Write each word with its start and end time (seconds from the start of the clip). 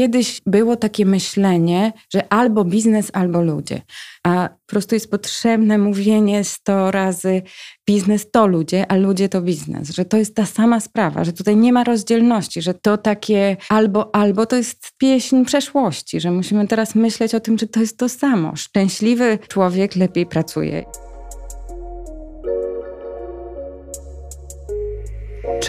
kiedyś 0.00 0.40
było 0.46 0.76
takie 0.76 1.06
myślenie, 1.06 1.92
że 2.12 2.32
albo 2.32 2.64
biznes, 2.64 3.10
albo 3.12 3.42
ludzie. 3.42 3.82
A 4.24 4.48
po 4.48 4.66
prostu 4.66 4.94
jest 4.94 5.10
potrzebne 5.10 5.78
mówienie 5.78 6.44
100 6.44 6.90
razy 6.90 7.42
biznes 7.86 8.30
to 8.30 8.46
ludzie, 8.46 8.92
a 8.92 8.96
ludzie 8.96 9.28
to 9.28 9.40
biznes. 9.42 9.90
Że 9.90 10.04
to 10.04 10.16
jest 10.16 10.36
ta 10.36 10.46
sama 10.46 10.80
sprawa, 10.80 11.24
że 11.24 11.32
tutaj 11.32 11.56
nie 11.56 11.72
ma 11.72 11.84
rozdzielności, 11.84 12.62
że 12.62 12.74
to 12.74 12.98
takie 12.98 13.56
albo, 13.68 14.14
albo 14.14 14.46
to 14.46 14.56
jest 14.56 14.92
pieśń 14.98 15.44
przeszłości, 15.44 16.20
że 16.20 16.30
musimy 16.30 16.66
teraz 16.66 16.94
myśleć 16.94 17.34
o 17.34 17.40
tym, 17.40 17.56
czy 17.56 17.66
to 17.68 17.80
jest 17.80 17.98
to 17.98 18.08
samo. 18.08 18.56
Szczęśliwy 18.56 19.38
człowiek 19.48 19.96
lepiej 19.96 20.26
pracuje. 20.26 20.84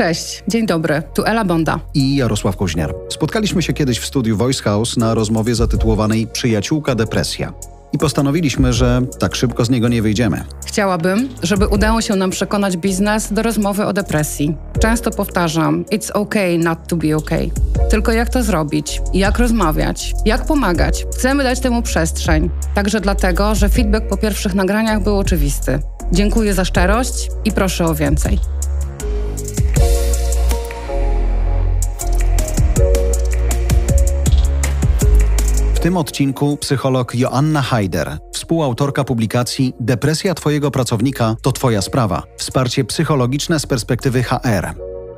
Cześć, 0.02 0.44
dzień 0.48 0.66
dobry, 0.66 1.04
tu 1.14 1.24
Ela 1.26 1.46
Bonda 1.46 1.80
i 1.94 2.16
Jarosław 2.16 2.58
Koźniar. 2.58 2.96
Spotkaliśmy 3.10 3.62
się 3.62 3.74
kiedyś 3.74 4.00
w 4.00 4.06
studiu 4.06 4.38
Voice 4.38 4.64
House 4.64 4.98
na 4.98 5.14
rozmowie 5.14 5.56
zatytułowanej 5.56 6.28
Przyjaciółka 6.28 6.96
depresja. 6.96 7.54
I 7.94 7.98
postanowiliśmy, 7.98 8.74
że 8.74 9.02
tak 9.20 9.36
szybko 9.36 9.66
z 9.66 9.70
niego 9.70 9.88
nie 9.88 10.02
wyjdziemy. 10.02 10.44
Chciałabym, 10.66 11.30
żeby 11.44 11.68
udało 11.68 12.02
się 12.02 12.16
nam 12.16 12.30
przekonać 12.30 12.78
biznes 12.78 13.34
do 13.34 13.42
rozmowy 13.42 13.86
o 13.86 13.94
depresji. 13.94 14.56
Często 14.80 15.12
powtarzam: 15.12 15.84
It's 15.84 16.12
okay 16.12 16.58
not 16.58 16.80
to 16.88 16.96
be 16.96 17.16
okay. 17.16 17.52
Tylko 17.90 18.12
jak 18.12 18.30
to 18.30 18.44
zrobić? 18.44 19.02
Jak 19.14 19.40
rozmawiać? 19.40 20.14
Jak 20.26 20.46
pomagać? 20.46 21.06
Chcemy 21.18 21.44
dać 21.44 21.60
temu 21.60 21.82
przestrzeń. 21.82 22.50
Także 22.76 23.02
dlatego, 23.02 23.56
że 23.56 23.70
feedback 23.70 24.08
po 24.08 24.18
pierwszych 24.18 24.56
nagraniach 24.56 25.04
był 25.04 25.18
oczywisty. 25.18 25.80
Dziękuję 26.12 26.54
za 26.54 26.66
szczerość 26.66 27.30
i 27.46 27.52
proszę 27.52 27.86
o 27.86 27.96
więcej. 27.96 28.40
Tym 35.82 35.98
odcinku 35.98 36.58
psycholog 36.58 37.16
Joanna 37.16 37.62
Haider, 37.62 38.18
współautorka 38.34 39.04
publikacji 39.04 39.74
Depresja 39.80 40.34
Twojego 40.34 40.72
pracownika 40.72 41.36
to 41.42 41.52
Twoja 41.52 41.82
sprawa. 41.82 42.24
Wsparcie 42.38 42.84
psychologiczne 42.84 43.60
z 43.60 43.66
perspektywy 43.66 44.24
HR. 44.24 44.74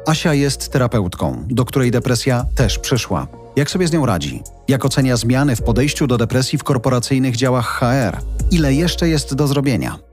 Asia 0.07 0.33
jest 0.33 0.71
terapeutką, 0.71 1.43
do 1.47 1.65
której 1.65 1.91
depresja 1.91 2.45
też 2.55 2.79
przyszła. 2.79 3.27
Jak 3.55 3.71
sobie 3.71 3.88
z 3.88 3.91
nią 3.91 4.05
radzi? 4.05 4.41
Jak 4.67 4.85
ocenia 4.85 5.17
zmiany 5.17 5.55
w 5.55 5.61
podejściu 5.61 6.07
do 6.07 6.17
depresji 6.17 6.57
w 6.57 6.63
korporacyjnych 6.63 7.35
działach 7.35 7.67
HR? 7.79 8.17
Ile 8.51 8.73
jeszcze 8.73 9.09
jest 9.09 9.35
do 9.35 9.47
zrobienia? 9.47 10.12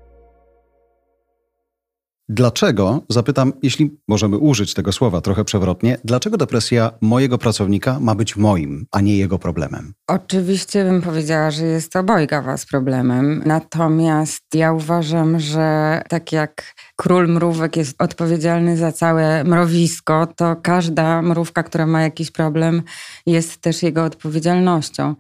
Dlaczego, 2.33 3.03
zapytam, 3.09 3.53
jeśli 3.63 3.99
możemy 4.09 4.39
użyć 4.39 4.75
tego 4.75 4.93
słowa 4.93 5.21
trochę 5.21 5.45
przewrotnie, 5.45 5.99
dlaczego 6.05 6.37
depresja 6.37 6.91
mojego 7.01 7.39
pracownika 7.39 8.01
ma 8.01 8.15
być 8.15 8.37
moim, 8.37 8.87
a 8.93 9.01
nie 9.01 9.17
jego 9.17 9.39
problemem? 9.39 9.93
Oczywiście 10.07 10.85
bym 10.85 11.03
powiedziała, 11.03 11.51
że 11.51 11.65
jest 11.65 11.97
obojga 11.97 12.43
was 12.43 12.67
problemem. 12.67 13.43
Natomiast 13.47 14.45
ja 14.55 14.73
uważam, 14.73 15.41
że 15.41 16.01
tak 16.09 16.33
jak 16.33 16.75
król 16.97 17.29
mrówek 17.29 17.77
jest 17.77 18.03
odpowiedzialny 18.03 18.77
za 18.77 18.93
całe 18.93 19.45
mrowisko, 19.45 20.27
to 20.37 20.57
każda 20.63 21.23
mrówka, 21.23 21.63
która 21.63 21.87
ma 21.87 22.03
jakiś 22.03 22.31
problem, 22.31 22.83
jest 23.27 23.61
też 23.61 23.83
jego 23.83 24.05
odpowiedzialnością. 24.05 25.15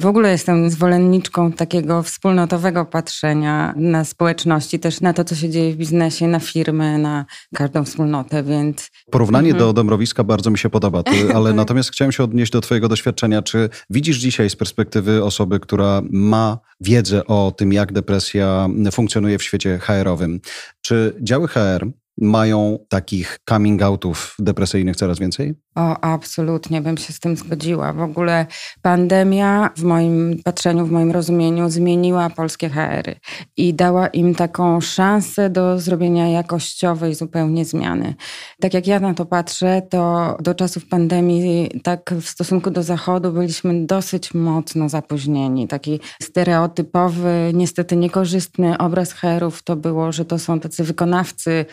W 0.00 0.06
ogóle 0.06 0.30
jestem 0.30 0.70
zwolenniczką 0.70 1.52
takiego 1.52 2.02
wspólnotowego 2.02 2.84
patrzenia 2.84 3.74
na 3.76 4.04
społeczności, 4.04 4.78
też 4.78 5.00
na 5.00 5.12
to, 5.12 5.24
co 5.24 5.34
się 5.34 5.50
dzieje 5.50 5.72
w 5.72 5.76
biznesie, 5.76 6.28
na 6.28 6.40
firmy, 6.40 6.98
na 6.98 7.24
każdą 7.54 7.84
wspólnotę, 7.84 8.42
więc... 8.42 8.90
Porównanie 9.10 9.50
mhm. 9.50 9.66
do 9.66 9.72
Dąbrowiska 9.72 10.24
bardzo 10.24 10.50
mi 10.50 10.58
się 10.58 10.70
podoba, 10.70 11.02
ale 11.34 11.52
natomiast 11.52 11.92
chciałem 11.92 12.12
się 12.12 12.24
odnieść 12.24 12.52
do 12.52 12.60
twojego 12.60 12.88
doświadczenia. 12.88 13.42
Czy 13.42 13.68
widzisz 13.90 14.16
dzisiaj 14.16 14.50
z 14.50 14.56
perspektywy 14.56 15.24
osoby, 15.24 15.60
która 15.60 16.02
ma 16.10 16.58
wiedzę 16.80 17.26
o 17.26 17.52
tym, 17.56 17.72
jak 17.72 17.92
depresja 17.92 18.68
funkcjonuje 18.92 19.38
w 19.38 19.42
świecie 19.42 19.78
HR-owym, 19.78 20.40
czy 20.80 21.16
działy 21.20 21.48
HR 21.48 21.86
mają 22.18 22.78
takich 22.88 23.38
coming 23.48 23.82
outów 23.82 24.34
depresyjnych 24.38 24.96
coraz 24.96 25.18
więcej? 25.18 25.54
O, 25.74 26.00
absolutnie 26.00 26.80
bym 26.82 26.96
się 26.96 27.12
z 27.12 27.20
tym 27.20 27.36
zgodziła. 27.36 27.92
W 27.92 28.00
ogóle 28.00 28.46
pandemia 28.82 29.70
w 29.76 29.82
moim 29.82 30.40
patrzeniu, 30.44 30.86
w 30.86 30.90
moim 30.90 31.10
rozumieniu 31.10 31.70
zmieniła 31.70 32.30
polskie 32.30 32.68
HR-y 32.68 33.16
i 33.56 33.74
dała 33.74 34.06
im 34.06 34.34
taką 34.34 34.80
szansę 34.80 35.50
do 35.50 35.78
zrobienia 35.78 36.28
jakościowej 36.28 37.14
zupełnie 37.14 37.64
zmiany. 37.64 38.14
Tak 38.60 38.74
jak 38.74 38.86
ja 38.86 39.00
na 39.00 39.14
to 39.14 39.26
patrzę, 39.26 39.82
to 39.90 40.36
do 40.40 40.54
czasów 40.54 40.86
pandemii 40.86 41.80
tak 41.82 42.14
w 42.20 42.28
stosunku 42.28 42.70
do 42.70 42.82
Zachodu 42.82 43.32
byliśmy 43.32 43.86
dosyć 43.86 44.34
mocno 44.34 44.88
zapóźnieni. 44.88 45.68
Taki 45.68 46.00
stereotypowy, 46.22 47.50
niestety 47.54 47.96
niekorzystny 47.96 48.78
obraz 48.78 49.12
HR-ów 49.12 49.62
to 49.62 49.76
było, 49.76 50.12
że 50.12 50.24
to 50.24 50.38
są 50.38 50.60
tacy 50.60 50.84
wykonawcy 50.84 51.66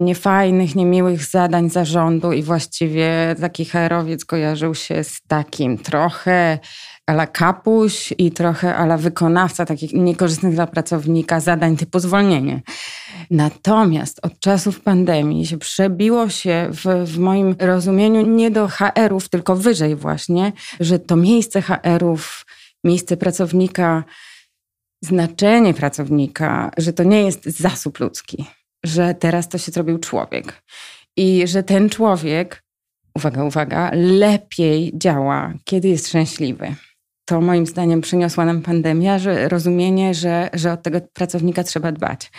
niefajnych, 0.00 0.74
niemiłych 0.74 1.24
zadań 1.24 1.70
zarządu 1.70 2.32
i 2.32 2.42
właściwie 2.42 3.36
taki 3.40 3.64
herowiec 3.64 4.24
kojarzył 4.24 4.74
się 4.74 5.04
z 5.04 5.20
takim 5.28 5.78
trochę 5.78 6.58
ala 7.10 7.26
kapuś 7.26 8.14
i 8.18 8.32
trochę 8.32 8.76
ala 8.76 8.96
wykonawca 8.96 9.66
takich 9.66 9.92
niekorzystnych 9.92 10.54
dla 10.54 10.66
pracownika 10.66 11.40
zadań 11.40 11.76
typu 11.76 11.98
zwolnienie. 11.98 12.62
Natomiast 13.30 14.20
od 14.22 14.40
czasów 14.40 14.80
pandemii 14.80 15.46
się 15.46 15.58
przebiło 15.58 16.28
się 16.28 16.68
w, 16.70 17.06
w 17.06 17.18
moim 17.18 17.56
rozumieniu 17.58 18.26
nie 18.26 18.50
do 18.50 18.68
HR-ów, 18.68 19.28
tylko 19.28 19.56
wyżej 19.56 19.96
właśnie, 19.96 20.52
że 20.80 20.98
to 20.98 21.16
miejsce 21.16 21.62
HR-ów, 21.62 22.46
miejsce 22.84 23.16
pracownika, 23.16 24.04
znaczenie 25.02 25.74
pracownika, 25.74 26.70
że 26.78 26.92
to 26.92 27.02
nie 27.02 27.22
jest 27.22 27.44
zasób 27.44 28.00
ludzki, 28.00 28.46
że 28.84 29.14
teraz 29.14 29.48
to 29.48 29.58
się 29.58 29.72
zrobił 29.72 29.98
człowiek 29.98 30.62
i 31.16 31.46
że 31.46 31.62
ten 31.62 31.88
człowiek 31.88 32.62
uwaga, 33.14 33.44
uwaga, 33.44 33.90
lepiej 33.94 34.92
działa, 34.94 35.52
kiedy 35.64 35.88
jest 35.88 36.08
szczęśliwy. 36.08 36.74
To 37.24 37.40
moim 37.40 37.66
zdaniem 37.66 38.00
przyniosła 38.00 38.44
nam 38.44 38.62
pandemia, 38.62 39.18
że 39.18 39.48
rozumienie, 39.48 40.14
że, 40.14 40.50
że 40.52 40.72
od 40.72 40.82
tego 40.82 41.00
pracownika 41.12 41.64
trzeba 41.64 41.92
dbać. 41.92 42.30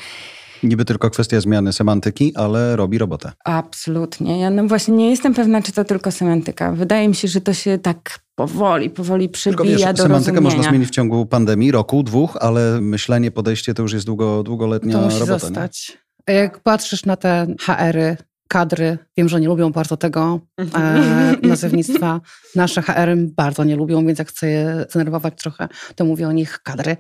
Niby 0.64 0.86
tylko 0.86 1.10
kwestia 1.10 1.42
zmiany 1.42 1.74
semantyki, 1.74 2.36
ale 2.36 2.76
robi 2.76 2.98
robotę. 2.98 3.32
Absolutnie. 3.46 4.40
Ja 4.40 4.50
no 4.50 4.68
właśnie 4.68 4.94
nie 4.94 5.10
jestem 5.10 5.34
pewna, 5.34 5.62
czy 5.62 5.72
to 5.72 5.84
tylko 5.84 6.12
semantyka. 6.12 6.72
Wydaje 6.72 7.08
mi 7.08 7.16
się, 7.16 7.28
że 7.28 7.42
to 7.42 7.54
się 7.54 7.78
tak 7.78 8.20
powoli, 8.36 8.90
powoli 8.90 9.30
przybija 9.30 9.58
tylko 9.58 9.64
wiesz, 9.64 9.98
do 9.98 10.04
semantykę 10.04 10.32
rozumienia. 10.32 10.42
można 10.42 10.70
zmienić 10.70 10.90
w 10.90 10.92
ciągu 10.92 11.26
pandemii, 11.26 11.72
roku, 11.72 12.04
dwóch, 12.04 12.38
ale 12.42 12.82
myślenie, 12.82 13.32
podejście 13.32 13.74
to 13.74 13.82
już 13.82 13.94
jest 13.94 14.06
długo, 14.06 14.44
długoletnia 14.44 14.94
to 14.94 15.02
musi 15.02 15.20
robota. 15.20 15.40
Zostać. 15.40 15.90
Nie? 15.90 16.11
Jak 16.34 16.60
patrzysz 16.60 17.06
na 17.06 17.16
te 17.16 17.48
HR-y, 17.60 18.18
kadry, 18.48 18.98
wiem, 19.18 19.30
że 19.30 19.42
nie 19.42 19.48
lubią 19.48 19.72
bardzo 19.72 19.98
tego 19.98 20.40
e, 20.76 21.36
nazewnictwa. 21.44 22.22
Nasze 22.56 22.82
HR 22.82 23.18
bardzo 23.18 23.64
nie 23.64 23.76
lubią, 23.76 24.06
więc 24.06 24.20
jak 24.20 24.30
chcę 24.30 24.48
je 24.48 24.86
zdenerwować 24.90 25.34
trochę, 25.42 25.68
to 25.96 26.06
mówię 26.06 26.28
o 26.28 26.32
nich 26.32 26.60
kadry. 26.64 26.98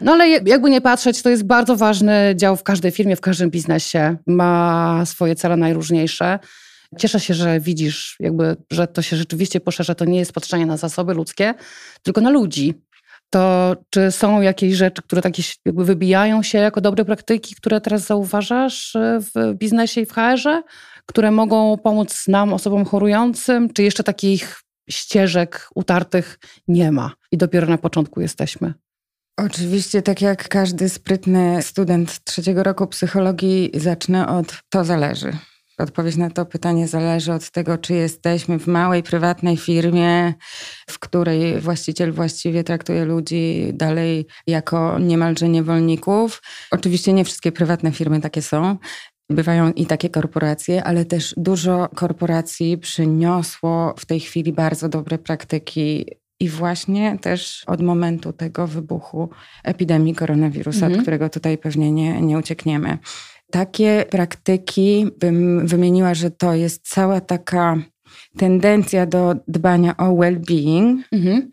No 0.00 0.12
ale 0.12 0.28
jakby 0.28 0.70
nie 0.70 0.80
patrzeć, 0.80 1.22
to 1.22 1.30
jest 1.30 1.44
bardzo 1.44 1.76
ważny 1.76 2.34
dział 2.36 2.56
w 2.56 2.62
każdej 2.62 2.90
firmie, 2.90 3.16
w 3.16 3.20
każdym 3.20 3.50
biznesie. 3.50 4.16
Ma 4.26 5.02
swoje 5.06 5.34
cele 5.34 5.56
najróżniejsze. 5.56 6.38
Cieszę 6.98 7.20
się, 7.20 7.34
że 7.34 7.60
widzisz, 7.60 8.16
jakby, 8.20 8.56
że 8.70 8.86
to 8.86 9.02
się 9.02 9.16
rzeczywiście 9.16 9.60
poszerza. 9.60 9.94
To 9.94 10.04
nie 10.04 10.18
jest 10.18 10.32
patrzenie 10.32 10.66
na 10.66 10.76
zasoby 10.76 11.14
ludzkie, 11.14 11.54
tylko 12.02 12.20
na 12.20 12.30
ludzi 12.30 12.74
to 13.30 13.76
czy 13.90 14.12
są 14.12 14.40
jakieś 14.40 14.74
rzeczy, 14.74 15.02
które 15.02 15.22
takie 15.22 15.42
jakby 15.64 15.84
wybijają 15.84 16.42
się 16.42 16.58
jako 16.58 16.80
dobre 16.80 17.04
praktyki, 17.04 17.54
które 17.54 17.80
teraz 17.80 18.06
zauważasz 18.06 18.96
e, 18.96 19.20
w 19.20 19.54
biznesie 19.54 20.00
i 20.00 20.06
w 20.06 20.12
HR-ze, 20.12 20.62
które 21.06 21.30
mogą 21.30 21.78
pomóc 21.78 22.28
nam, 22.28 22.52
osobom 22.52 22.84
chorującym, 22.84 23.72
czy 23.72 23.82
jeszcze 23.82 24.04
takich 24.04 24.60
ścieżek 24.90 25.68
utartych 25.74 26.38
nie 26.68 26.92
ma 26.92 27.12
i 27.32 27.36
dopiero 27.36 27.66
na 27.66 27.78
początku 27.78 28.20
jesteśmy? 28.20 28.74
Oczywiście, 29.36 30.02
tak 30.02 30.22
jak 30.22 30.48
każdy 30.48 30.88
sprytny 30.88 31.62
student 31.62 32.24
trzeciego 32.24 32.62
roku 32.62 32.86
psychologii, 32.86 33.70
zacznę 33.74 34.28
od 34.28 34.58
to 34.68 34.84
zależy. 34.84 35.32
Odpowiedź 35.82 36.16
na 36.16 36.30
to 36.30 36.46
pytanie 36.46 36.88
zależy 36.88 37.32
od 37.32 37.50
tego, 37.50 37.78
czy 37.78 37.94
jesteśmy 37.94 38.58
w 38.58 38.66
małej, 38.66 39.02
prywatnej 39.02 39.56
firmie, 39.56 40.34
w 40.90 40.98
której 40.98 41.60
właściciel 41.60 42.12
właściwie 42.12 42.64
traktuje 42.64 43.04
ludzi 43.04 43.70
dalej 43.72 44.26
jako 44.46 44.98
niemalże 44.98 45.48
niewolników. 45.48 46.42
Oczywiście 46.70 47.12
nie 47.12 47.24
wszystkie 47.24 47.52
prywatne 47.52 47.92
firmy 47.92 48.20
takie 48.20 48.42
są. 48.42 48.76
Bywają 49.30 49.72
i 49.72 49.86
takie 49.86 50.08
korporacje, 50.08 50.84
ale 50.84 51.04
też 51.04 51.34
dużo 51.36 51.88
korporacji 51.94 52.78
przyniosło 52.78 53.94
w 53.98 54.06
tej 54.06 54.20
chwili 54.20 54.52
bardzo 54.52 54.88
dobre 54.88 55.18
praktyki 55.18 56.06
i 56.40 56.48
właśnie 56.48 57.18
też 57.18 57.64
od 57.66 57.82
momentu 57.82 58.32
tego 58.32 58.66
wybuchu 58.66 59.30
epidemii 59.64 60.14
koronawirusa, 60.14 60.86
mhm. 60.86 60.92
od 60.92 61.02
którego 61.02 61.28
tutaj 61.28 61.58
pewnie 61.58 61.92
nie, 61.92 62.22
nie 62.22 62.38
uciekniemy. 62.38 62.98
Takie 63.50 64.04
praktyki 64.10 65.06
bym 65.18 65.66
wymieniła, 65.66 66.14
że 66.14 66.30
to 66.30 66.54
jest 66.54 66.88
cała 66.88 67.20
taka 67.20 67.76
tendencja 68.38 69.06
do 69.06 69.34
dbania 69.48 69.96
o 69.96 70.04
well-being, 70.04 70.96
mhm. 71.12 71.50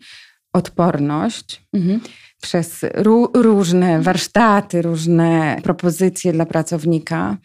odporność. 0.52 1.62
Mhm. 1.72 2.00
Przez 2.42 2.84
różne 3.34 4.02
warsztaty, 4.02 4.82
różne 4.82 5.56
propozycje 5.62 6.32
dla 6.32 6.46
pracownika 6.46 7.36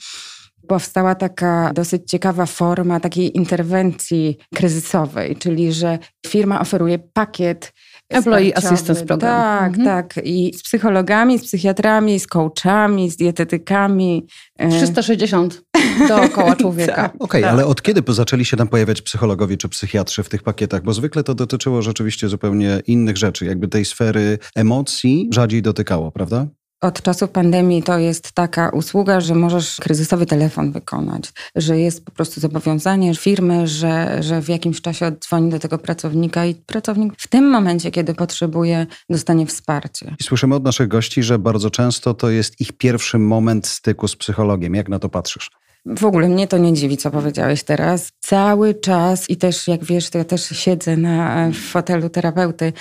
powstała 0.68 1.16
taka 1.16 1.72
dosyć 1.74 2.10
ciekawa 2.10 2.46
forma 2.46 3.00
takiej 3.00 3.38
interwencji 3.38 4.38
kryzysowej, 4.56 5.36
czyli 5.36 5.74
że 5.74 6.00
firma 6.28 6.62
oferuje 6.62 7.00
pakiet 7.00 7.74
Employee 8.10 8.58
Assistance 8.58 9.06
Program. 9.06 9.42
Tak, 9.42 9.68
mhm. 9.68 9.86
tak. 9.86 10.20
I 10.24 10.54
z 10.54 10.64
psychologami, 10.64 11.40
z 11.40 11.44
psychiatrami, 11.44 12.20
z 12.20 12.28
coachami, 12.28 13.10
z 13.10 13.16
dietetykami. 13.16 14.28
360 14.72 15.62
e, 15.78 16.08
dookoła 16.08 16.56
człowieka. 16.56 16.96
tak, 16.96 17.16
Okej, 17.16 17.20
okay, 17.20 17.42
tak. 17.42 17.52
ale 17.52 17.66
od 17.66 17.82
kiedy 17.82 18.14
zaczęli 18.14 18.46
się 18.46 18.58
tam 18.58 18.68
pojawiać 18.68 19.02
psychologowie 19.02 19.58
czy 19.58 19.70
psychiatrzy 19.70 20.24
w 20.24 20.30
tych 20.30 20.44
pakietach? 20.44 20.84
Bo 20.84 20.94
zwykle 20.94 21.24
to 21.24 21.36
dotyczyło 21.36 21.82
rzeczywiście 21.82 22.30
zupełnie 22.30 22.82
innych 22.88 23.18
rzeczy. 23.18 23.46
Jakby 23.46 23.68
tej 23.68 23.86
sfery 23.86 24.38
emocji 24.56 25.30
rzadziej 25.32 25.62
dotykało, 25.62 26.12
prawda? 26.12 26.48
Od 26.84 27.02
czasów 27.02 27.30
pandemii 27.30 27.84
to 27.84 27.98
jest 27.98 28.32
taka 28.32 28.70
usługa, 28.70 29.22
że 29.22 29.36
możesz 29.36 29.76
kryzysowy 29.76 30.26
telefon 30.26 30.72
wykonać, 30.72 31.34
że 31.56 31.80
jest 31.80 32.06
po 32.06 32.12
prostu 32.12 32.42
zobowiązanie 32.42 33.16
firmy, 33.16 33.68
że, 33.68 34.24
że 34.24 34.42
w 34.42 34.50
jakimś 34.50 34.82
czasie 34.82 35.06
oddzwoni 35.06 35.50
do 35.50 35.60
tego 35.60 35.78
pracownika 35.78 36.46
i 36.46 36.56
pracownik 36.56 37.14
w 37.18 37.28
tym 37.28 37.50
momencie, 37.50 37.92
kiedy 37.92 38.14
potrzebuje, 38.14 38.88
dostanie 39.10 39.46
wsparcie. 39.46 40.16
Słyszymy 40.22 40.56
od 40.56 40.64
naszych 40.64 40.88
gości, 40.88 41.24
że 41.24 41.40
bardzo 41.40 41.70
często 41.70 42.14
to 42.14 42.30
jest 42.30 42.62
ich 42.62 42.74
pierwszy 42.74 43.20
moment 43.20 43.68
styku 43.68 44.08
z 44.08 44.16
psychologiem. 44.16 44.76
Jak 44.76 44.90
na 44.90 45.00
to 45.00 45.10
patrzysz? 45.10 45.50
W 45.86 46.06
ogóle 46.06 46.30
mnie 46.30 46.48
to 46.48 46.58
nie 46.58 46.74
dziwi, 46.74 46.98
co 46.98 47.12
powiedziałeś 47.12 47.64
teraz. 47.64 48.12
Cały 48.20 48.76
czas 48.76 49.30
i 49.30 49.38
też, 49.38 49.68
jak 49.68 49.84
wiesz, 49.84 50.10
to 50.10 50.18
ja 50.18 50.24
też 50.24 50.48
siedzę 50.48 50.98
na 50.98 51.50
fotelu 51.72 52.10
terapeuty. 52.10 52.74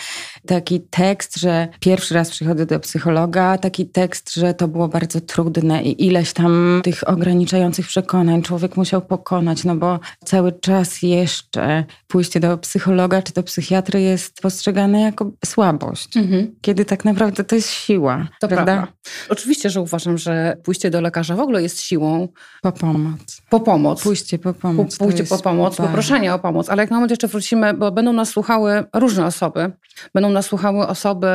Taki 0.46 0.80
tekst, 0.80 1.36
że 1.36 1.68
pierwszy 1.80 2.14
raz 2.14 2.30
przychodzę 2.30 2.66
do 2.66 2.80
psychologa, 2.80 3.58
taki 3.58 3.86
tekst, 3.86 4.34
że 4.34 4.54
to 4.54 4.68
było 4.68 4.88
bardzo 4.88 5.20
trudne 5.20 5.82
i 5.82 6.06
ileś 6.06 6.32
tam 6.32 6.80
tych 6.84 7.08
ograniczających 7.08 7.86
przekonań 7.86 8.42
człowiek 8.42 8.76
musiał 8.76 9.02
pokonać, 9.02 9.64
no 9.64 9.76
bo 9.76 10.00
cały 10.24 10.52
czas 10.52 11.02
jeszcze 11.02 11.84
pójście 12.06 12.40
do 12.40 12.58
psychologa 12.58 13.22
czy 13.22 13.32
do 13.32 13.42
psychiatry 13.42 14.00
jest 14.00 14.40
postrzegane 14.40 15.00
jako 15.00 15.30
słabość, 15.44 16.16
mhm. 16.16 16.54
kiedy 16.60 16.84
tak 16.84 17.04
naprawdę 17.04 17.44
to 17.44 17.54
jest 17.54 17.70
siła. 17.70 18.28
To 18.40 18.48
prawda? 18.48 18.72
prawda? 18.72 18.92
Oczywiście, 19.28 19.70
że 19.70 19.80
uważam, 19.80 20.18
że 20.18 20.56
pójście 20.64 20.90
do 20.90 21.00
lekarza 21.00 21.36
w 21.36 21.40
ogóle 21.40 21.62
jest 21.62 21.80
siłą. 21.80 22.28
Po 22.62 22.72
pomoc. 22.92 23.42
Po 23.50 23.60
pomoc. 23.60 24.02
Pójście 24.02 24.38
po 24.38 24.54
pomoc. 24.54 24.96
Pójście 24.96 25.24
po 25.24 25.38
pomoc, 25.38 25.76
bardzo. 25.76 25.82
poproszenie 25.82 26.34
o 26.34 26.38
pomoc. 26.38 26.68
Ale 26.70 26.82
jak 26.82 26.90
na 26.90 26.96
moment 26.96 27.10
jeszcze 27.10 27.28
wrócimy, 27.28 27.74
bo 27.74 27.92
będą 27.92 28.12
nas 28.12 28.28
słuchały 28.28 28.84
różne 28.94 29.26
osoby. 29.26 29.72
Będą 30.14 30.30
nas 30.30 30.46
słuchały 30.46 30.86
osoby 30.86 31.28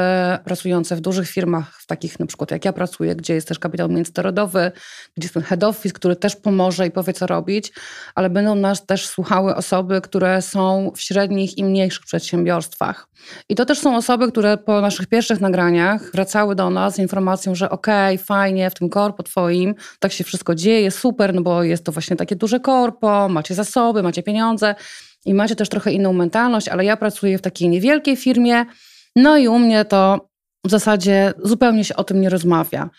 pracujące 0.46 0.96
w 0.96 1.02
dużych 1.02 1.30
firmach, 1.30 1.80
w 1.82 1.86
takich 1.86 2.20
na 2.20 2.26
przykład 2.26 2.52
jak 2.52 2.66
ja 2.66 2.74
pracuję, 2.74 3.16
gdzie 3.16 3.34
jest 3.34 3.48
też 3.48 3.60
kapitał 3.60 3.90
międzynarodowy, 3.90 4.72
gdzie 5.18 5.26
jest 5.26 5.34
ten 5.34 5.44
head 5.44 5.64
office, 5.64 5.94
który 5.94 6.16
też 6.16 6.36
pomoże 6.36 6.88
i 6.88 6.92
powie 6.92 7.14
co 7.14 7.28
robić, 7.28 7.74
ale 8.16 8.30
będą 8.30 8.56
nas 8.56 8.86
też 8.86 9.08
słuchały 9.08 9.56
osoby, 9.56 10.02
które 10.02 10.42
są 10.42 10.92
w 10.96 11.02
średnich 11.02 11.58
i 11.58 11.64
mniejszych 11.64 12.06
przedsiębiorstwach. 12.06 13.08
I 13.50 13.56
to 13.56 13.66
też 13.66 13.80
są 13.80 13.96
osoby, 13.96 14.32
które 14.32 14.58
po 14.58 14.82
naszych 14.82 15.08
pierwszych 15.08 15.42
nagraniach 15.42 16.12
wracały 16.12 16.56
do 16.56 16.70
nas 16.70 16.96
z 16.96 17.00
informacją, 17.00 17.56
że 17.56 17.70
okej, 17.70 18.16
okay, 18.16 18.26
fajnie, 18.26 18.70
w 18.70 18.74
tym 18.74 18.90
korpo 18.90 19.24
twoim 19.24 19.76
tak 20.00 20.12
się 20.12 20.24
wszystko 20.24 20.56
dzieje, 20.56 20.92
super, 20.92 21.34
no 21.34 21.42
bo 21.48 21.64
jest 21.64 21.84
to 21.84 21.92
właśnie 21.92 22.16
takie 22.16 22.36
duże 22.36 22.60
korpo, 22.60 23.30
macie 23.30 23.56
zasoby, 23.56 24.04
macie 24.04 24.24
pieniądze 24.24 24.76
i 25.26 25.34
macie 25.34 25.56
też 25.56 25.70
trochę 25.70 25.92
inną 25.92 26.14
mentalność, 26.14 26.68
ale 26.68 26.86
ja 26.86 26.98
pracuję 26.98 27.38
w 27.38 27.42
takiej 27.42 27.70
niewielkiej 27.70 28.16
firmie, 28.16 28.66
no 29.16 29.38
i 29.38 29.48
u 29.48 29.60
mnie 29.60 29.86
to 29.86 30.30
w 30.66 30.70
zasadzie 30.70 31.34
zupełnie 31.44 31.84
się 31.84 31.96
o 31.96 32.04
tym 32.04 32.22
nie 32.22 32.30
rozmawia. 32.30 32.90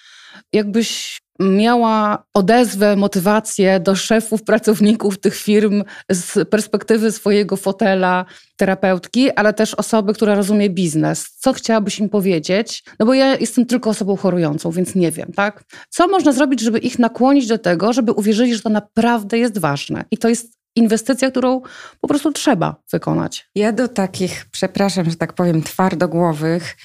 Jakbyś 0.53 1.19
miała 1.39 2.25
odezwę, 2.35 2.97
motywację 2.97 3.81
do 3.81 3.97
szefów, 3.97 4.43
pracowników 4.43 5.21
tych 5.21 5.37
firm 5.37 5.85
z 6.11 6.49
perspektywy 6.49 7.13
swojego 7.13 7.57
fotela 7.57 8.25
terapeutki, 8.57 9.31
ale 9.31 9.53
też 9.53 9.75
osoby, 9.75 10.15
która 10.15 10.35
rozumie 10.35 10.71
biznes. 10.71 11.31
Co 11.39 11.53
chciałabyś 11.53 11.99
im 11.99 12.09
powiedzieć? 12.09 12.85
No 12.99 13.07
bo 13.07 13.15
ja 13.15 13.37
jestem 13.37 13.67
tylko 13.67 13.91
osobą 13.91 14.17
chorującą, 14.17 14.71
więc 14.71 14.95
nie 14.95 15.11
wiem, 15.11 15.33
tak? 15.37 15.65
Co 15.89 16.09
można 16.09 16.33
zrobić, 16.33 16.61
żeby 16.61 16.79
ich 16.79 16.99
nakłonić 16.99 17.47
do 17.47 17.59
tego, 17.59 17.93
żeby 17.93 18.13
uwierzyli, 18.13 18.55
że 18.55 18.63
to 18.63 18.69
naprawdę 18.69 19.39
jest 19.39 19.59
ważne 19.59 20.05
i 20.11 20.19
to 20.19 20.29
jest 20.29 20.59
inwestycja, 20.77 21.31
którą 21.31 21.61
po 22.01 22.09
prostu 22.09 22.33
trzeba 22.33 22.77
wykonać. 22.93 23.51
Ja 23.55 23.73
do 23.73 23.89
takich, 23.89 24.47
przepraszam, 24.51 25.11
że 25.11 25.17
tak 25.17 25.33
powiem, 25.33 25.63
twardogłowych 25.63 26.77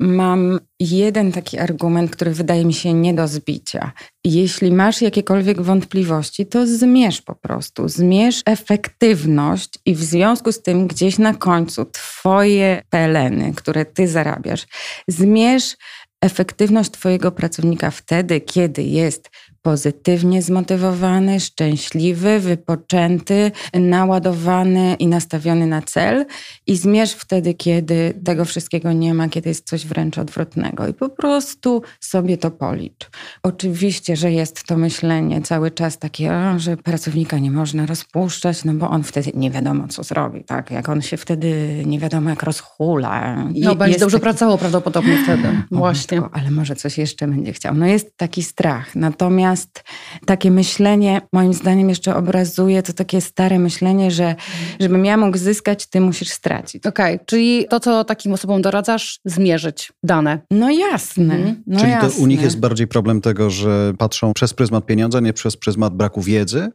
mam 0.00 0.60
jeden 0.80 1.32
taki 1.32 1.58
argument, 1.58 2.10
który 2.10 2.30
wydaje 2.30 2.64
mi 2.64 2.74
się 2.74 2.94
nie 2.94 3.14
do 3.14 3.28
zbicia. 3.28 3.92
Jeśli 4.24 4.72
masz 4.72 5.02
jakiekolwiek 5.02 5.62
wątpliwości, 5.62 6.46
to 6.46 6.66
zmierz 6.66 7.22
po 7.22 7.34
prostu. 7.34 7.88
Zmierz 7.88 8.42
efektywność 8.46 9.70
i 9.86 9.94
w 9.94 10.04
związku 10.04 10.52
z 10.52 10.62
tym 10.62 10.86
gdzieś 10.86 11.18
na 11.18 11.34
końcu 11.34 11.84
twoje 11.84 12.82
peleny, 12.90 13.52
które 13.54 13.84
ty 13.84 14.08
zarabiasz, 14.08 14.66
zmierz 15.08 15.76
efektywność 16.20 16.90
twojego 16.90 17.32
pracownika 17.32 17.90
wtedy, 17.90 18.40
kiedy 18.40 18.82
jest 18.82 19.30
pozytywnie 19.62 20.42
zmotywowany, 20.42 21.40
szczęśliwy, 21.40 22.40
wypoczęty, 22.40 23.52
naładowany 23.74 24.96
i 24.98 25.06
nastawiony 25.06 25.66
na 25.66 25.82
cel 25.82 26.26
i 26.66 26.76
zmierz 26.76 27.12
wtedy, 27.12 27.54
kiedy 27.54 28.20
tego 28.24 28.44
wszystkiego 28.44 28.92
nie 28.92 29.14
ma, 29.14 29.28
kiedy 29.28 29.48
jest 29.48 29.68
coś 29.68 29.86
wręcz 29.86 30.18
odwrotnego 30.18 30.88
i 30.88 30.94
po 30.94 31.08
prostu 31.08 31.82
sobie 32.00 32.38
to 32.38 32.50
policz. 32.50 33.10
Oczywiście, 33.42 34.16
że 34.16 34.32
jest 34.32 34.64
to 34.64 34.76
myślenie 34.76 35.42
cały 35.42 35.70
czas 35.70 35.98
takie, 35.98 36.32
że 36.56 36.76
pracownika 36.76 37.38
nie 37.38 37.50
można 37.50 37.86
rozpuszczać, 37.86 38.64
no 38.64 38.74
bo 38.74 38.90
on 38.90 39.02
wtedy 39.02 39.30
nie 39.34 39.50
wiadomo, 39.50 39.88
co 39.88 40.02
zrobi, 40.02 40.44
tak? 40.44 40.70
Jak 40.70 40.88
on 40.88 41.02
się 41.02 41.16
wtedy 41.16 41.82
nie 41.86 41.98
wiadomo, 41.98 42.30
jak 42.30 42.42
rozhula. 42.42 43.44
no, 43.54 43.74
będzie 43.74 43.98
dobrze 43.98 44.16
taki... 44.16 44.22
pracował 44.22 44.58
prawdopodobnie 44.58 45.18
wtedy. 45.24 45.48
Właśnie. 45.70 46.22
ale 46.32 46.50
może 46.50 46.76
coś 46.76 46.98
jeszcze 46.98 47.28
będzie 47.28 47.52
chciał. 47.52 47.74
No 47.74 47.86
jest 47.86 48.16
taki 48.16 48.42
strach. 48.42 48.94
Natomiast 48.94 49.47
Natomiast 49.48 49.84
takie 50.26 50.50
myślenie, 50.50 51.20
moim 51.32 51.54
zdaniem, 51.54 51.88
jeszcze 51.88 52.16
obrazuje 52.16 52.82
to 52.82 52.92
takie 52.92 53.20
stare 53.20 53.58
myślenie, 53.58 54.10
że 54.10 54.34
żebym 54.80 55.04
ja 55.04 55.16
mógł 55.16 55.38
zyskać, 55.38 55.86
ty 55.86 56.00
musisz 56.00 56.28
stracić. 56.28 56.86
Okej, 56.86 57.14
okay, 57.14 57.26
czyli 57.26 57.66
to, 57.70 57.80
co 57.80 58.04
takim 58.04 58.32
osobom 58.32 58.62
doradzasz, 58.62 59.20
zmierzyć 59.24 59.92
dane. 60.02 60.40
No 60.50 60.70
jasne. 60.70 61.34
Mhm. 61.34 61.62
No 61.66 61.80
czyli 61.80 61.92
jasne. 61.92 62.10
to 62.10 62.22
u 62.22 62.26
nich 62.26 62.42
jest 62.42 62.60
bardziej 62.60 62.86
problem 62.86 63.20
tego, 63.20 63.50
że 63.50 63.92
patrzą 63.98 64.32
przez 64.32 64.54
pryzmat 64.54 64.86
pieniądza, 64.86 65.20
nie 65.20 65.32
przez 65.32 65.56
pryzmat 65.56 65.96
braku 65.96 66.22
wiedzy? 66.22 66.68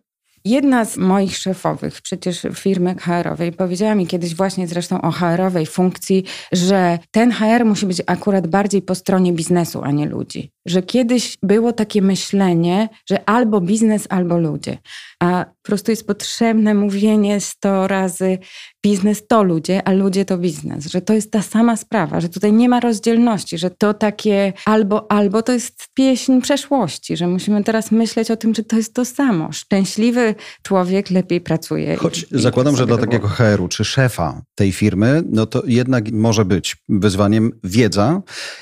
Jedna 0.45 0.85
z 0.85 0.97
moich 0.97 1.37
szefowych, 1.37 2.01
przecież 2.01 2.47
firmy 2.53 2.95
HR-owej, 2.95 3.51
powiedziała 3.51 3.95
mi 3.95 4.07
kiedyś 4.07 4.35
właśnie 4.35 4.67
zresztą 4.67 5.01
o 5.01 5.11
HR-owej 5.11 5.65
funkcji, 5.65 6.23
że 6.51 6.99
ten 7.11 7.31
HR 7.31 7.65
musi 7.65 7.85
być 7.85 8.01
akurat 8.07 8.47
bardziej 8.47 8.81
po 8.81 8.95
stronie 8.95 9.33
biznesu, 9.33 9.81
a 9.83 9.91
nie 9.91 10.05
ludzi. 10.05 10.51
Że 10.65 10.81
kiedyś 10.81 11.37
było 11.43 11.73
takie 11.73 12.01
myślenie, 12.01 12.89
że 13.09 13.29
albo 13.29 13.61
biznes, 13.61 14.07
albo 14.09 14.37
ludzie. 14.37 14.77
A 15.19 15.45
po 15.45 15.67
prostu 15.67 15.91
jest 15.91 16.07
potrzebne 16.07 16.73
mówienie 16.73 17.39
sto 17.39 17.87
razy 17.87 18.37
biznes 18.83 19.27
to 19.27 19.43
ludzie, 19.43 19.87
a 19.87 19.91
ludzie 19.91 20.25
to 20.25 20.37
biznes. 20.37 20.85
Że 20.85 21.01
to 21.01 21.13
jest 21.13 21.31
ta 21.31 21.41
sama 21.41 21.77
sprawa, 21.77 22.21
że 22.21 22.29
tutaj 22.29 22.53
nie 22.53 22.69
ma 22.69 22.79
rozdzielności, 22.79 23.57
że 23.57 23.69
to 23.69 23.93
takie 23.93 24.53
albo, 24.65 25.11
albo 25.11 25.41
to 25.41 25.51
jest 25.51 25.87
pieśń 25.93 26.41
przeszłości, 26.41 27.17
że 27.17 27.27
musimy 27.27 27.63
teraz 27.63 27.91
myśleć 27.91 28.31
o 28.31 28.37
tym, 28.37 28.55
że 28.55 28.63
to 28.63 28.75
jest 28.75 28.93
to 28.93 29.05
samo. 29.05 29.51
Szczęśliwy 29.51 30.35
człowiek 30.63 31.09
lepiej 31.09 31.41
pracuje. 31.41 31.95
Choć 31.95 32.25
i, 32.31 32.41
zakładam, 32.41 32.77
że 32.77 32.85
dla 32.85 32.97
takiego 32.97 33.27
HR-u 33.27 33.67
czy 33.67 33.85
szefa 33.85 34.41
tej 34.55 34.71
firmy, 34.71 35.23
no 35.29 35.45
to 35.45 35.63
jednak 35.67 36.11
może 36.11 36.45
być 36.45 36.75
wyzwaniem 36.89 37.51
wiedza, 37.63 38.21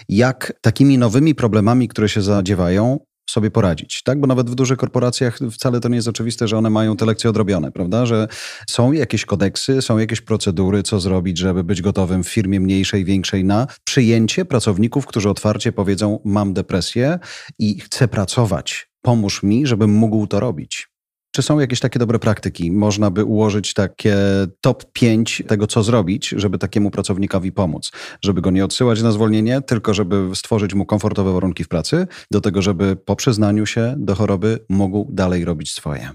jak 0.10 0.54
takimi 0.62 0.98
nowymi 0.98 1.36
problemami, 1.36 1.88
które 1.88 2.10
się 2.10 2.22
zadziewają, 2.22 3.00
sobie 3.32 3.52
poradzić, 3.52 4.04
tak? 4.04 4.20
Bo 4.20 4.28
nawet 4.28 4.50
w 4.50 4.56
dużych 4.56 4.78
korporacjach 4.78 5.40
wcale 5.52 5.80
to 5.80 5.90
nie 5.90 5.96
jest 5.96 6.08
oczywiste, 6.08 6.48
że 6.48 6.58
one 6.58 6.70
mają 6.70 6.98
te 6.98 7.06
lekcje 7.06 7.30
odrobione, 7.30 7.72
prawda? 7.72 8.06
Że 8.06 8.28
są 8.70 8.92
jakieś 8.92 9.26
kodeksy, 9.26 9.82
są 9.82 9.98
jakieś 9.98 10.22
procedury, 10.22 10.84
co 10.84 11.00
zrobić, 11.00 11.38
żeby 11.38 11.64
być 11.64 11.82
gotowym 11.82 12.24
w 12.24 12.30
firmie 12.30 12.60
mniejszej, 12.60 13.06
większej 13.06 13.44
na 13.44 13.68
przyjęcie 13.84 14.46
pracowników, 14.46 15.06
którzy 15.06 15.30
otwarcie 15.30 15.72
powiedzą: 15.72 16.20
Mam 16.26 16.54
depresję 16.54 17.20
i 17.60 17.80
chcę 17.80 18.08
pracować. 18.08 18.90
Pomóż 19.02 19.44
mi, 19.44 19.68
żebym 19.68 19.92
mógł 19.92 20.28
to 20.28 20.40
robić. 20.40 20.91
Czy 21.32 21.42
są 21.42 21.60
jakieś 21.60 21.80
takie 21.80 22.00
dobre 22.00 22.20
praktyki? 22.20 22.72
Można 22.72 23.12
by 23.12 23.26
ułożyć 23.26 23.74
takie 23.74 24.18
top 24.62 24.92
5 24.94 25.44
tego, 25.48 25.68
co 25.68 25.84
zrobić, 25.84 26.30
żeby 26.30 26.58
takiemu 26.58 26.92
pracownikowi 26.92 27.52
pomóc. 27.52 27.92
Żeby 28.22 28.42
go 28.42 28.52
nie 28.52 28.66
odsyłać 28.66 29.02
na 29.02 29.12
zwolnienie, 29.12 29.62
tylko 29.62 29.94
żeby 29.94 30.30
stworzyć 30.36 30.74
mu 30.74 30.86
komfortowe 30.86 31.34
warunki 31.34 31.64
w 31.64 31.68
pracy, 31.68 32.08
do 32.32 32.42
tego, 32.42 32.62
żeby 32.62 32.96
po 32.96 33.16
przyznaniu 33.16 33.66
się 33.66 33.96
do 33.98 34.16
choroby 34.16 34.66
mógł 34.70 35.08
dalej 35.12 35.46
robić 35.46 35.74
swoje. 35.74 36.10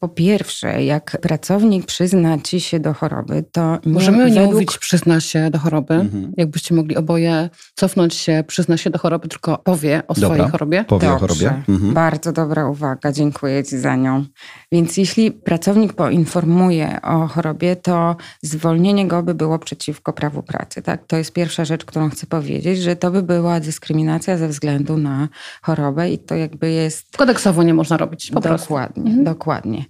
Po 0.00 0.08
pierwsze, 0.08 0.84
jak 0.84 1.16
pracownik 1.20 1.86
przyzna 1.86 2.38
ci 2.38 2.60
się 2.60 2.80
do 2.80 2.94
choroby, 2.94 3.44
to 3.52 3.78
nie, 3.86 3.92
Możemy 3.92 4.18
nie 4.30 4.34
według... 4.34 4.52
mówić 4.52 4.78
przyzna 4.78 5.20
się 5.20 5.50
do 5.50 5.58
choroby. 5.58 5.94
Mhm. 5.94 6.32
Jakbyście 6.36 6.74
mogli 6.74 6.96
oboje 6.96 7.50
cofnąć 7.74 8.14
się, 8.14 8.44
przyzna 8.46 8.76
się 8.76 8.90
do 8.90 8.98
choroby, 8.98 9.28
tylko 9.28 9.58
powie 9.58 10.02
o 10.08 10.14
swojej 10.14 10.30
Dobra. 10.36 10.48
chorobie. 10.48 10.84
Powie 10.84 11.08
o 11.12 11.18
Dobrze. 11.18 11.26
chorobie. 11.48 11.62
Mhm. 11.68 11.94
Bardzo 11.94 12.32
dobra 12.32 12.68
uwaga, 12.68 13.12
dziękuję 13.12 13.64
Ci 13.64 13.78
za 13.78 13.96
nią. 13.96 14.24
Więc 14.72 14.96
jeśli 14.96 15.32
pracownik 15.32 15.92
poinformuje 15.92 16.98
o 17.02 17.26
chorobie, 17.26 17.76
to 17.76 18.16
zwolnienie 18.42 19.08
go 19.08 19.22
by 19.22 19.34
było 19.34 19.58
przeciwko 19.58 20.12
prawu 20.12 20.42
pracy. 20.42 20.82
Tak? 20.82 21.06
To 21.06 21.16
jest 21.16 21.32
pierwsza 21.32 21.64
rzecz, 21.64 21.84
którą 21.84 22.10
chcę 22.10 22.26
powiedzieć, 22.26 22.78
że 22.82 22.96
to 22.96 23.10
by 23.10 23.22
była 23.22 23.60
dyskryminacja 23.60 24.36
ze 24.36 24.48
względu 24.48 24.96
na 24.96 25.28
chorobę 25.62 26.10
i 26.10 26.18
to 26.18 26.34
jakby 26.34 26.70
jest 26.70 27.16
Kodeksowo 27.16 27.62
nie 27.62 27.74
można 27.74 27.96
robić 27.96 28.30
po 28.30 28.40
prostu. 28.40 28.64
dokładnie, 28.68 29.02
Mhm. 29.10 29.24
dokładnie. 29.24 29.84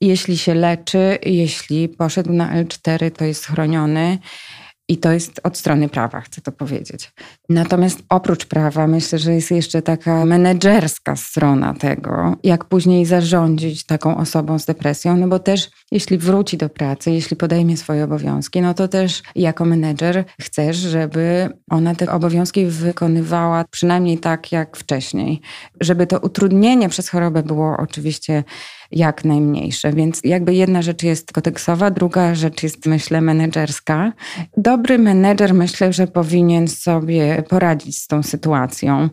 Jeśli 0.00 0.38
się 0.38 0.54
leczy, 0.54 1.18
jeśli 1.26 1.88
poszedł 1.88 2.32
na 2.32 2.64
L4, 2.64 3.10
to 3.10 3.24
jest 3.24 3.46
chroniony. 3.46 4.18
I 4.88 4.98
to 4.98 5.12
jest 5.12 5.40
od 5.44 5.58
strony 5.58 5.88
prawa, 5.88 6.20
chcę 6.20 6.40
to 6.40 6.52
powiedzieć. 6.52 7.12
Natomiast 7.48 8.02
oprócz 8.08 8.46
prawa, 8.46 8.86
myślę, 8.86 9.18
że 9.18 9.34
jest 9.34 9.50
jeszcze 9.50 9.82
taka 9.82 10.24
menedżerska 10.24 11.16
strona 11.16 11.74
tego, 11.74 12.36
jak 12.44 12.64
później 12.64 13.06
zarządzić 13.06 13.86
taką 13.86 14.16
osobą 14.16 14.58
z 14.58 14.64
depresją, 14.64 15.16
no 15.16 15.28
bo 15.28 15.38
też 15.38 15.70
jeśli 15.90 16.18
wróci 16.18 16.56
do 16.56 16.68
pracy, 16.68 17.10
jeśli 17.10 17.36
podejmie 17.36 17.76
swoje 17.76 18.04
obowiązki, 18.04 18.60
no 18.60 18.74
to 18.74 18.88
też 18.88 19.22
jako 19.34 19.64
menedżer 19.64 20.24
chcesz, 20.40 20.76
żeby 20.76 21.48
ona 21.70 21.94
te 21.94 22.12
obowiązki 22.12 22.66
wykonywała 22.66 23.64
przynajmniej 23.70 24.18
tak 24.18 24.52
jak 24.52 24.76
wcześniej. 24.76 25.40
Żeby 25.80 26.06
to 26.06 26.18
utrudnienie 26.18 26.88
przez 26.88 27.08
chorobę 27.08 27.42
było 27.42 27.76
oczywiście 27.76 28.44
jak 28.90 29.24
najmniejsze. 29.24 29.92
Więc 29.92 30.20
jakby 30.24 30.54
jedna 30.54 30.82
rzecz 30.82 31.02
jest 31.02 31.32
kodeksowa, 31.32 31.90
druga 31.90 32.34
rzecz 32.34 32.62
jest, 32.62 32.86
myślę, 32.86 33.20
menedżerska. 33.20 34.12
Dobry 34.56 34.98
menedżer 34.98 35.54
myślę, 35.54 35.92
że 35.92 36.06
powinien 36.06 36.68
sobie 36.68 37.37
poradzić 37.42 37.98
z 37.98 38.06
tą 38.06 38.22
sytuacją, 38.22 39.08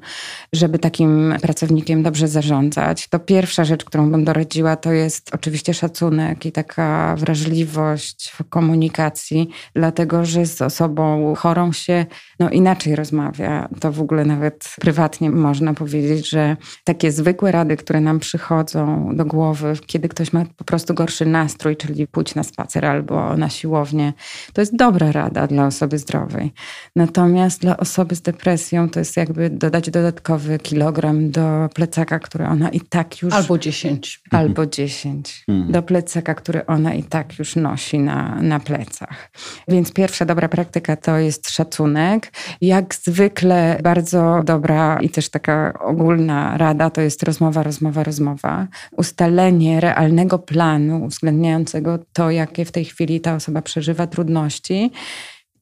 żeby 0.53 0.79
takim 0.79 1.35
pracownikiem 1.41 2.03
dobrze 2.03 2.27
zarządzać. 2.27 3.07
To 3.07 3.19
pierwsza 3.19 3.65
rzecz, 3.65 3.85
którą 3.85 4.11
bym 4.11 4.25
doradziła, 4.25 4.75
to 4.75 4.91
jest 4.91 5.35
oczywiście 5.35 5.73
szacunek 5.73 6.45
i 6.45 6.51
taka 6.51 7.15
wrażliwość 7.15 8.29
w 8.29 8.49
komunikacji, 8.49 9.49
dlatego 9.75 10.25
że 10.25 10.45
z 10.45 10.61
osobą 10.61 11.35
chorą 11.35 11.71
się 11.71 12.05
no, 12.39 12.49
inaczej 12.49 12.95
rozmawia. 12.95 13.69
To 13.79 13.91
w 13.91 14.01
ogóle 14.01 14.25
nawet 14.25 14.75
prywatnie 14.79 15.29
można 15.29 15.73
powiedzieć, 15.73 16.29
że 16.29 16.57
takie 16.83 17.11
zwykłe 17.11 17.51
rady, 17.51 17.77
które 17.77 18.01
nam 18.01 18.19
przychodzą 18.19 19.09
do 19.15 19.25
głowy, 19.25 19.73
kiedy 19.85 20.09
ktoś 20.09 20.33
ma 20.33 20.45
po 20.57 20.63
prostu 20.63 20.93
gorszy 20.93 21.25
nastrój, 21.25 21.77
czyli 21.77 22.07
pójdź 22.07 22.35
na 22.35 22.43
spacer 22.43 22.85
albo 22.85 23.37
na 23.37 23.49
siłownię, 23.49 24.13
to 24.53 24.61
jest 24.61 24.75
dobra 24.75 25.11
rada 25.11 25.47
dla 25.47 25.65
osoby 25.65 25.97
zdrowej. 25.97 26.53
Natomiast 26.95 27.61
dla 27.61 27.77
osoby 27.77 28.15
z 28.15 28.21
depresją 28.21 28.89
to 28.89 28.99
jest 28.99 29.17
jakby 29.17 29.49
dodać 29.49 29.89
dodatkowy 29.89 30.59
kilogram 30.59 31.31
do 31.31 31.69
plecaka, 31.75 32.19
który 32.19 32.45
ona 32.47 32.69
i 32.69 32.79
tak 32.81 33.21
już 33.21 33.33
Albo 33.33 33.57
10. 33.57 34.21
albo 34.31 34.65
10 34.65 35.45
Mhm. 35.47 35.71
do 35.71 35.83
plecaka, 35.83 36.33
który 36.33 36.65
ona 36.65 36.93
i 36.93 37.03
tak 37.03 37.39
już 37.39 37.55
nosi 37.55 37.99
na, 37.99 38.35
na 38.41 38.59
plecach. 38.59 39.31
Więc 39.67 39.93
pierwsza 39.93 40.25
dobra 40.25 40.49
praktyka 40.49 40.95
to 40.95 41.17
jest 41.17 41.49
szacunek. 41.49 42.24
Jak 42.61 42.95
zwykle 42.95 43.79
bardzo 43.83 44.41
dobra 44.43 44.99
i 45.01 45.09
też 45.09 45.29
taka 45.29 45.73
ogólna 45.79 46.57
rada 46.57 46.89
to 46.89 47.01
jest 47.01 47.23
rozmowa, 47.23 47.63
rozmowa, 47.63 48.03
rozmowa. 48.03 48.67
Ustalenie 48.91 49.79
realnego 49.79 50.39
planu 50.39 51.03
uwzględniającego 51.03 51.99
to, 52.13 52.31
jakie 52.31 52.65
w 52.65 52.71
tej 52.71 52.85
chwili 52.85 53.21
ta 53.21 53.35
osoba 53.35 53.61
przeżywa 53.61 54.07
trudności. 54.07 54.91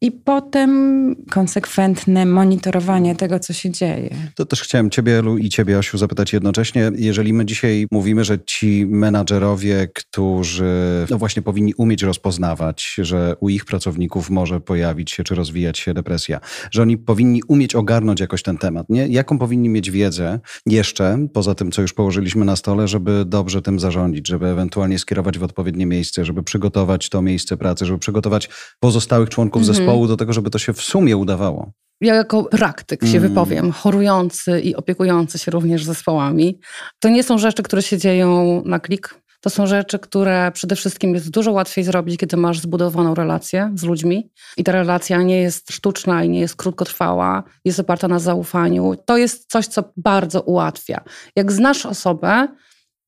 I 0.04 0.12
potem 0.12 1.16
konsekwentne 1.32 2.26
monitorowanie 2.26 3.16
tego, 3.16 3.40
co 3.40 3.54
się 3.54 3.72
dzieje. 3.72 4.10
To 4.36 4.46
też 4.46 4.62
chciałem 4.62 4.90
Ciebie, 4.90 5.20
Elu, 5.20 5.38
i 5.38 5.50
Ciebie, 5.50 5.78
Asiu, 5.78 5.98
zapytać 5.98 6.34
jednocześnie. 6.34 6.92
Jeżeli 6.96 7.34
my 7.34 7.46
dzisiaj 7.46 7.88
mówimy, 7.92 8.24
że 8.24 8.40
ci 8.46 8.86
menadżerowie, 8.86 9.88
którzy 9.96 11.06
no 11.10 11.18
właśnie 11.18 11.42
powinni 11.42 11.74
umieć 11.78 12.04
rozpoznawać, 12.04 12.96
że 12.98 13.36
u 13.40 13.50
ich 13.50 13.66
pracowników 13.66 14.30
może 14.30 14.60
pojawić 14.60 15.12
się 15.12 15.24
czy 15.24 15.36
rozwijać 15.36 15.80
się 15.80 15.94
depresja, 15.94 16.40
że 16.72 16.82
oni 16.82 16.98
powinni 16.98 17.42
umieć 17.48 17.76
ogarnąć 17.76 18.20
jakoś 18.20 18.44
ten 18.44 18.58
temat, 18.58 18.90
nie? 18.90 19.08
Jaką 19.08 19.40
powinni 19.40 19.70
mieć 19.70 19.92
wiedzę 19.92 20.40
jeszcze, 20.66 21.28
poza 21.34 21.56
tym, 21.56 21.72
co 21.72 21.82
już 21.82 21.94
położyliśmy 21.94 22.46
na 22.46 22.56
stole, 22.56 22.88
żeby 22.88 23.26
dobrze 23.26 23.62
tym 23.62 23.80
zarządzić, 23.80 24.28
żeby 24.28 24.48
ewentualnie 24.48 25.00
skierować 25.00 25.38
w 25.40 25.44
odpowiednie 25.44 25.86
miejsce, 25.86 26.26
żeby 26.26 26.44
przygotować 26.44 27.10
to 27.10 27.22
miejsce 27.22 27.58
pracy, 27.58 27.86
żeby 27.86 28.00
przygotować 28.00 28.50
pozostałych 28.80 29.30
członków 29.30 29.62
Mhm. 29.62 29.76
zespołu 29.76 29.93
do 30.08 30.18
tego, 30.18 30.34
żeby 30.34 30.50
to 30.50 30.60
się 30.60 30.74
w 30.74 30.82
sumie 30.82 31.18
udawało. 31.18 31.72
Ja 32.02 32.16
jako 32.16 32.44
praktyk 32.44 33.02
się 33.06 33.18
Mm. 33.18 33.30
wypowiem, 33.30 33.72
chorujący 33.72 34.62
i 34.62 34.76
opiekujący 34.76 35.40
się 35.40 35.52
również 35.52 35.86
zespołami. 35.86 36.60
To 37.00 37.10
nie 37.10 37.24
są 37.24 37.38
rzeczy, 37.38 37.64
które 37.64 37.82
się 37.82 37.98
dzieją 37.98 38.62
na 38.66 38.80
klik. 38.80 39.16
To 39.42 39.50
są 39.50 39.68
rzeczy, 39.68 40.00
które 40.00 40.52
przede 40.54 40.76
wszystkim 40.76 41.14
jest 41.14 41.30
dużo 41.30 41.52
łatwiej 41.52 41.84
zrobić, 41.84 42.20
kiedy 42.20 42.38
masz 42.38 42.60
zbudowaną 42.60 43.16
relację 43.16 43.72
z 43.76 43.84
ludźmi. 43.84 44.30
I 44.58 44.64
ta 44.64 44.72
relacja 44.72 45.22
nie 45.22 45.42
jest 45.42 45.72
sztuczna 45.72 46.24
i 46.24 46.30
nie 46.30 46.40
jest 46.40 46.56
krótkotrwała, 46.56 47.44
jest 47.66 47.80
oparta 47.80 48.08
na 48.08 48.20
zaufaniu. 48.20 48.94
To 49.06 49.18
jest 49.18 49.52
coś, 49.52 49.68
co 49.68 49.84
bardzo 49.98 50.42
ułatwia. 50.42 51.04
Jak 51.36 51.52
znasz 51.52 51.86
osobę, 51.86 52.48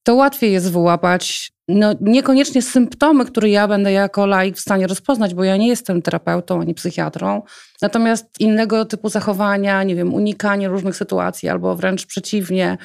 to 0.04 0.16
łatwiej 0.16 0.52
jest 0.52 0.72
wyłapać 0.72 1.52
no, 1.68 1.94
niekoniecznie 2.02 2.62
symptomy, 2.62 3.26
które 3.26 3.50
ja 3.50 3.68
będę 3.68 3.92
jako 3.92 4.26
laik 4.26 4.58
w 4.58 4.60
stanie 4.60 4.88
rozpoznać, 4.88 5.34
bo 5.34 5.44
ja 5.44 5.58
nie 5.58 5.68
jestem 5.68 6.02
terapeutą 6.02 6.62
ani 6.62 6.74
psychiatrą. 6.74 7.42
Natomiast 7.82 8.26
innego 8.40 8.86
typu 8.86 9.10
zachowania, 9.10 9.84
nie 9.84 9.96
wiem, 9.96 10.14
unikanie 10.14 10.68
różnych 10.68 10.96
sytuacji 10.96 11.50
albo 11.50 11.76
wręcz 11.76 12.06
przeciwnie. 12.06 12.78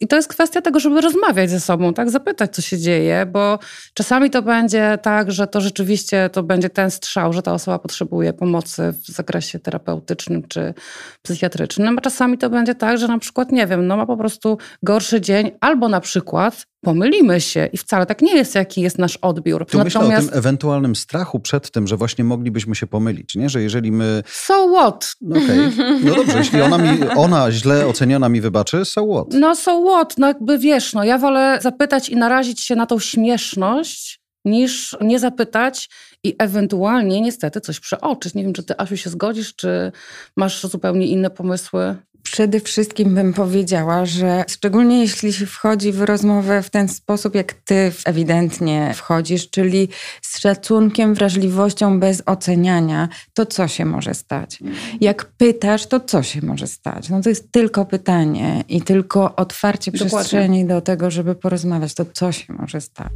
I 0.00 0.06
to 0.06 0.16
jest 0.16 0.28
kwestia 0.28 0.62
tego, 0.62 0.80
żeby 0.80 1.00
rozmawiać 1.00 1.50
ze 1.50 1.60
sobą, 1.60 1.94
tak, 1.94 2.10
zapytać, 2.10 2.54
co 2.54 2.62
się 2.62 2.78
dzieje, 2.78 3.26
bo 3.26 3.58
czasami 3.94 4.30
to 4.30 4.42
będzie 4.42 4.98
tak, 5.02 5.32
że 5.32 5.46
to 5.46 5.60
rzeczywiście 5.60 6.30
to 6.32 6.42
będzie 6.42 6.70
ten 6.70 6.90
strzał, 6.90 7.32
że 7.32 7.42
ta 7.42 7.52
osoba 7.52 7.78
potrzebuje 7.78 8.32
pomocy 8.32 8.94
w 9.02 9.06
zakresie 9.06 9.58
terapeutycznym 9.58 10.48
czy 10.48 10.74
psychiatrycznym, 11.22 11.98
a 11.98 12.00
czasami 12.00 12.38
to 12.38 12.50
będzie 12.50 12.74
tak, 12.74 12.98
że 12.98 13.08
na 13.08 13.18
przykład, 13.18 13.52
nie 13.52 13.66
wiem, 13.66 13.86
no 13.86 13.96
ma 13.96 14.06
po 14.06 14.16
prostu 14.16 14.58
gorszy 14.82 15.20
dzień, 15.20 15.50
albo 15.60 15.88
na 15.88 16.00
przykład 16.00 16.66
pomylimy 16.82 17.40
się 17.40 17.68
i 17.72 17.76
wcale 17.76 18.06
tak 18.06 18.22
nie 18.22 18.36
jest, 18.36 18.54
jaki 18.54 18.80
jest 18.80 18.98
nasz 18.98 19.16
odbiór. 19.16 19.66
Tu 19.66 19.84
myślę 19.84 20.00
o 20.00 20.08
tym 20.08 20.30
ewentualnym 20.32 20.96
strachu 20.96 21.40
przed 21.40 21.70
tym, 21.70 21.86
że 21.86 21.96
właśnie 21.96 22.24
moglibyśmy 22.24 22.74
się 22.74 22.86
pomylić, 22.86 23.34
nie? 23.34 23.48
Że 23.48 23.62
jeżeli 23.62 23.92
my... 23.92 24.22
So 24.26 24.68
what? 24.74 25.16
No 25.20 25.36
okej, 25.36 25.58
no 26.04 26.14
dobrze, 26.14 26.38
jeśli 26.38 26.60
ona, 26.60 26.78
mi, 26.78 27.08
ona 27.16 27.52
źle 27.52 27.86
oceniona 27.86 28.28
mi 28.28 28.40
wybaczy, 28.40 28.84
so 28.84 29.06
what? 29.14 29.26
No 29.40 29.56
so 29.56 29.82
what? 29.82 30.18
No 30.18 30.26
jakby 30.26 30.58
wiesz, 30.58 30.92
no 30.92 31.04
ja 31.04 31.18
wolę 31.18 31.58
zapytać 31.62 32.08
i 32.08 32.16
narazić 32.16 32.60
się 32.60 32.76
na 32.76 32.86
tą 32.86 32.98
śmieszność, 32.98 34.22
niż 34.44 34.96
nie 35.00 35.18
zapytać 35.18 35.88
i 36.24 36.34
ewentualnie 36.38 37.20
niestety 37.20 37.60
coś 37.60 37.80
przeoczyć. 37.80 38.34
Nie 38.34 38.42
wiem, 38.42 38.52
czy 38.52 38.62
ty, 38.62 38.74
Asiu, 38.78 38.96
się 38.96 39.10
zgodzisz, 39.10 39.54
czy 39.56 39.92
masz 40.36 40.66
zupełnie 40.66 41.06
inne 41.06 41.30
pomysły? 41.30 41.96
Przede 42.32 42.60
wszystkim 42.60 43.14
bym 43.14 43.32
powiedziała, 43.32 44.06
że 44.06 44.44
szczególnie 44.48 45.00
jeśli 45.00 45.32
się 45.32 45.46
wchodzi 45.46 45.92
w 45.92 46.02
rozmowę 46.02 46.62
w 46.62 46.70
ten 46.70 46.88
sposób, 46.88 47.34
jak 47.34 47.52
ty 47.52 47.92
ewidentnie 48.04 48.92
wchodzisz, 48.94 49.50
czyli 49.50 49.88
z 50.22 50.38
szacunkiem, 50.38 51.14
wrażliwością, 51.14 52.00
bez 52.00 52.22
oceniania, 52.26 53.08
to 53.34 53.46
co 53.46 53.68
się 53.68 53.84
może 53.84 54.14
stać? 54.14 54.58
Jak 55.00 55.24
pytasz, 55.24 55.86
to 55.86 56.00
co 56.00 56.22
się 56.22 56.40
może 56.42 56.66
stać? 56.66 57.08
No 57.08 57.20
to 57.20 57.28
jest 57.28 57.52
tylko 57.52 57.84
pytanie 57.84 58.64
i 58.68 58.82
tylko 58.82 59.36
otwarcie 59.36 59.92
Dokładnie. 59.92 60.18
przestrzeni 60.18 60.66
do 60.66 60.80
tego, 60.80 61.10
żeby 61.10 61.34
porozmawiać, 61.34 61.94
to 61.94 62.04
co 62.04 62.32
się 62.32 62.52
może 62.52 62.80
stać? 62.80 63.12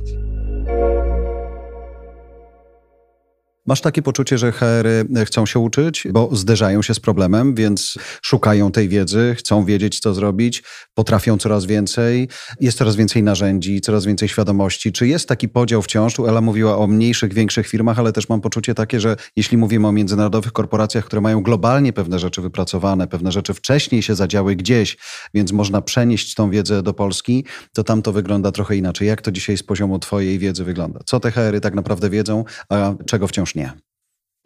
Masz 3.67 3.81
takie 3.81 4.03
poczucie, 4.03 4.39
że 4.39 4.53
HR-y 4.53 5.25
chcą 5.25 5.47
się 5.47 5.59
uczyć, 5.59 6.07
bo 6.11 6.29
zderzają 6.33 6.83
się 6.83 6.95
z 6.95 7.01
problemem, 7.01 7.55
więc 7.55 7.95
szukają 8.23 8.73
tej 8.73 8.89
wiedzy, 8.89 9.35
chcą 9.39 9.65
wiedzieć, 9.65 10.01
co 10.01 10.15
zrobić, 10.15 10.63
potrafią 10.95 11.39
coraz 11.39 11.65
więcej, 11.65 12.29
jest 12.61 12.79
coraz 12.79 12.97
więcej 12.97 13.23
narzędzi, 13.23 13.81
coraz 13.81 14.05
więcej 14.05 14.29
świadomości. 14.29 14.93
Czy 14.93 15.07
jest 15.07 15.29
taki 15.29 15.49
podział 15.49 15.83
wciąż? 15.83 16.21
Ela 16.21 16.41
mówiła 16.41 16.79
o 16.79 16.87
mniejszych, 16.87 17.35
większych 17.35 17.67
firmach, 17.67 17.99
ale 17.99 18.13
też 18.13 18.29
mam 18.29 18.41
poczucie 18.41 18.75
takie, 18.75 19.01
że 19.01 19.17
jeśli 19.37 19.57
mówimy 19.57 19.89
o 19.89 19.93
międzynarodowych 19.93 20.53
korporacjach, 20.53 21.05
które 21.05 21.23
mają 21.23 21.43
globalnie 21.43 21.93
pewne 21.93 22.19
rzeczy 22.19 22.43
wypracowane, 22.43 23.07
pewne 23.07 23.33
rzeczy 23.33 23.55
wcześniej 23.55 24.03
się 24.03 24.15
zadziały 24.15 24.57
gdzieś, 24.57 24.97
więc 25.35 25.53
można 25.53 25.83
przenieść 25.83 26.35
tą 26.35 26.51
wiedzę 26.51 26.83
do 26.83 26.95
Polski, 26.95 27.45
to 27.73 27.85
tam 27.85 28.03
to 28.03 28.13
wygląda 28.13 28.53
trochę 28.53 28.77
inaczej. 28.77 29.09
Jak 29.09 29.23
to 29.23 29.33
dzisiaj 29.33 29.57
z 29.57 29.63
poziomu 29.63 29.99
twojej 29.99 30.39
wiedzy 30.39 30.65
wygląda? 30.65 31.01
Co 31.07 31.21
te 31.21 31.31
HR-y 31.31 31.61
tak 31.61 31.75
naprawdę 31.75 32.11
wiedzą, 32.11 32.45
a 32.69 32.95
czego 33.07 33.29
wciąż 33.29 33.56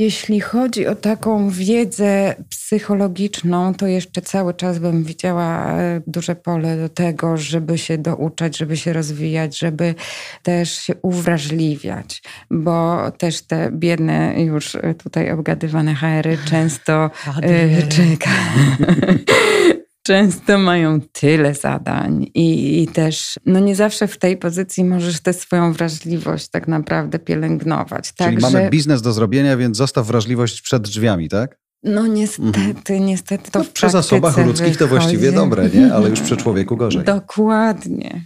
Jeśli 0.00 0.40
chodzi 0.40 0.86
o 0.86 0.94
taką 0.94 1.50
wiedzę 1.50 2.34
psychologiczną, 2.50 3.74
to 3.74 3.86
jeszcze 3.86 4.22
cały 4.22 4.54
czas 4.54 4.78
bym 4.78 5.04
widziała 5.04 5.72
e, 5.72 6.00
duże 6.06 6.36
pole 6.36 6.76
do 6.76 6.88
tego, 6.88 7.36
żeby 7.36 7.78
się 7.78 7.98
douczać, 7.98 8.56
żeby 8.56 8.76
się 8.76 8.92
rozwijać, 8.92 9.58
żeby 9.58 9.94
też 10.42 10.72
się 10.72 10.94
uwrażliwiać, 11.02 12.22
bo 12.50 13.10
też 13.10 13.42
te 13.42 13.70
biedne 13.72 14.44
już 14.44 14.76
tutaj 15.02 15.30
obgadywane 15.30 15.94
HR-y 15.94 16.38
często 16.50 17.10
e, 17.42 17.82
czeka. 17.82 18.30
często 20.10 20.58
mają 20.58 21.00
tyle 21.00 21.54
zadań 21.54 22.26
i, 22.34 22.82
i, 22.82 22.88
też 22.88 23.38
no 23.46 23.60
nie 23.60 23.76
zawsze 23.76 24.08
w 24.08 24.18
tej 24.18 24.36
pozycji 24.36 24.84
możesz 24.84 25.20
tę 25.20 25.32
swoją 25.32 25.72
wrażliwość 25.72 26.48
tak 26.48 26.68
naprawdę 26.68 27.18
pielęgnować. 27.18 28.12
Czyli 28.12 28.40
tak, 28.40 28.52
mamy 28.52 28.70
biznes 28.70 29.02
do 29.02 29.12
zrobienia, 29.12 29.56
więc 29.56 29.76
zostaw 29.76 30.06
wrażliwość 30.06 30.62
przed 30.62 30.82
drzwiami, 30.82 31.28
tak? 31.28 31.58
No 31.82 32.06
niestety, 32.06 32.92
mhm. 32.92 33.06
niestety 33.06 33.50
to 33.50 33.58
no, 33.58 33.64
w 33.64 33.68
Przy 33.68 33.90
zasobach 33.90 34.46
ludzkich 34.46 34.76
to 34.76 34.88
właściwie 34.88 35.32
dobre, 35.32 35.68
nie? 35.74 35.94
Ale 35.94 36.10
już 36.10 36.20
przy 36.20 36.36
człowieku 36.36 36.76
gorzej. 36.76 37.04
Dokładnie. 37.04 38.24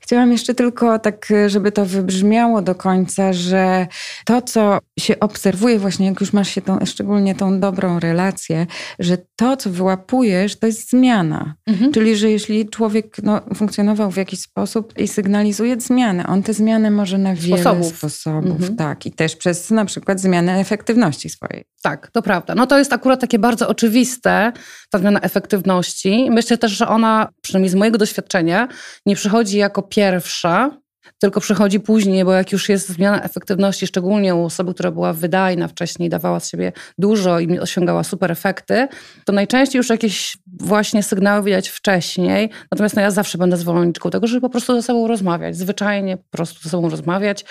Chciałam 0.00 0.32
jeszcze 0.32 0.54
tylko 0.54 0.98
tak, 0.98 1.28
żeby 1.46 1.72
to 1.72 1.86
wybrzmiało 1.86 2.62
do 2.62 2.74
końca, 2.74 3.32
że 3.32 3.86
to, 4.24 4.42
co 4.42 4.78
się 4.98 5.20
obserwuje 5.20 5.78
właśnie, 5.78 6.06
jak 6.06 6.20
już 6.20 6.32
masz 6.32 6.48
się 6.48 6.62
tą, 6.62 6.78
szczególnie 6.84 7.34
tą 7.34 7.60
dobrą 7.60 8.00
relację, 8.00 8.66
że 8.98 9.18
to, 9.36 9.56
co 9.56 9.70
wyłapujesz, 9.70 10.56
to 10.56 10.66
jest 10.66 10.90
zmiana. 10.90 11.54
Mhm. 11.66 11.92
Czyli, 11.92 12.16
że 12.16 12.30
jeśli 12.30 12.68
człowiek 12.68 13.16
no, 13.22 13.40
funkcjonował 13.54 14.10
w 14.10 14.16
jakiś 14.16 14.40
sposób 14.40 14.98
i 14.98 15.08
sygnalizuje 15.08 15.80
zmianę, 15.80 16.26
on 16.26 16.42
te 16.42 16.54
zmiany 16.54 16.90
może 16.90 17.18
na 17.18 17.34
wiele 17.34 17.60
sposobów, 17.60 17.96
sposobów 17.96 18.60
mhm. 18.60 18.76
tak. 18.76 19.06
I 19.06 19.12
też 19.12 19.36
przez 19.36 19.70
na 19.70 19.84
przykład 19.84 20.20
zmianę 20.20 20.58
efektywności 20.58 21.28
swojej. 21.28 21.64
Tak, 21.82 22.10
to 22.10 22.22
prawda. 22.22 22.54
No 22.54 22.66
to 22.66 22.78
jest 22.78 22.92
akurat 22.92 23.20
takie 23.20 23.38
bardzo 23.38 23.68
oczywiste, 23.68 24.52
ta 24.90 24.98
zmiana 24.98 25.20
efektywności. 25.20 26.28
Myślę 26.30 26.58
też, 26.58 26.72
że 26.72 26.88
ona, 26.88 27.28
przynajmniej 27.40 27.70
z 27.70 27.74
mojego 27.74 27.98
doświadczenia, 27.98 28.68
nie 29.06 29.16
przychodzi 29.16 29.53
jako 29.58 29.82
pierwsza, 29.82 30.70
tylko 31.18 31.40
przychodzi 31.40 31.80
później, 31.80 32.24
bo 32.24 32.32
jak 32.32 32.52
już 32.52 32.68
jest 32.68 32.88
zmiana 32.88 33.22
efektywności, 33.22 33.86
szczególnie 33.86 34.34
u 34.34 34.44
osoby, 34.44 34.74
która 34.74 34.90
była 34.90 35.12
wydajna 35.12 35.68
wcześniej, 35.68 36.08
dawała 36.08 36.40
z 36.40 36.50
siebie 36.50 36.72
dużo 36.98 37.40
i 37.40 37.58
osiągała 37.58 38.04
super 38.04 38.32
efekty, 38.32 38.88
to 39.24 39.32
najczęściej 39.32 39.78
już 39.78 39.90
jakieś 39.90 40.36
właśnie 40.60 41.02
sygnały 41.02 41.44
widać 41.44 41.68
wcześniej. 41.68 42.50
Natomiast 42.72 42.96
no, 42.96 43.02
ja 43.02 43.10
zawsze 43.10 43.38
będę 43.38 43.56
zwolenniczką 43.56 44.10
tego, 44.10 44.26
żeby 44.26 44.40
po 44.40 44.48
prostu 44.48 44.74
ze 44.74 44.82
sobą 44.82 45.08
rozmawiać, 45.08 45.56
zwyczajnie 45.56 46.16
po 46.16 46.30
prostu 46.30 46.62
ze 46.62 46.70
sobą 46.70 46.88
rozmawiać. 46.88 47.44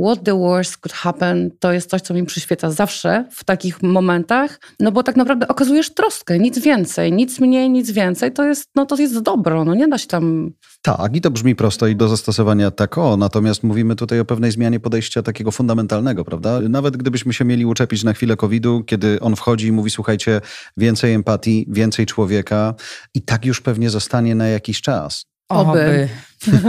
What 0.00 0.24
the 0.24 0.38
worst 0.38 0.76
could 0.76 0.92
happen, 0.92 1.50
to 1.58 1.72
jest 1.72 1.90
coś, 1.90 2.02
co 2.02 2.14
mi 2.14 2.24
przyświeca 2.24 2.70
zawsze 2.70 3.24
w 3.30 3.44
takich 3.44 3.82
momentach, 3.82 4.60
no 4.80 4.92
bo 4.92 5.02
tak 5.02 5.16
naprawdę 5.16 5.48
okazujesz 5.48 5.94
troskę, 5.94 6.38
nic 6.38 6.58
więcej, 6.58 7.12
nic 7.12 7.40
mniej, 7.40 7.70
nic 7.70 7.90
więcej, 7.90 8.32
to 8.32 8.44
jest, 8.44 8.64
no 8.74 8.86
to 8.86 8.96
jest 8.96 9.18
dobro, 9.18 9.64
no 9.64 9.74
nie 9.74 9.88
da 9.88 9.98
się 9.98 10.06
tam... 10.06 10.52
Tak, 10.82 11.16
i 11.16 11.20
to 11.20 11.30
brzmi 11.30 11.56
prosto 11.56 11.86
i 11.86 11.96
do 11.96 12.08
zastosowania 12.08 12.70
tak 12.70 12.98
o, 12.98 13.16
natomiast 13.16 13.62
mówimy 13.62 13.96
tutaj 13.96 14.20
o 14.20 14.24
pewnej 14.24 14.50
zmianie 14.50 14.80
podejścia 14.80 15.22
takiego 15.22 15.50
fundamentalnego, 15.50 16.24
prawda? 16.24 16.60
Nawet 16.60 16.96
gdybyśmy 16.96 17.34
się 17.34 17.44
mieli 17.44 17.66
uczepić 17.66 18.04
na 18.04 18.12
chwilę 18.12 18.36
COVID-u, 18.36 18.84
kiedy 18.84 19.20
on 19.20 19.36
wchodzi 19.36 19.66
i 19.66 19.72
mówi, 19.72 19.90
słuchajcie, 19.90 20.40
więcej 20.76 21.14
empatii, 21.14 21.66
więcej 21.68 22.06
człowieka 22.06 22.74
i 23.14 23.22
tak 23.22 23.44
już 23.44 23.60
pewnie 23.60 23.90
zostanie 23.90 24.34
na 24.34 24.48
jakiś 24.48 24.80
czas. 24.80 25.26
Oby. 25.48 26.08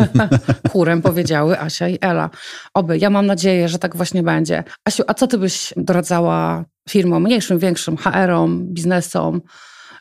Chórem 0.71 1.01
powiedziały 1.01 1.59
Asia 1.59 1.89
i 1.89 1.97
Ela. 2.01 2.29
Oby. 2.73 2.97
Ja 2.97 3.09
mam 3.09 3.25
nadzieję, 3.25 3.69
że 3.69 3.79
tak 3.79 3.95
właśnie 3.95 4.23
będzie. 4.23 4.63
Asiu, 4.85 5.03
a 5.07 5.13
co 5.13 5.27
ty 5.27 5.37
byś 5.37 5.73
doradzała 5.77 6.65
firmom, 6.89 7.23
mniejszym, 7.23 7.59
większym, 7.59 7.97
HR-om, 7.97 8.67
biznesom, 8.73 9.41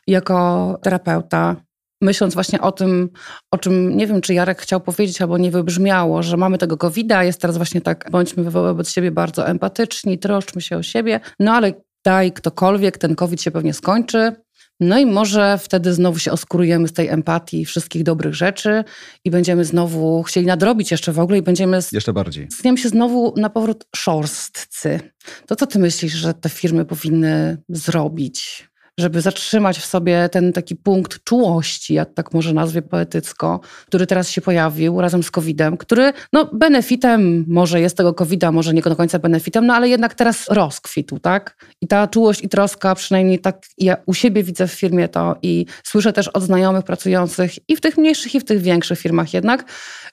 jako 0.07 0.77
terapeuta? 0.83 1.55
Myśląc 2.01 2.33
właśnie 2.33 2.61
o 2.61 2.71
tym, 2.71 3.09
o 3.51 3.57
czym 3.57 3.97
nie 3.97 4.07
wiem, 4.07 4.21
czy 4.21 4.33
Jarek 4.33 4.61
chciał 4.61 4.81
powiedzieć, 4.81 5.21
albo 5.21 5.37
nie 5.37 5.51
wybrzmiało, 5.51 6.23
że 6.23 6.37
mamy 6.37 6.57
tego 6.57 6.77
COVID-a, 6.77 7.23
jest 7.23 7.41
teraz 7.41 7.57
właśnie 7.57 7.81
tak, 7.81 8.07
bądźmy 8.11 8.51
wobec 8.51 8.89
siebie 8.89 9.11
bardzo 9.11 9.47
empatyczni, 9.47 10.19
troszczmy 10.19 10.61
się 10.61 10.77
o 10.77 10.83
siebie, 10.83 11.19
no 11.39 11.53
ale 11.53 11.73
daj 12.05 12.31
ktokolwiek, 12.31 12.97
ten 12.97 13.15
COVID 13.15 13.41
się 13.41 13.51
pewnie 13.51 13.73
skończy. 13.73 14.35
No 14.79 14.99
i 14.99 15.05
może 15.05 15.57
wtedy 15.57 15.93
znowu 15.93 16.19
się 16.19 16.31
oskurujemy 16.31 16.87
z 16.87 16.93
tej 16.93 17.07
empatii 17.07 17.65
wszystkich 17.65 18.03
dobrych 18.03 18.35
rzeczy 18.35 18.83
i 19.25 19.31
będziemy 19.31 19.65
znowu 19.65 20.23
chcieli 20.23 20.47
nadrobić 20.47 20.91
jeszcze 20.91 21.11
w 21.11 21.19
ogóle 21.19 21.37
i 21.37 21.41
będziemy... 21.41 21.79
Jeszcze 21.91 22.13
bardziej. 22.13 22.47
Stniemy 22.51 22.77
się 22.77 22.89
znowu 22.89 23.33
na 23.37 23.49
powrót 23.49 23.85
szorstcy. 23.95 24.99
To 25.47 25.55
co 25.55 25.67
ty 25.67 25.79
myślisz, 25.79 26.13
że 26.13 26.33
te 26.33 26.49
firmy 26.49 26.85
powinny 26.85 27.57
zrobić? 27.69 28.70
Żeby 28.99 29.21
zatrzymać 29.21 29.79
w 29.79 29.85
sobie 29.85 30.29
ten 30.29 30.53
taki 30.53 30.75
punkt 30.75 31.23
czułości, 31.23 31.93
jak 31.93 32.13
tak 32.13 32.33
może 32.33 32.53
nazwie 32.53 32.81
poetycko, 32.81 33.59
który 33.87 34.07
teraz 34.07 34.29
się 34.29 34.41
pojawił 34.41 35.01
razem 35.01 35.23
z 35.23 35.31
COVID-em, 35.31 35.77
który 35.77 36.13
no 36.33 36.49
benefitem 36.53 37.45
może 37.47 37.81
jest 37.81 37.97
tego 37.97 38.13
COVID-a, 38.13 38.51
może 38.51 38.73
nie 38.73 38.81
do 38.81 38.95
końca 38.95 39.19
benefitem, 39.19 39.65
no 39.65 39.73
ale 39.73 39.89
jednak 39.89 40.13
teraz 40.13 40.47
rozkwitł, 40.49 41.19
tak? 41.19 41.65
I 41.81 41.87
ta 41.87 42.07
czułość 42.07 42.43
i 42.43 42.49
troska, 42.49 42.95
przynajmniej 42.95 43.39
tak 43.39 43.65
ja 43.77 43.97
u 44.05 44.13
siebie 44.13 44.43
widzę 44.43 44.67
w 44.67 44.71
firmie 44.73 45.07
to 45.07 45.35
i 45.41 45.65
słyszę 45.83 46.13
też 46.13 46.27
od 46.27 46.43
znajomych 46.43 46.85
pracujących 46.85 47.69
i 47.69 47.75
w 47.75 47.81
tych 47.81 47.97
mniejszych 47.97 48.35
i 48.35 48.39
w 48.39 48.45
tych 48.45 48.61
większych 48.61 48.99
firmach 48.99 49.33
jednak, 49.33 49.65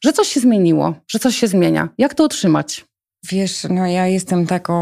że 0.04 0.12
coś 0.12 0.28
się 0.28 0.40
zmieniło, 0.40 0.94
że 1.08 1.18
coś 1.18 1.36
się 1.36 1.46
zmienia. 1.48 1.88
Jak 1.98 2.14
to 2.14 2.24
utrzymać? 2.24 2.87
Wiesz, 3.30 3.66
no 3.70 3.86
ja 3.86 4.06
jestem 4.06 4.46
taką 4.46 4.78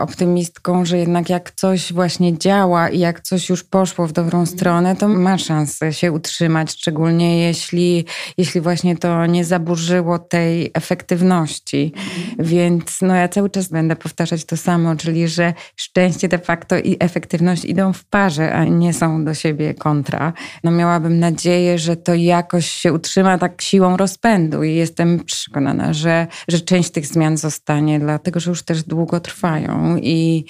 optymistką, 0.00 0.84
że 0.84 0.98
jednak 0.98 1.30
jak 1.30 1.50
coś 1.50 1.92
właśnie 1.92 2.38
działa 2.38 2.88
i 2.88 2.98
jak 2.98 3.20
coś 3.20 3.48
już 3.48 3.64
poszło 3.64 4.06
w 4.06 4.12
dobrą 4.12 4.46
stronę, 4.46 4.96
to 4.96 5.08
ma 5.08 5.38
szansę 5.38 5.92
się 5.92 6.12
utrzymać, 6.12 6.72
szczególnie 6.72 7.40
jeśli, 7.40 8.04
jeśli 8.38 8.60
właśnie 8.60 8.96
to 8.96 9.26
nie 9.26 9.44
zaburzyło 9.44 10.18
tej 10.18 10.70
efektywności. 10.74 11.92
Więc 12.38 12.98
no 13.02 13.14
ja 13.14 13.28
cały 13.28 13.50
czas 13.50 13.68
będę 13.68 13.96
powtarzać 13.96 14.44
to 14.44 14.56
samo, 14.56 14.96
czyli 14.96 15.28
że 15.28 15.54
szczęście 15.76 16.28
de 16.28 16.38
facto 16.38 16.78
i 16.78 16.96
efektywność 17.00 17.64
idą 17.64 17.92
w 17.92 18.04
parze, 18.04 18.52
a 18.52 18.64
nie 18.64 18.92
są 18.92 19.24
do 19.24 19.34
siebie 19.34 19.74
kontra. 19.74 20.32
No 20.64 20.70
miałabym 20.70 21.18
nadzieję, 21.18 21.78
że 21.78 21.96
to 21.96 22.14
jakoś 22.14 22.70
się 22.70 22.92
utrzyma 22.92 23.38
tak 23.38 23.62
siłą 23.62 23.96
rozpędu 23.96 24.62
i 24.62 24.74
jestem 24.74 25.24
przekonana, 25.24 25.92
że, 25.92 26.26
że 26.48 26.60
część 26.60 26.90
tych 26.90 27.06
zmian 27.06 27.36
zostanie 27.36 27.79
stanie, 27.80 28.00
dlatego 28.00 28.40
że 28.40 28.50
już 28.50 28.62
też 28.62 28.82
długo 28.82 29.20
trwają 29.20 29.96
i, 29.96 30.44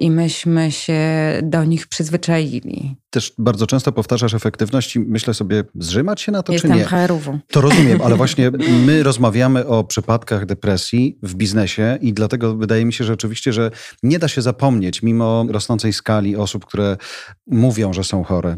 i 0.00 0.10
myśmy 0.10 0.72
się 0.72 1.00
do 1.42 1.64
nich 1.64 1.86
przyzwyczaili. 1.86 2.96
Też 3.14 3.32
bardzo 3.38 3.66
często 3.66 3.92
powtarzasz 3.92 4.34
efektywności. 4.34 5.00
Myślę 5.00 5.34
sobie, 5.34 5.64
zrzymać 5.74 6.20
się 6.20 6.32
na 6.32 6.42
to, 6.42 6.52
Jestem 6.52 6.70
czy 6.70 6.76
nie? 6.76 6.84
HR-ową. 6.84 7.38
To 7.48 7.60
rozumiem, 7.60 8.02
ale 8.02 8.16
właśnie 8.22 8.50
my 8.86 9.02
rozmawiamy 9.02 9.66
o 9.66 9.84
przypadkach 9.84 10.46
depresji 10.46 11.18
w 11.22 11.34
biznesie 11.34 11.98
i 12.00 12.12
dlatego 12.12 12.56
wydaje 12.56 12.84
mi 12.84 12.92
się 12.92 13.04
rzeczywiście, 13.04 13.52
że 13.52 13.70
nie 14.02 14.18
da 14.18 14.28
się 14.28 14.42
zapomnieć, 14.42 15.02
mimo 15.02 15.46
rosnącej 15.48 15.92
skali 15.92 16.36
osób, 16.36 16.64
które 16.64 16.96
mówią, 17.46 17.92
że 17.92 18.04
są 18.04 18.24
chore, 18.24 18.56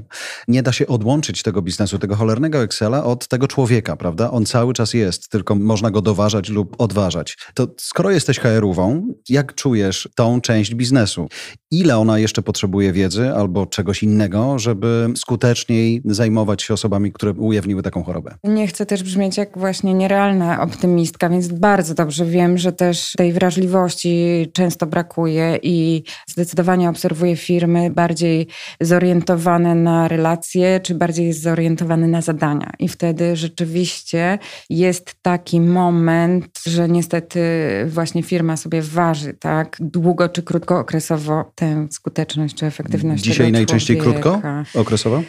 nie 0.49 0.62
da 0.62 0.73
się 0.73 0.87
odłączyć 0.87 1.42
tego 1.42 1.62
biznesu, 1.62 1.99
tego 1.99 2.16
cholernego 2.16 2.62
Excela 2.62 3.05
od 3.05 3.29
tego 3.29 3.49
człowieka, 3.49 3.97
prawda? 3.97 4.31
On 4.31 4.47
cały 4.47 4.75
czas 4.75 4.95
jest, 4.95 5.29
tylko 5.29 5.55
można 5.55 5.90
go 5.90 6.01
doważać 6.01 6.49
lub 6.49 6.77
odważać. 6.79 7.38
To 7.55 7.69
skoro 7.81 8.11
jesteś 8.11 8.38
HR-ową, 8.38 9.14
jak 9.29 9.55
czujesz 9.55 10.09
tą 10.14 10.40
część 10.40 10.75
biznesu? 10.75 11.29
Ile 11.77 11.99
ona 11.99 12.19
jeszcze 12.19 12.43
potrzebuje 12.43 12.93
wiedzy 12.93 13.31
albo 13.35 13.67
czegoś 13.67 14.03
innego, 14.03 14.59
żeby 14.59 15.09
skuteczniej 15.17 16.03
zajmować 16.05 16.62
się 16.62 16.75
osobami, 16.75 17.12
które 17.12 17.33
ujawniły 17.33 17.83
taką 17.83 18.03
chorobę? 18.03 18.35
Nie 18.45 18.67
chcę 18.67 18.87
też 18.87 19.03
brzmieć 19.03 19.37
jak 19.37 19.59
właśnie 19.59 19.95
nierealna 19.95 20.62
optymistka, 20.62 21.29
więc 21.29 21.49
bardzo 21.49 21.95
dobrze 21.95 22.27
wiem, 22.27 22.59
że 22.59 22.73
też 22.73 23.12
tej 23.17 23.33
wrażliwości 23.33 24.47
często 24.53 24.87
brakuje 24.87 25.59
i 25.62 26.03
zdecydowanie 26.27 26.91
obserwuję 26.91 27.37
firmy 27.37 27.91
bardziej 27.91 28.47
zorientowane 28.81 29.75
na 29.75 30.09
relacje, 30.09 30.81
czy 30.81 30.95
bardziej 30.95 31.33
zorientowane 31.33 32.09
na 32.09 32.23
zadania. 32.23 32.73
I 32.79 32.89
wtedy 32.89 33.37
rzeczywiście 33.37 34.39
jest 34.71 35.15
taki 35.23 35.61
moment, 35.61 36.47
że 36.67 36.89
niestety 36.89 37.41
właśnie 37.87 38.23
firma 38.23 38.57
sobie 38.57 38.83
waży, 38.83 39.35
tak, 39.35 39.77
długo 39.81 40.29
czy 40.29 40.43
krótkookresowo 40.43 41.45
tę 41.67 41.89
skuteczność 41.91 42.55
czy 42.55 42.67
efektywność. 42.67 43.25
Dzisiaj 43.25 43.53
najczęściej 43.53 43.99
krótko 43.99 44.43
okresowo? 44.75 45.23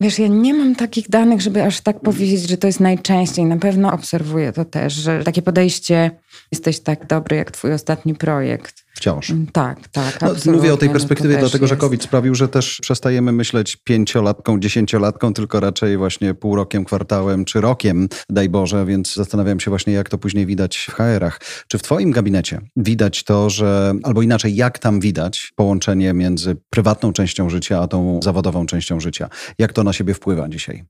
Wiesz, 0.00 0.18
ja 0.18 0.26
nie 0.26 0.54
mam 0.54 0.74
takich 0.74 1.08
danych, 1.08 1.40
żeby 1.40 1.62
aż 1.62 1.80
tak 1.80 2.00
powiedzieć, 2.00 2.48
że 2.48 2.56
to 2.56 2.66
jest 2.66 2.80
najczęściej. 2.80 3.44
Na 3.44 3.56
pewno 3.56 3.92
obserwuję 3.92 4.52
to 4.52 4.64
też, 4.64 4.92
że 4.92 5.24
takie 5.24 5.42
podejście, 5.42 6.10
jesteś 6.52 6.80
tak 6.80 7.06
dobry 7.06 7.36
jak 7.36 7.50
twój 7.50 7.72
ostatni 7.72 8.14
projekt 8.14 8.84
Wciąż. 8.94 9.30
Mm, 9.30 9.46
tak, 9.46 9.88
tak. 9.88 10.18
No, 10.22 10.52
mówię 10.52 10.74
o 10.74 10.76
tej 10.76 10.90
perspektywie, 10.90 11.36
dlatego 11.38 11.66
że 11.66 11.76
COVID 11.76 12.02
sprawił, 12.02 12.34
że 12.34 12.48
też 12.48 12.78
przestajemy 12.82 13.32
myśleć 13.32 13.76
pięciolatką, 13.76 14.60
dziesięciolatką, 14.60 15.34
tylko 15.34 15.60
raczej 15.60 15.96
właśnie 15.96 16.34
pół 16.34 16.56
rokiem, 16.56 16.84
kwartałem 16.84 17.44
czy 17.44 17.60
rokiem, 17.60 18.08
daj 18.30 18.48
Boże, 18.48 18.86
więc 18.86 19.14
zastanawiam 19.14 19.60
się 19.60 19.70
właśnie, 19.70 19.92
jak 19.92 20.08
to 20.08 20.18
później 20.18 20.46
widać 20.46 20.76
w 20.90 20.94
HR-ach. 20.94 21.40
Czy 21.68 21.78
w 21.78 21.82
Twoim 21.82 22.10
gabinecie 22.10 22.60
widać 22.76 23.24
to, 23.24 23.50
że, 23.50 23.94
albo 24.02 24.22
inaczej, 24.22 24.54
jak 24.54 24.78
tam 24.78 25.00
widać 25.00 25.52
połączenie 25.56 26.12
między 26.12 26.56
prywatną 26.70 27.12
częścią 27.12 27.50
życia, 27.50 27.80
a 27.80 27.88
tą 27.88 28.20
zawodową 28.22 28.66
częścią 28.66 29.00
życia? 29.00 29.28
Jak 29.58 29.72
to 29.72 29.84
na 29.84 29.92
siebie 29.92 30.14
wpływa 30.14 30.48
dzisiaj? 30.48 30.84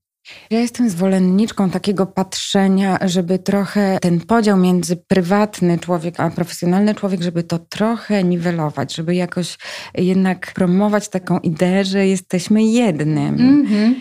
Ja 0.51 0.61
jestem 0.61 0.91
zwolenniczką 0.91 1.71
takiego 1.71 2.07
patrzenia, 2.07 2.99
żeby 3.05 3.39
trochę 3.39 3.99
ten 4.01 4.21
podział 4.21 4.57
między 4.57 4.97
prywatny 4.97 5.79
człowiek 5.79 6.21
a 6.21 6.31
profesjonalny 6.31 6.95
człowiek, 6.95 7.23
żeby 7.23 7.43
to 7.43 7.59
trochę 7.59 8.25
niwelować, 8.25 8.95
żeby 8.95 9.15
jakoś 9.15 9.59
jednak 9.95 10.53
promować 10.55 11.09
taką 11.09 11.39
ideę, 11.39 11.85
że 11.85 12.07
jesteśmy 12.07 12.63
jednym. 12.63 13.35
Mm 13.35 13.67
-hmm. 13.67 13.95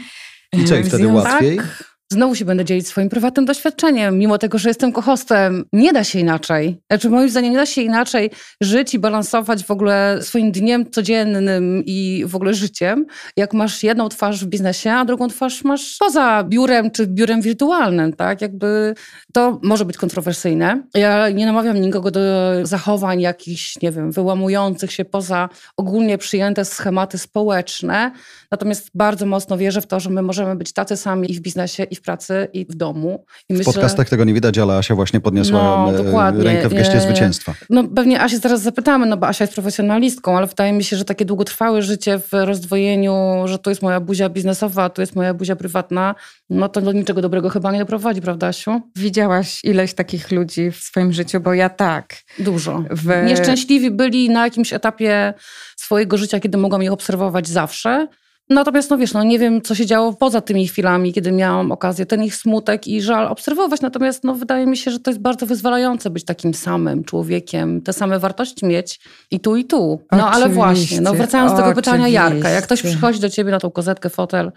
I 0.53 0.65
co, 0.65 0.75
i 0.75 0.83
wtedy 0.83 1.07
łatwiej? 1.07 1.57
Tak, 1.57 1.90
Znowu 2.11 2.35
się 2.35 2.45
będę 2.45 2.65
dzielić 2.65 2.87
swoim 2.87 3.09
prywatnym 3.09 3.45
doświadczeniem, 3.45 4.17
mimo 4.17 4.37
tego, 4.37 4.57
że 4.57 4.69
jestem 4.69 4.91
kohostem. 4.91 5.65
Nie 5.73 5.93
da 5.93 6.03
się 6.03 6.19
inaczej. 6.19 6.81
Znaczy, 6.89 7.09
moim 7.09 7.29
zdaniem, 7.29 7.51
nie 7.51 7.57
da 7.57 7.65
się 7.65 7.81
inaczej 7.81 8.29
żyć 8.61 8.93
i 8.93 8.99
balansować 8.99 9.63
w 9.63 9.71
ogóle 9.71 10.19
swoim 10.21 10.51
dniem 10.51 10.91
codziennym 10.91 11.83
i 11.85 12.23
w 12.27 12.35
ogóle 12.35 12.53
życiem, 12.53 13.05
jak 13.37 13.53
masz 13.53 13.83
jedną 13.83 14.09
twarz 14.09 14.45
w 14.45 14.47
biznesie, 14.47 14.91
a 14.91 15.05
drugą 15.05 15.27
twarz 15.27 15.63
masz 15.63 15.97
poza 15.99 16.43
biurem 16.43 16.91
czy 16.91 17.07
biurem 17.07 17.41
wirtualnym, 17.41 18.13
tak? 18.13 18.41
Jakby 18.41 18.93
to 19.33 19.59
może 19.63 19.85
być 19.85 19.97
kontrowersyjne. 19.97 20.83
Ja 20.93 21.29
nie 21.29 21.45
namawiam 21.45 21.81
nikogo 21.81 22.11
do 22.11 22.21
zachowań 22.63 23.21
jakichś, 23.21 23.81
nie 23.81 23.91
wiem, 23.91 24.11
wyłamujących 24.11 24.91
się 24.91 25.05
poza 25.05 25.49
ogólnie 25.77 26.17
przyjęte 26.17 26.65
schematy 26.65 27.17
społeczne, 27.17 28.11
natomiast 28.51 28.89
bardzo 28.93 29.25
mocno 29.25 29.57
wierzę 29.57 29.81
w 29.81 29.87
to, 29.87 29.99
że 29.99 30.09
my 30.09 30.21
możemy 30.21 30.55
być 30.55 30.73
tacy 30.73 30.97
sami 30.97 31.31
i 31.31 31.35
w 31.35 31.39
biznesie, 31.39 31.83
i 31.83 31.95
w 31.95 32.00
pracy, 32.01 32.47
i 32.53 32.65
w 32.65 32.75
domu. 32.75 33.25
I 33.49 33.53
w 33.53 33.57
myślę, 33.57 33.73
podcastach 33.73 34.09
tego 34.09 34.23
nie 34.23 34.33
widać, 34.33 34.57
ale 34.57 34.77
Asia 34.77 34.95
właśnie 34.95 35.19
podniosła 35.19 35.91
no, 35.91 36.29
e, 36.29 36.43
rękę 36.43 36.69
w 36.69 36.73
geście 36.73 37.01
zwycięstwa. 37.01 37.53
No 37.69 37.83
pewnie 37.83 38.21
Asię 38.21 38.37
zaraz 38.37 38.61
zapytamy, 38.61 39.05
no 39.05 39.17
bo 39.17 39.27
Asia 39.27 39.43
jest 39.43 39.53
profesjonalistką, 39.53 40.37
ale 40.37 40.47
wydaje 40.47 40.73
mi 40.73 40.83
się, 40.83 40.97
że 40.97 41.05
takie 41.05 41.25
długotrwałe 41.25 41.81
życie 41.81 42.19
w 42.19 42.33
rozdwojeniu, 42.33 43.43
że 43.45 43.59
tu 43.59 43.69
jest 43.69 43.81
moja 43.81 43.99
buzia 43.99 44.29
biznesowa, 44.29 44.83
a 44.83 44.89
tu 44.89 45.01
jest 45.01 45.15
moja 45.15 45.33
buzia 45.33 45.55
prywatna, 45.55 46.15
no 46.49 46.69
to 46.69 46.81
do 46.81 46.91
niczego 46.91 47.21
dobrego 47.21 47.49
chyba 47.49 47.71
nie 47.71 47.79
doprowadzi, 47.79 48.21
prawda 48.21 48.47
Asiu? 48.47 48.81
Widziałaś 48.95 49.59
ileś 49.63 49.93
takich 49.93 50.31
ludzi 50.31 50.71
w 50.71 50.77
swoim 50.77 51.13
życiu, 51.13 51.39
bo 51.39 51.53
ja 51.53 51.69
tak. 51.69 52.15
Dużo. 52.39 52.83
W... 52.89 53.25
Nieszczęśliwi 53.25 53.91
byli 53.91 54.29
na 54.29 54.43
jakimś 54.43 54.73
etapie 54.73 55.33
swojego 55.75 56.17
życia, 56.17 56.39
kiedy 56.39 56.57
mogłam 56.57 56.83
je 56.83 56.91
obserwować 56.91 57.47
zawsze, 57.47 58.07
Natomiast, 58.51 58.89
no 58.89 58.97
wiesz, 58.97 59.13
no 59.13 59.23
nie 59.23 59.39
wiem, 59.39 59.61
co 59.61 59.75
się 59.75 59.85
działo 59.85 60.13
poza 60.13 60.41
tymi 60.41 60.67
chwilami, 60.67 61.13
kiedy 61.13 61.31
miałam 61.31 61.71
okazję 61.71 62.05
ten 62.05 62.23
ich 62.23 62.35
smutek 62.35 62.87
i 62.87 63.01
żal 63.01 63.27
obserwować. 63.27 63.81
Natomiast, 63.81 64.23
no 64.23 64.35
wydaje 64.35 64.65
mi 64.65 64.77
się, 64.77 64.91
że 64.91 64.99
to 64.99 65.11
jest 65.11 65.21
bardzo 65.21 65.45
wyzwalające 65.45 66.09
być 66.09 66.25
takim 66.25 66.53
samym 66.53 67.03
człowiekiem, 67.03 67.81
te 67.81 67.93
same 67.93 68.19
wartości 68.19 68.65
mieć 68.65 68.99
i 69.31 69.39
tu, 69.39 69.55
i 69.55 69.65
tu. 69.65 69.77
No 70.11 70.17
Oczywiście. 70.17 70.35
ale 70.35 70.49
właśnie, 70.49 71.01
no 71.01 71.13
wracając 71.13 71.51
do 71.51 71.57
tego 71.57 71.75
pytania 71.75 72.07
Jarka, 72.07 72.49
jak 72.49 72.63
ktoś 72.63 72.81
przychodzi 72.81 73.19
do 73.19 73.29
ciebie 73.29 73.51
na 73.51 73.59
tą 73.59 73.71
kozetkę, 73.71 74.09
fotel 74.09 74.51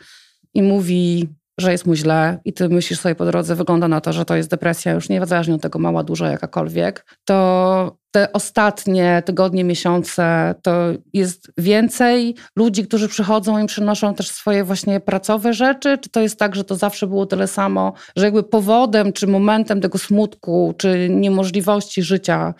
i 0.54 0.62
mówi, 0.62 1.28
że 1.60 1.72
jest 1.72 1.86
mu 1.86 1.94
źle 1.94 2.38
i 2.44 2.52
ty 2.52 2.68
myślisz 2.68 3.00
sobie 3.00 3.14
po 3.14 3.24
drodze, 3.24 3.54
wygląda 3.54 3.88
na 3.88 4.00
to, 4.00 4.12
że 4.12 4.24
to 4.24 4.36
jest 4.36 4.50
depresja, 4.50 4.92
już 4.92 5.08
niezależnie 5.08 5.54
od 5.54 5.62
tego 5.62 5.78
mała, 5.78 6.02
duża, 6.02 6.30
jakakolwiek, 6.30 7.06
to 7.24 7.96
te 8.10 8.32
ostatnie 8.32 9.22
tygodnie, 9.26 9.64
miesiące 9.64 10.54
to 10.62 10.72
jest 11.12 11.52
więcej 11.58 12.34
ludzi, 12.56 12.86
którzy 12.86 13.08
przychodzą 13.08 13.58
i 13.58 13.66
przynoszą 13.66 14.14
też 14.14 14.28
swoje 14.28 14.64
właśnie 14.64 15.00
pracowe 15.00 15.54
rzeczy? 15.54 15.98
Czy 15.98 16.10
to 16.10 16.20
jest 16.20 16.38
tak, 16.38 16.54
że 16.54 16.64
to 16.64 16.76
zawsze 16.76 17.06
było 17.06 17.26
tyle 17.26 17.46
samo, 17.46 17.92
że 18.16 18.24
jakby 18.24 18.42
powodem 18.42 19.12
czy 19.12 19.26
momentem 19.26 19.80
tego 19.80 19.98
smutku, 19.98 20.74
czy 20.78 21.08
niemożliwości 21.10 22.02
życia 22.02 22.54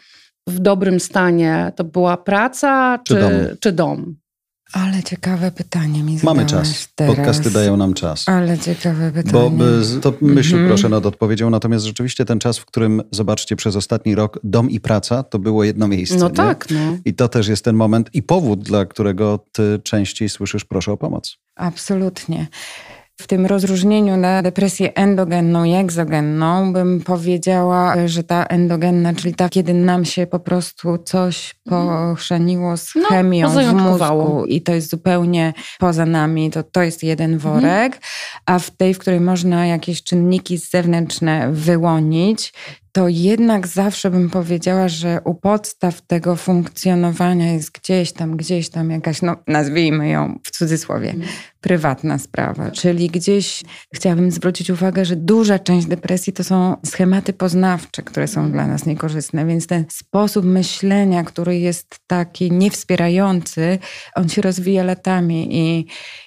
w 0.49 0.59
dobrym 0.59 1.01
stanie 1.01 1.73
to 1.77 1.85
była 1.85 2.17
praca 2.17 2.99
czy, 3.05 3.15
czy 3.15 3.21
dom? 3.21 3.33
Czy 3.61 3.73
dom? 3.73 4.17
Ale 4.75 5.03
ciekawe 5.03 5.51
pytanie 5.51 6.03
mi 6.03 6.19
Mamy 6.23 6.47
czas. 6.47 6.89
Teraz. 6.95 7.17
Podcasty 7.17 7.51
dają 7.51 7.77
nam 7.77 7.95
czas. 7.95 8.29
Ale 8.29 8.59
ciekawe 8.59 9.13
pytanie. 9.13 9.33
Bo 9.33 9.51
to 10.01 10.15
myśl 10.21 10.55
mm 10.55 10.67
-hmm. 10.67 10.69
proszę 10.69 10.89
nad 10.89 11.07
odpowiedzią. 11.07 11.51
Natomiast 11.51 11.85
rzeczywiście 11.85 12.25
ten 12.25 12.39
czas, 12.39 12.59
w 12.59 12.65
którym, 12.65 13.03
zobaczcie, 13.11 13.57
przez 13.57 13.77
ostatni 13.77 14.15
rok 14.15 14.39
dom 14.45 14.71
i 14.71 14.81
praca 14.81 15.23
to 15.23 15.39
było 15.39 15.65
jedno 15.65 15.89
miejsce. 15.89 16.17
No 16.17 16.29
nie? 16.29 16.35
tak. 16.35 16.67
No. 16.71 16.99
I 17.05 17.15
to 17.15 17.29
też 17.29 17.49
jest 17.49 17.65
ten 17.65 17.77
moment 17.77 18.11
i 18.15 18.23
powód, 18.23 18.63
dla 18.63 18.87
którego 18.87 19.45
ty 19.53 19.81
częściej 19.85 20.29
słyszysz 20.29 20.65
proszę 20.65 20.93
o 20.93 20.97
pomoc. 20.97 21.39
Absolutnie. 21.57 22.47
W 23.21 23.27
tym 23.27 23.47
rozróżnieniu 23.47 24.17
na 24.17 24.43
depresję 24.43 24.95
endogenną 24.95 25.65
i 25.65 25.73
egzogenną 25.73 26.73
bym 26.73 27.01
powiedziała, 27.01 28.09
że 28.09 28.25
ta 28.25 28.45
endogenna, 28.45 29.15
czyli 29.15 29.35
ta, 29.35 29.49
kiedy 29.49 29.75
nam 29.75 30.05
się 30.05 30.27
po 30.27 30.39
prostu 30.41 30.99
coś 30.99 31.55
pochrzaniło 31.65 32.77
z 32.77 32.95
no, 32.95 33.09
chemią 33.09 33.51
w 33.51 33.73
mózgu 33.73 34.45
i 34.47 34.63
to 34.63 34.75
jest 34.75 34.91
zupełnie 34.91 35.53
poza 35.79 36.07
nami, 36.07 36.51
to 36.51 36.63
to 36.63 36.83
jest 36.83 37.03
jeden 37.03 37.35
mhm. 37.35 37.55
worek, 37.55 38.01
a 38.47 38.59
w 38.59 38.71
tej, 38.71 38.95
w 38.95 38.99
której 38.99 39.21
można 39.21 39.67
jakieś 39.67 40.03
czynniki 40.03 40.59
zewnętrzne 40.59 41.53
wyłonić, 41.53 42.53
to 42.95 43.09
jednak 43.09 43.67
zawsze 43.67 44.11
bym 44.11 44.31
powiedziała, 44.31 44.89
że 44.89 45.21
u 45.25 45.35
podstaw 45.35 46.01
tego 46.01 46.37
funkcjonowania 46.37 47.53
jest 47.53 47.71
gdzieś 47.71 48.13
tam, 48.13 48.37
gdzieś 48.37 48.69
tam 48.69 48.91
jakaś, 48.91 49.23
no 49.23 49.37
nazwijmy 49.47 50.09
ją 50.09 50.39
w 50.43 50.51
cudzysłowie, 50.51 51.11
mm. 51.11 51.29
prywatna 51.61 52.19
sprawa. 52.19 52.71
Czyli 52.71 53.09
gdzieś 53.09 53.63
chciałabym 53.95 54.31
zwrócić 54.31 54.71
uwagę, 54.71 55.05
że 55.05 55.17
duża 55.17 55.59
część 55.59 55.87
depresji 55.87 56.33
to 56.33 56.45
są 56.45 56.77
schematy 56.87 57.33
poznawcze, 57.33 58.03
które 58.03 58.29
są 58.29 58.53
dla 58.53 58.67
nas 58.67 58.87
niekorzystne, 58.87 59.47
więc 59.47 59.67
ten 59.67 59.85
sposób 59.91 60.45
myślenia, 60.45 61.25
który 61.25 61.59
jest 61.59 61.99
taki 62.07 62.53
niewspierający, 62.53 63.79
on 64.15 64.29
się 64.29 64.43
rozwija 64.43 64.85
latami 64.85 65.49
i, 65.51 65.87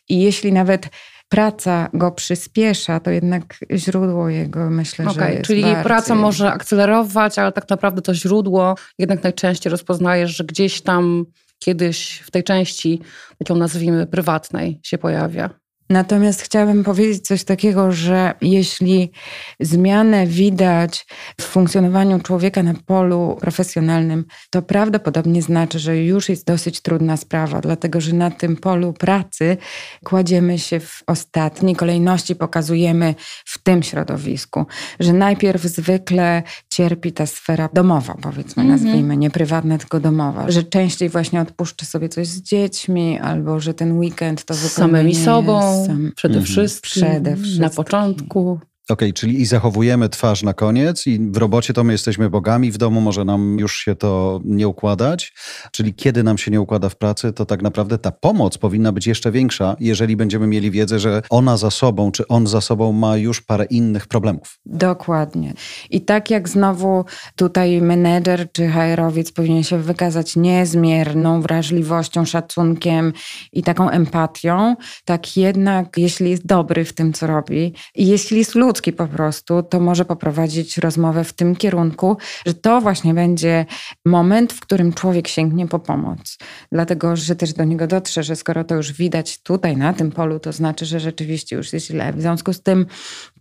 i 0.10 0.22
jeśli 0.22 0.54
nawet 0.54 0.90
praca 1.30 1.90
go 1.94 2.12
przyspiesza, 2.12 3.00
to 3.00 3.12
jednak 3.12 3.60
źródło 3.76 4.30
jego 4.30 4.70
myślę, 4.70 5.06
okay, 5.06 5.24
że 5.26 5.32
jest 5.32 5.48
Czyli 5.48 5.62
bardziej... 5.62 5.84
praca 5.84 6.16
może 6.16 6.52
akcelerować, 6.52 7.40
ale 7.40 7.52
tak 7.52 7.70
naprawdę 7.70 8.02
to 8.02 8.14
źródło 8.14 8.76
jednak 9.00 9.24
najczęściej 9.24 9.72
rozpoznajesz, 9.72 10.38
że 10.38 10.44
gdzieś 10.44 10.82
tam 10.82 11.26
kiedyś 11.60 12.20
w 12.26 12.32
tej 12.32 12.44
części, 12.44 13.02
taką 13.38 13.56
nazwijmy 13.56 14.08
prywatnej, 14.08 14.80
się 14.84 14.98
pojawia. 14.98 15.50
Natomiast 15.90 16.42
chciałabym 16.42 16.84
powiedzieć 16.84 17.28
coś 17.28 17.44
takiego, 17.44 17.92
że 17.92 18.34
jeśli 18.42 19.12
zmianę 19.60 20.28
widać 20.28 21.06
w 21.42 21.44
funkcjonowaniu 21.44 22.20
człowieka 22.20 22.64
na 22.64 22.74
polu 22.86 23.38
profesjonalnym, 23.42 24.26
to 24.50 24.62
prawdopodobnie 24.62 25.42
znaczy, 25.42 25.80
że 25.80 25.98
już 25.98 26.30
jest 26.30 26.46
dosyć 26.46 26.82
trudna 26.82 27.18
sprawa, 27.18 27.62
dlatego 27.62 28.02
że 28.02 28.14
na 28.14 28.32
tym 28.32 28.56
polu 28.56 28.94
pracy 28.94 29.58
kładziemy 30.04 30.60
się 30.60 30.80
w 30.80 31.04
ostatniej 31.08 31.76
kolejności, 31.76 32.36
pokazujemy 32.36 33.16
w 33.46 33.58
tym 33.64 33.84
środowisku, 33.84 34.66
że 35.00 35.14
najpierw 35.14 35.64
zwykle 35.64 36.44
cierpi 36.70 37.12
ta 37.12 37.26
sfera 37.26 37.70
domowa, 37.74 38.16
powiedzmy, 38.22 38.64
mm 38.64 38.78
-hmm. 38.78 38.84
nazwijmy, 38.84 39.18
nie 39.18 39.30
prywatna, 39.30 39.78
tylko 39.78 40.00
domowa, 40.00 40.52
że 40.52 40.64
częściej 40.64 41.10
właśnie 41.10 41.42
odpuszczę 41.42 41.86
sobie 41.86 42.10
coś 42.10 42.28
z 42.28 42.42
dziećmi, 42.42 43.20
albo 43.20 43.60
że 43.60 43.74
ten 43.74 43.98
weekend 43.98 44.46
to 44.46 44.54
zupełnie 44.54 44.70
Z 44.70 44.74
samymi 44.74 45.16
sobą. 45.16 45.77
Przede 46.16 46.38
mhm. 46.38 46.46
wszystkim. 46.46 46.90
Przede 46.92 47.36
wszystkim. 47.36 47.62
Na 47.62 47.70
początku. 47.70 48.60
Okej, 48.90 49.10
okay, 49.10 49.14
czyli 49.14 49.42
i 49.42 49.46
zachowujemy 49.46 50.10
twarz 50.10 50.44
na 50.44 50.54
koniec 50.54 51.08
i 51.08 51.20
w 51.20 51.38
robocie 51.38 51.74
to 51.74 51.84
my 51.84 51.92
jesteśmy 51.92 52.30
bogami, 52.30 52.72
w 52.72 52.78
domu 52.78 53.02
może 53.02 53.26
nam 53.26 53.60
już 53.60 53.78
się 53.78 53.96
to 53.96 54.42
nie 54.46 54.68
układać. 54.68 55.34
Czyli 55.72 55.94
kiedy 55.94 56.24
nam 56.24 56.38
się 56.38 56.52
nie 56.52 56.62
układa 56.62 56.90
w 56.90 56.96
pracy, 56.96 57.34
to 57.34 57.46
tak 57.46 57.62
naprawdę 57.62 57.98
ta 57.98 58.12
pomoc 58.12 58.58
powinna 58.58 58.92
być 58.92 59.08
jeszcze 59.08 59.32
większa, 59.32 59.76
jeżeli 59.80 60.16
będziemy 60.16 60.48
mieli 60.48 60.72
wiedzę, 60.72 61.00
że 61.00 61.22
ona 61.30 61.58
za 61.58 61.72
sobą, 61.72 62.12
czy 62.12 62.28
on 62.28 62.48
za 62.48 62.62
sobą 62.62 62.92
ma 62.92 63.18
już 63.18 63.42
parę 63.42 63.66
innych 63.66 64.08
problemów. 64.08 64.60
Dokładnie. 64.66 65.54
I 65.90 66.02
tak 66.02 66.30
jak 66.30 66.50
znowu 66.50 67.06
tutaj 67.36 67.82
menedżer 67.82 68.52
czy 68.52 68.68
HR-owiec 68.68 69.32
powinien 69.32 69.64
się 69.64 69.78
wykazać 69.78 70.36
niezmierną 70.36 71.42
wrażliwością, 71.42 72.26
szacunkiem 72.26 73.14
i 73.54 73.64
taką 73.64 73.90
empatią, 73.90 74.76
tak 75.06 75.38
jednak 75.38 75.98
jeśli 75.98 76.30
jest 76.30 76.46
dobry 76.46 76.86
w 76.86 76.94
tym, 76.94 77.14
co 77.14 77.28
robi 77.28 77.74
i 77.96 78.08
jeśli 78.08 78.38
jest 78.38 78.56
ludzki, 78.56 78.77
ludzki 78.78 78.94
po 78.94 79.08
prostu, 79.08 79.64
to 79.64 79.80
może 79.80 80.06
poprowadzić 80.06 80.78
rozmowę 80.78 81.24
w 81.24 81.34
tym 81.34 81.56
kierunku, 81.56 82.18
że 82.46 82.54
to 82.54 82.82
właśnie 82.82 83.14
będzie 83.14 83.66
moment, 84.06 84.54
w 84.54 84.60
którym 84.60 84.94
człowiek 84.94 85.28
sięgnie 85.28 85.68
po 85.68 85.80
pomoc. 85.80 86.38
Dlatego, 86.72 87.16
że 87.16 87.36
też 87.36 87.54
do 87.54 87.64
niego 87.64 87.88
dotrze, 87.88 88.24
że 88.24 88.36
skoro 88.36 88.64
to 88.64 88.76
już 88.76 88.94
widać 88.94 89.42
tutaj 89.44 89.78
na 89.78 89.94
tym 89.94 90.12
polu, 90.12 90.40
to 90.40 90.52
znaczy, 90.52 90.86
że 90.86 91.00
rzeczywiście 91.00 91.56
już 91.56 91.74
jest 91.74 91.88
źle. 91.88 92.14
W 92.14 92.22
związku 92.22 92.54
z 92.54 92.62
tym 92.62 92.86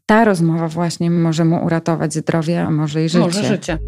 ta 0.07 0.25
rozmowa 0.25 0.69
właśnie 0.69 1.11
może 1.11 1.45
mu 1.45 1.65
uratować 1.65 2.15
zdrowie, 2.15 2.63
a 2.63 2.71
może 2.71 3.05
i 3.05 3.09
życie. 3.09 3.25
Może 3.25 3.45
życie. 3.45 3.79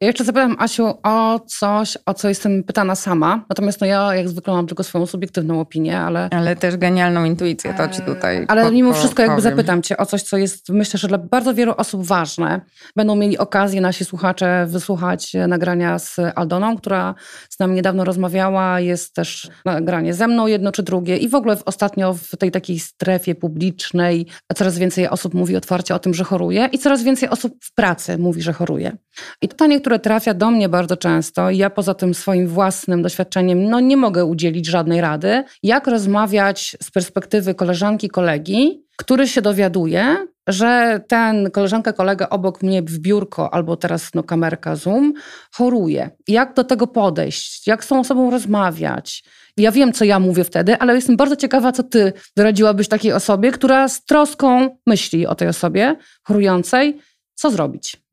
Ja 0.00 0.06
jeszcze 0.06 0.24
zapytam 0.24 0.56
Asiu 0.58 0.94
o 1.02 1.40
coś, 1.46 1.98
o 2.06 2.14
co 2.14 2.28
jestem 2.28 2.64
pytana 2.64 2.94
sama. 2.94 3.44
Natomiast 3.48 3.80
no 3.80 3.86
ja 3.86 4.14
jak 4.14 4.28
zwykle 4.28 4.54
mam 4.54 4.66
tylko 4.66 4.82
swoją 4.82 5.06
subiektywną 5.06 5.60
opinię, 5.60 6.00
ale... 6.00 6.28
Ale 6.32 6.56
też 6.56 6.76
genialną 6.76 7.24
intuicję 7.24 7.74
to 7.74 7.88
ci 7.88 8.02
tutaj 8.02 8.44
Ale 8.48 8.72
mimo 8.72 8.92
wszystko 8.92 9.22
jakby 9.22 9.40
zapytam 9.40 9.82
cię 9.82 9.96
o 9.96 10.06
coś, 10.06 10.22
co 10.22 10.36
jest 10.36 10.68
myślę, 10.68 10.98
że 10.98 11.08
dla 11.08 11.18
bardzo 11.18 11.54
wielu 11.54 11.74
osób 11.76 12.06
ważne. 12.06 12.60
Będą 12.96 13.16
mieli 13.16 13.38
okazję 13.38 13.80
nasi 13.80 14.04
słuchacze 14.04 14.66
wysłuchać 14.68 15.32
nagrania 15.48 15.98
z 15.98 16.16
Aldoną, 16.34 16.76
która 16.76 17.14
z 17.50 17.58
nami 17.58 17.74
niedawno 17.74 18.04
rozmawiała. 18.04 18.80
Jest 18.80 19.14
też 19.14 19.50
nagranie 19.64 20.14
ze 20.14 20.28
mną, 20.28 20.46
jedno 20.46 20.72
czy 20.72 20.82
drugie. 20.82 21.16
I 21.16 21.28
w 21.28 21.34
ogóle 21.34 21.56
ostatnio 21.64 22.14
w 22.14 22.36
tej 22.36 22.50
takiej 22.50 22.78
strefie 22.78 23.34
publicznej 23.34 24.26
coraz 24.54 24.78
więcej 24.78 25.08
osób 25.08 25.34
mówi 25.34 25.56
otwarcie 25.56 25.94
o 25.94 25.98
tym, 25.98 26.14
że 26.14 26.24
choruje 26.24 26.68
i 26.72 26.78
coraz 26.78 27.02
więcej 27.02 27.28
osób 27.28 27.54
w 27.60 27.74
pracy 27.74 28.18
mówi, 28.18 28.42
że 28.42 28.52
choruje. 28.52 28.96
I 29.42 29.48
pytanie, 29.48 29.80
które 29.84 29.98
trafia 29.98 30.34
do 30.34 30.50
mnie 30.50 30.68
bardzo 30.68 30.96
często, 30.96 31.50
i 31.50 31.56
ja 31.56 31.70
poza 31.70 31.94
tym 31.94 32.14
swoim 32.14 32.48
własnym 32.48 33.02
doświadczeniem, 33.02 33.64
no 33.64 33.80
nie 33.80 33.96
mogę 33.96 34.24
udzielić 34.24 34.66
żadnej 34.66 35.00
rady, 35.00 35.44
jak 35.62 35.86
rozmawiać 35.86 36.76
z 36.82 36.90
perspektywy 36.90 37.54
koleżanki, 37.54 38.08
kolegi, 38.08 38.84
który 38.96 39.28
się 39.28 39.42
dowiaduje, 39.42 40.16
że 40.46 41.00
ten 41.08 41.50
koleżanka, 41.50 41.92
kolega 41.92 42.28
obok 42.28 42.62
mnie 42.62 42.82
w 42.82 42.98
biurko 42.98 43.54
albo 43.54 43.76
teraz 43.76 44.10
no, 44.14 44.22
kamerka 44.22 44.76
Zoom 44.76 45.12
choruje. 45.54 46.10
Jak 46.28 46.54
do 46.54 46.64
tego 46.64 46.86
podejść? 46.86 47.66
Jak 47.66 47.84
z 47.84 47.88
tą 47.88 48.00
osobą 48.00 48.30
rozmawiać? 48.30 49.24
Ja 49.56 49.72
wiem, 49.72 49.92
co 49.92 50.04
ja 50.04 50.18
mówię 50.18 50.44
wtedy, 50.44 50.78
ale 50.78 50.94
jestem 50.94 51.16
bardzo 51.16 51.36
ciekawa, 51.36 51.72
co 51.72 51.82
ty 51.82 52.12
doradziłabyś 52.36 52.88
takiej 52.88 53.12
osobie, 53.12 53.52
która 53.52 53.88
z 53.88 54.04
troską 54.04 54.76
myśli 54.86 55.26
o 55.26 55.34
tej 55.34 55.48
osobie 55.48 55.96
chorującej. 56.22 56.98
Co 57.34 57.50
zrobić? 57.50 58.03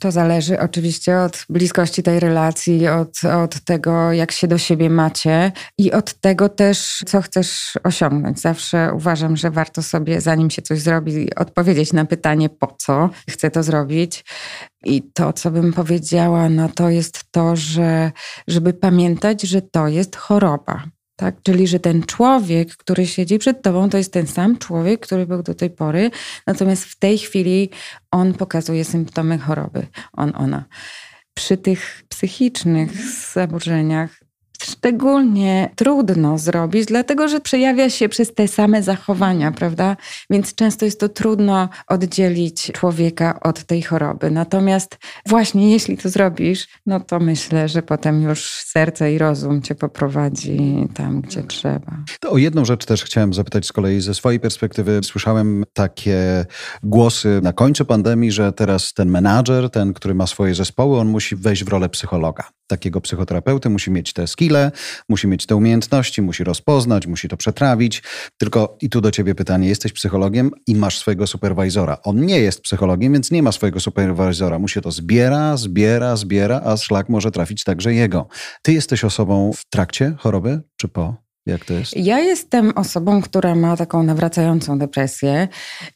To 0.00 0.10
zależy 0.10 0.60
oczywiście 0.60 1.18
od 1.18 1.46
bliskości 1.48 2.02
tej 2.02 2.20
relacji, 2.20 2.88
od, 2.88 3.24
od 3.24 3.64
tego, 3.64 4.12
jak 4.12 4.32
się 4.32 4.48
do 4.48 4.58
siebie 4.58 4.90
macie 4.90 5.52
i 5.78 5.92
od 5.92 6.14
tego 6.14 6.48
też, 6.48 7.02
co 7.06 7.22
chcesz 7.22 7.78
osiągnąć. 7.84 8.40
Zawsze 8.40 8.90
uważam, 8.94 9.36
że 9.36 9.50
warto 9.50 9.82
sobie, 9.82 10.20
zanim 10.20 10.50
się 10.50 10.62
coś 10.62 10.80
zrobi, 10.80 11.34
odpowiedzieć 11.34 11.92
na 11.92 12.04
pytanie, 12.04 12.48
po 12.48 12.74
co 12.78 13.10
chcę 13.30 13.50
to 13.50 13.62
zrobić. 13.62 14.24
I 14.84 15.02
to, 15.02 15.32
co 15.32 15.50
bym 15.50 15.72
powiedziała, 15.72 16.48
no 16.48 16.68
to 16.68 16.90
jest 16.90 17.24
to, 17.30 17.56
że 17.56 18.12
żeby 18.48 18.72
pamiętać, 18.72 19.42
że 19.42 19.62
to 19.62 19.88
jest 19.88 20.16
choroba. 20.16 20.82
Tak? 21.18 21.42
Czyli, 21.42 21.66
że 21.66 21.80
ten 21.80 22.02
człowiek, 22.02 22.76
który 22.76 23.06
siedzi 23.06 23.38
przed 23.38 23.62
tobą, 23.62 23.90
to 23.90 23.98
jest 23.98 24.12
ten 24.12 24.26
sam 24.26 24.58
człowiek, 24.58 25.00
który 25.00 25.26
był 25.26 25.42
do 25.42 25.54
tej 25.54 25.70
pory, 25.70 26.10
natomiast 26.46 26.84
w 26.84 26.98
tej 26.98 27.18
chwili 27.18 27.70
on 28.10 28.34
pokazuje 28.34 28.84
symptomy 28.84 29.38
choroby, 29.38 29.86
on, 30.12 30.32
ona. 30.36 30.64
Przy 31.34 31.56
tych 31.56 32.02
psychicznych 32.08 32.90
zaburzeniach 33.34 34.17
szczególnie 34.62 35.70
trudno 35.76 36.38
zrobić, 36.38 36.86
dlatego 36.86 37.28
że 37.28 37.40
przejawia 37.40 37.90
się 37.90 38.08
przez 38.08 38.34
te 38.34 38.48
same 38.48 38.82
zachowania, 38.82 39.52
prawda? 39.52 39.96
Więc 40.30 40.54
często 40.54 40.84
jest 40.84 41.00
to 41.00 41.08
trudno 41.08 41.68
oddzielić 41.86 42.72
człowieka 42.72 43.40
od 43.40 43.64
tej 43.64 43.82
choroby. 43.82 44.30
Natomiast 44.30 44.98
właśnie 45.26 45.72
jeśli 45.72 45.98
to 45.98 46.08
zrobisz, 46.08 46.68
no 46.86 47.00
to 47.00 47.20
myślę, 47.20 47.68
że 47.68 47.82
potem 47.82 48.22
już 48.22 48.50
serce 48.50 49.12
i 49.12 49.18
rozum 49.18 49.62
cię 49.62 49.74
poprowadzi 49.74 50.88
tam, 50.94 51.20
gdzie 51.20 51.42
trzeba. 51.42 51.92
To 52.20 52.30
o 52.30 52.38
jedną 52.38 52.64
rzecz 52.64 52.84
też 52.84 53.04
chciałem 53.04 53.34
zapytać 53.34 53.66
z 53.66 53.72
kolei 53.72 54.00
ze 54.00 54.14
swojej 54.14 54.40
perspektywy. 54.40 55.00
Słyszałem 55.02 55.64
takie 55.72 56.46
głosy 56.82 57.40
na 57.42 57.52
końcu 57.52 57.84
pandemii, 57.84 58.32
że 58.32 58.52
teraz 58.52 58.92
ten 58.92 59.08
menadżer, 59.08 59.70
ten, 59.70 59.94
który 59.94 60.14
ma 60.14 60.26
swoje 60.26 60.54
zespoły, 60.54 60.98
on 60.98 61.08
musi 61.08 61.36
wejść 61.36 61.64
w 61.64 61.68
rolę 61.68 61.88
psychologa. 61.88 62.44
Takiego 62.66 63.00
psychoterapeuty 63.00 63.70
musi 63.70 63.90
mieć 63.90 64.12
te 64.12 64.26
skille, 64.48 64.70
musi 65.08 65.26
mieć 65.26 65.46
te 65.46 65.56
umiejętności, 65.56 66.22
musi 66.22 66.44
rozpoznać, 66.44 67.06
musi 67.06 67.28
to 67.28 67.36
przetrawić. 67.36 68.02
Tylko 68.38 68.76
i 68.80 68.88
tu 68.88 69.00
do 69.00 69.10
ciebie 69.10 69.34
pytanie, 69.34 69.68
jesteś 69.68 69.92
psychologiem 69.92 70.50
i 70.66 70.74
masz 70.74 70.98
swojego 70.98 71.26
superwizora. 71.26 71.98
On 72.04 72.26
nie 72.26 72.40
jest 72.40 72.60
psychologiem, 72.60 73.12
więc 73.12 73.30
nie 73.30 73.42
ma 73.42 73.52
swojego 73.52 73.80
superwizora. 73.80 74.58
Mu 74.58 74.68
się 74.68 74.80
to 74.80 74.90
zbiera, 74.90 75.56
zbiera, 75.56 76.16
zbiera, 76.16 76.60
a 76.64 76.76
szlak 76.76 77.08
może 77.08 77.30
trafić 77.30 77.64
także 77.64 77.94
jego. 77.94 78.28
Ty 78.62 78.72
jesteś 78.72 79.04
osobą 79.04 79.52
w 79.52 79.64
trakcie 79.70 80.14
choroby 80.18 80.60
czy 80.76 80.88
po? 80.88 81.27
Jak 81.48 81.64
to 81.64 81.74
jest? 81.74 81.96
Ja 81.96 82.18
jestem 82.18 82.72
osobą, 82.76 83.22
która 83.22 83.54
ma 83.54 83.76
taką 83.76 84.02
nawracającą 84.02 84.78
depresję 84.78 85.48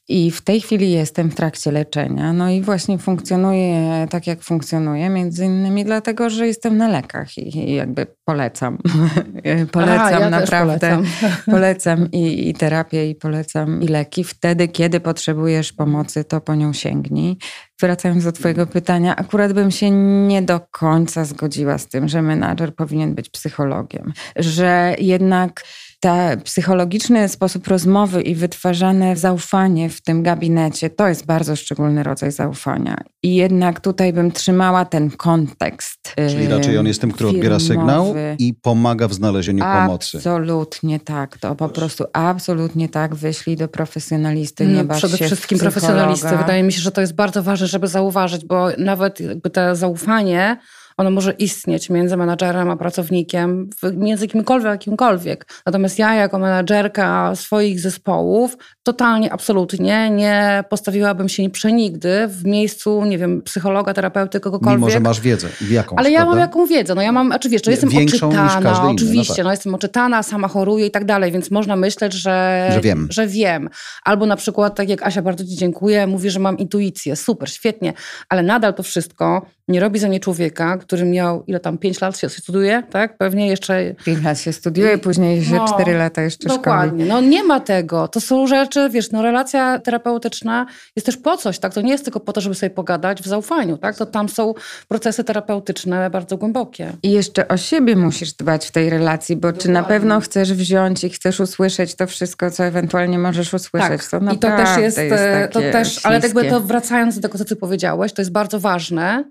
i 0.09 0.31
w 0.31 0.41
tej 0.41 0.61
chwili 0.61 0.91
jestem 0.91 1.31
w 1.31 1.35
trakcie 1.35 1.73
leczenia. 1.73 2.33
No 2.33 2.51
i 2.51 2.63
właśnie 2.63 2.99
funkcjonuję 2.99 4.07
tak, 4.11 4.27
jak 4.27 4.43
funkcjonuję, 4.43 5.09
między 5.09 5.45
innymi 5.45 5.85
dlatego, 5.85 6.31
że 6.31 6.47
jestem 6.47 6.77
na 6.77 6.89
lekach 6.89 7.39
i 7.39 7.75
jakby 7.75 8.07
polecam. 8.25 8.79
polecam 9.73 10.21
ja 10.21 10.31
naprawdę. 10.31 10.89
Polecam, 10.91 11.05
polecam 11.55 12.11
i, 12.13 12.49
i 12.49 12.55
terapię, 12.55 13.11
i 13.11 13.15
polecam 13.15 13.83
i 13.83 13.89
leki. 13.89 14.25
Wtedy, 14.25 14.69
kiedy 14.69 15.01
potrzebujesz 15.01 15.73
pomocy, 15.73 16.25
to 16.25 16.41
po 16.41 16.55
nią 16.55 16.73
sięgnij 16.73 17.37
wracając 17.81 18.25
do 18.25 18.33
Twojego 18.33 18.67
pytania, 18.67 19.17
akurat 19.17 19.53
bym 19.53 19.71
się 19.71 19.91
nie 20.27 20.43
do 20.43 20.61
końca 20.71 21.25
zgodziła 21.25 21.79
z 21.79 21.89
tym, 21.89 22.09
że 22.09 22.23
menadżer 22.23 22.75
powinien 22.75 23.15
być 23.15 23.31
psychologiem, 23.31 24.13
że 24.37 24.97
jednak 24.99 25.65
ten 26.03 26.41
psychologiczny 26.41 27.29
sposób 27.29 27.69
rozmowy 27.69 28.23
i 28.23 28.35
wytwarzane 28.35 29.17
zaufanie 29.17 29.91
w 29.91 30.01
tym 30.01 30.23
gabinecie 30.23 30.91
to 30.91 31.09
jest 31.09 31.27
bardzo 31.27 31.57
szczególny 31.57 32.03
rodzaj 32.03 32.33
zaufania. 32.33 32.97
I 33.23 33.35
jednak 33.35 33.81
tutaj 33.81 34.13
bym 34.13 34.33
trzymała 34.33 34.85
ten 34.85 35.11
kontekst. 35.11 36.15
Czyli 36.31 36.49
raczej 36.49 36.79
on 36.79 36.87
jest 36.87 37.01
tym, 37.01 37.13
który 37.13 37.31
firmowy. 37.31 37.47
odbiera 37.47 37.61
sygnał 37.61 38.15
i 38.39 38.55
pomaga 38.55 39.09
w 39.09 39.15
znalezieniu 39.15 39.65
pomocy. 39.65 40.19
Absolutnie 40.19 41.01
tak. 41.01 41.39
To 41.39 41.55
po 41.55 41.69
prostu 41.69 42.05
absolutnie 42.13 42.89
tak. 42.89 43.15
Wyślij 43.15 43.57
do 43.57 43.69
profesjonalisty, 43.69 44.67
nie 44.67 44.85
no, 44.85 44.95
Przede 44.95 45.17
wszystkim 45.17 45.59
profesjonalisty. 45.59 46.37
Wydaje 46.37 46.63
mi 46.63 46.73
się, 46.73 46.81
że 46.81 46.93
to 46.93 47.01
jest 47.01 47.15
bardzo 47.15 47.43
ważne, 47.43 47.67
żeby 47.67 47.89
zauważyć, 47.89 48.45
bo 48.45 48.69
nawet 48.79 49.21
jakby 49.21 49.51
to 49.51 49.77
zaufanie 49.77 50.57
ono 50.97 51.11
może 51.11 51.33
istnieć 51.33 51.91
między 51.91 52.17
menadżerem 52.17 52.71
a 52.71 52.77
pracownikiem, 52.77 53.71
między 53.93 54.29
kimkolwiek 54.29 54.73
a 54.73 54.79
kimkolwiek. 54.79 55.47
Natomiast 55.67 55.99
ja 55.99 56.15
jako 56.15 56.39
menadżerka 56.39 57.37
swoich 57.37 57.81
zespołów 57.81 58.57
totalnie, 58.83 59.33
absolutnie 59.33 60.11
nie 60.11 60.65
postawiłabym 60.69 61.29
się 61.29 61.51
przenigdy 61.51 62.29
w 62.29 62.45
miejscu, 62.45 63.05
nie 63.05 63.19
wiem, 63.19 63.43
psychologa, 63.43 63.95
terapeuty, 63.95 64.41
kogokolwiek. 64.41 64.79
Mimo, 64.79 64.91
że 64.91 65.01
masz 65.01 65.21
wiedzę. 65.21 65.49
Jakąś, 65.71 65.99
Ale 65.99 66.11
ja 66.11 66.19
prawda? 66.19 66.35
mam 66.35 66.41
jaką 66.41 66.67
wiedzę. 66.67 66.95
No 66.95 67.03
ja 67.03 67.13
mam, 67.13 67.33
oczywiście, 67.33 67.71
jestem 67.71 67.91
Większą 67.91 68.29
oczytana, 68.29 68.89
oczywiście, 68.89 69.33
no, 69.33 69.37
tak. 69.37 69.45
no 69.45 69.51
jestem 69.51 69.75
oczytana, 69.75 70.23
sama 70.23 70.49
choruję 70.49 70.87
i 70.87 70.91
tak 70.91 71.05
dalej, 71.05 71.33
więc 71.33 71.51
można 71.51 71.77
myśleć, 71.77 72.13
że, 72.13 72.69
że 72.75 72.81
wiem. 72.81 73.09
że 73.11 73.27
wiem. 73.27 73.69
Albo 74.05 74.27
na 74.27 74.37
przykład, 74.37 74.75
tak 74.75 74.89
jak 74.89 75.03
Asia, 75.03 75.23
bardzo 75.23 75.45
Ci 75.45 75.57
dziękuję, 75.57 76.07
mówi, 76.07 76.31
że 76.31 76.41
mam 76.41 76.59
intuicję. 76.59 77.17
Super, 77.17 77.51
świetnie, 77.51 77.93
ale 78.29 78.43
nadal 78.43 78.75
to 78.75 78.83
wszystko 78.83 79.47
nie 79.69 79.81
robi 79.81 79.99
za 79.99 80.09
mnie 80.09 80.21
człowieka, 80.21 80.79
który 80.83 81.05
miał, 81.05 81.45
ile 81.47 81.61
tam, 81.61 81.79
pięć 81.79 82.01
lat 82.01 82.19
się 82.19 82.29
studiuje, 82.29 82.83
tak? 82.91 83.19
Pewnie 83.19 83.49
jeszcze... 83.49 83.95
Pięć 84.05 84.25
lat 84.25 84.41
się 84.41 84.53
studiuje, 84.53 84.99
później 84.99 85.45
się 85.45 85.55
no, 85.55 85.75
cztery 85.75 85.95
lata 85.95 86.23
jeszcze 86.23 86.49
dokładnie. 86.49 87.05
szkoli. 87.05 87.09
No 87.09 87.21
nie 87.21 87.45
ma 87.45 87.61
tego. 87.61 88.09
To 88.09 88.21
są 88.21 88.47
rzeczy, 88.47 88.89
wiesz, 88.91 89.11
no 89.11 89.23
relacja 89.23 89.79
terapeutyczna 89.79 90.67
jest 90.97 91.07
też 91.07 91.17
po 91.17 91.37
coś, 91.37 91.59
tak? 91.59 91.75
To 91.75 91.81
nie 91.81 91.93
jest 91.93 92.05
tylko 92.05 92.21
po 92.21 92.33
to, 92.33 92.41
żeby 92.41 92.55
sobie 92.55 92.71
pogadać 92.71 93.23
w 93.23 93.27
zaufaniu, 93.27 93.79
tak? 93.79 93.97
To 93.97 94.07
tam 94.07 94.29
są 94.29 94.55
procesy 94.89 95.25
terapeutyczne 95.25 96.11
bardzo 96.11 96.37
głębokie. 96.37 96.93
I 97.03 97.11
jeszcze 97.11 97.49
o 97.49 97.57
siebie 97.57 97.97
musisz 97.97 98.33
dbać 98.33 98.67
w 98.67 98.71
tej 98.71 98.91
relacji, 98.91 99.37
bo 99.37 99.41
dokładnie. 99.41 99.63
czy 99.63 99.69
na 99.69 99.83
pewno 99.83 100.21
chcesz 100.21 100.53
wziąć 100.53 101.05
i 101.05 101.11
chcesz 101.11 101.41
usłyszeć 101.41 101.95
to 101.95 102.07
wszystko, 102.07 102.51
co 102.51 102.65
ewentualnie 102.65 103.19
możesz 103.19 103.55
usłyszeć. 103.55 104.09
Tak. 104.11 104.21
To 104.21 104.33
I 104.33 104.39
to 104.39 104.49
też 104.49 104.79
jest, 104.79 104.99
jest 104.99 105.15
e, 105.19 105.49
to 105.49 105.61
też, 105.61 106.07
ale 106.07 106.21
jakby 106.21 106.45
to 106.45 106.61
wracając 106.61 107.15
do 107.17 107.23
tego, 107.23 107.39
co 107.39 107.45
ty 107.45 107.57
powiedziałeś, 107.57 108.13
to 108.13 108.23
jest 108.23 108.33
bardzo 108.33 108.61
ważne, 108.61 109.25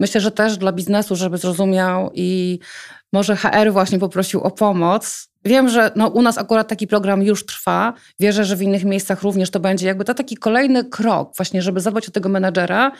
Myślę, 0.00 0.20
że 0.20 0.30
też 0.30 0.58
dla 0.58 0.72
biznesu, 0.72 0.95
żeby 1.16 1.38
zrozumiał 1.38 2.10
i 2.14 2.58
może 3.12 3.36
HR 3.36 3.72
właśnie 3.72 3.98
poprosił 3.98 4.40
o 4.40 4.50
pomoc, 4.50 5.28
Wiem, 5.46 5.68
że 5.68 5.90
no, 5.96 6.08
u 6.08 6.22
nas 6.22 6.38
akurat 6.38 6.68
taki 6.68 6.86
program 6.86 7.22
już 7.22 7.46
trwa. 7.46 7.92
Wierzę, 8.20 8.44
że 8.44 8.56
w 8.56 8.62
innych 8.62 8.84
miejscach 8.84 9.22
również 9.22 9.50
to 9.50 9.60
będzie 9.60 9.86
jakby 9.86 10.04
to 10.04 10.14
taki 10.14 10.36
kolejny 10.36 10.84
krok, 10.84 11.36
właśnie, 11.36 11.62
żeby 11.62 11.80
zadbać 11.80 12.08
o 12.08 12.10
tego 12.10 12.28
menedżera, 12.28 12.92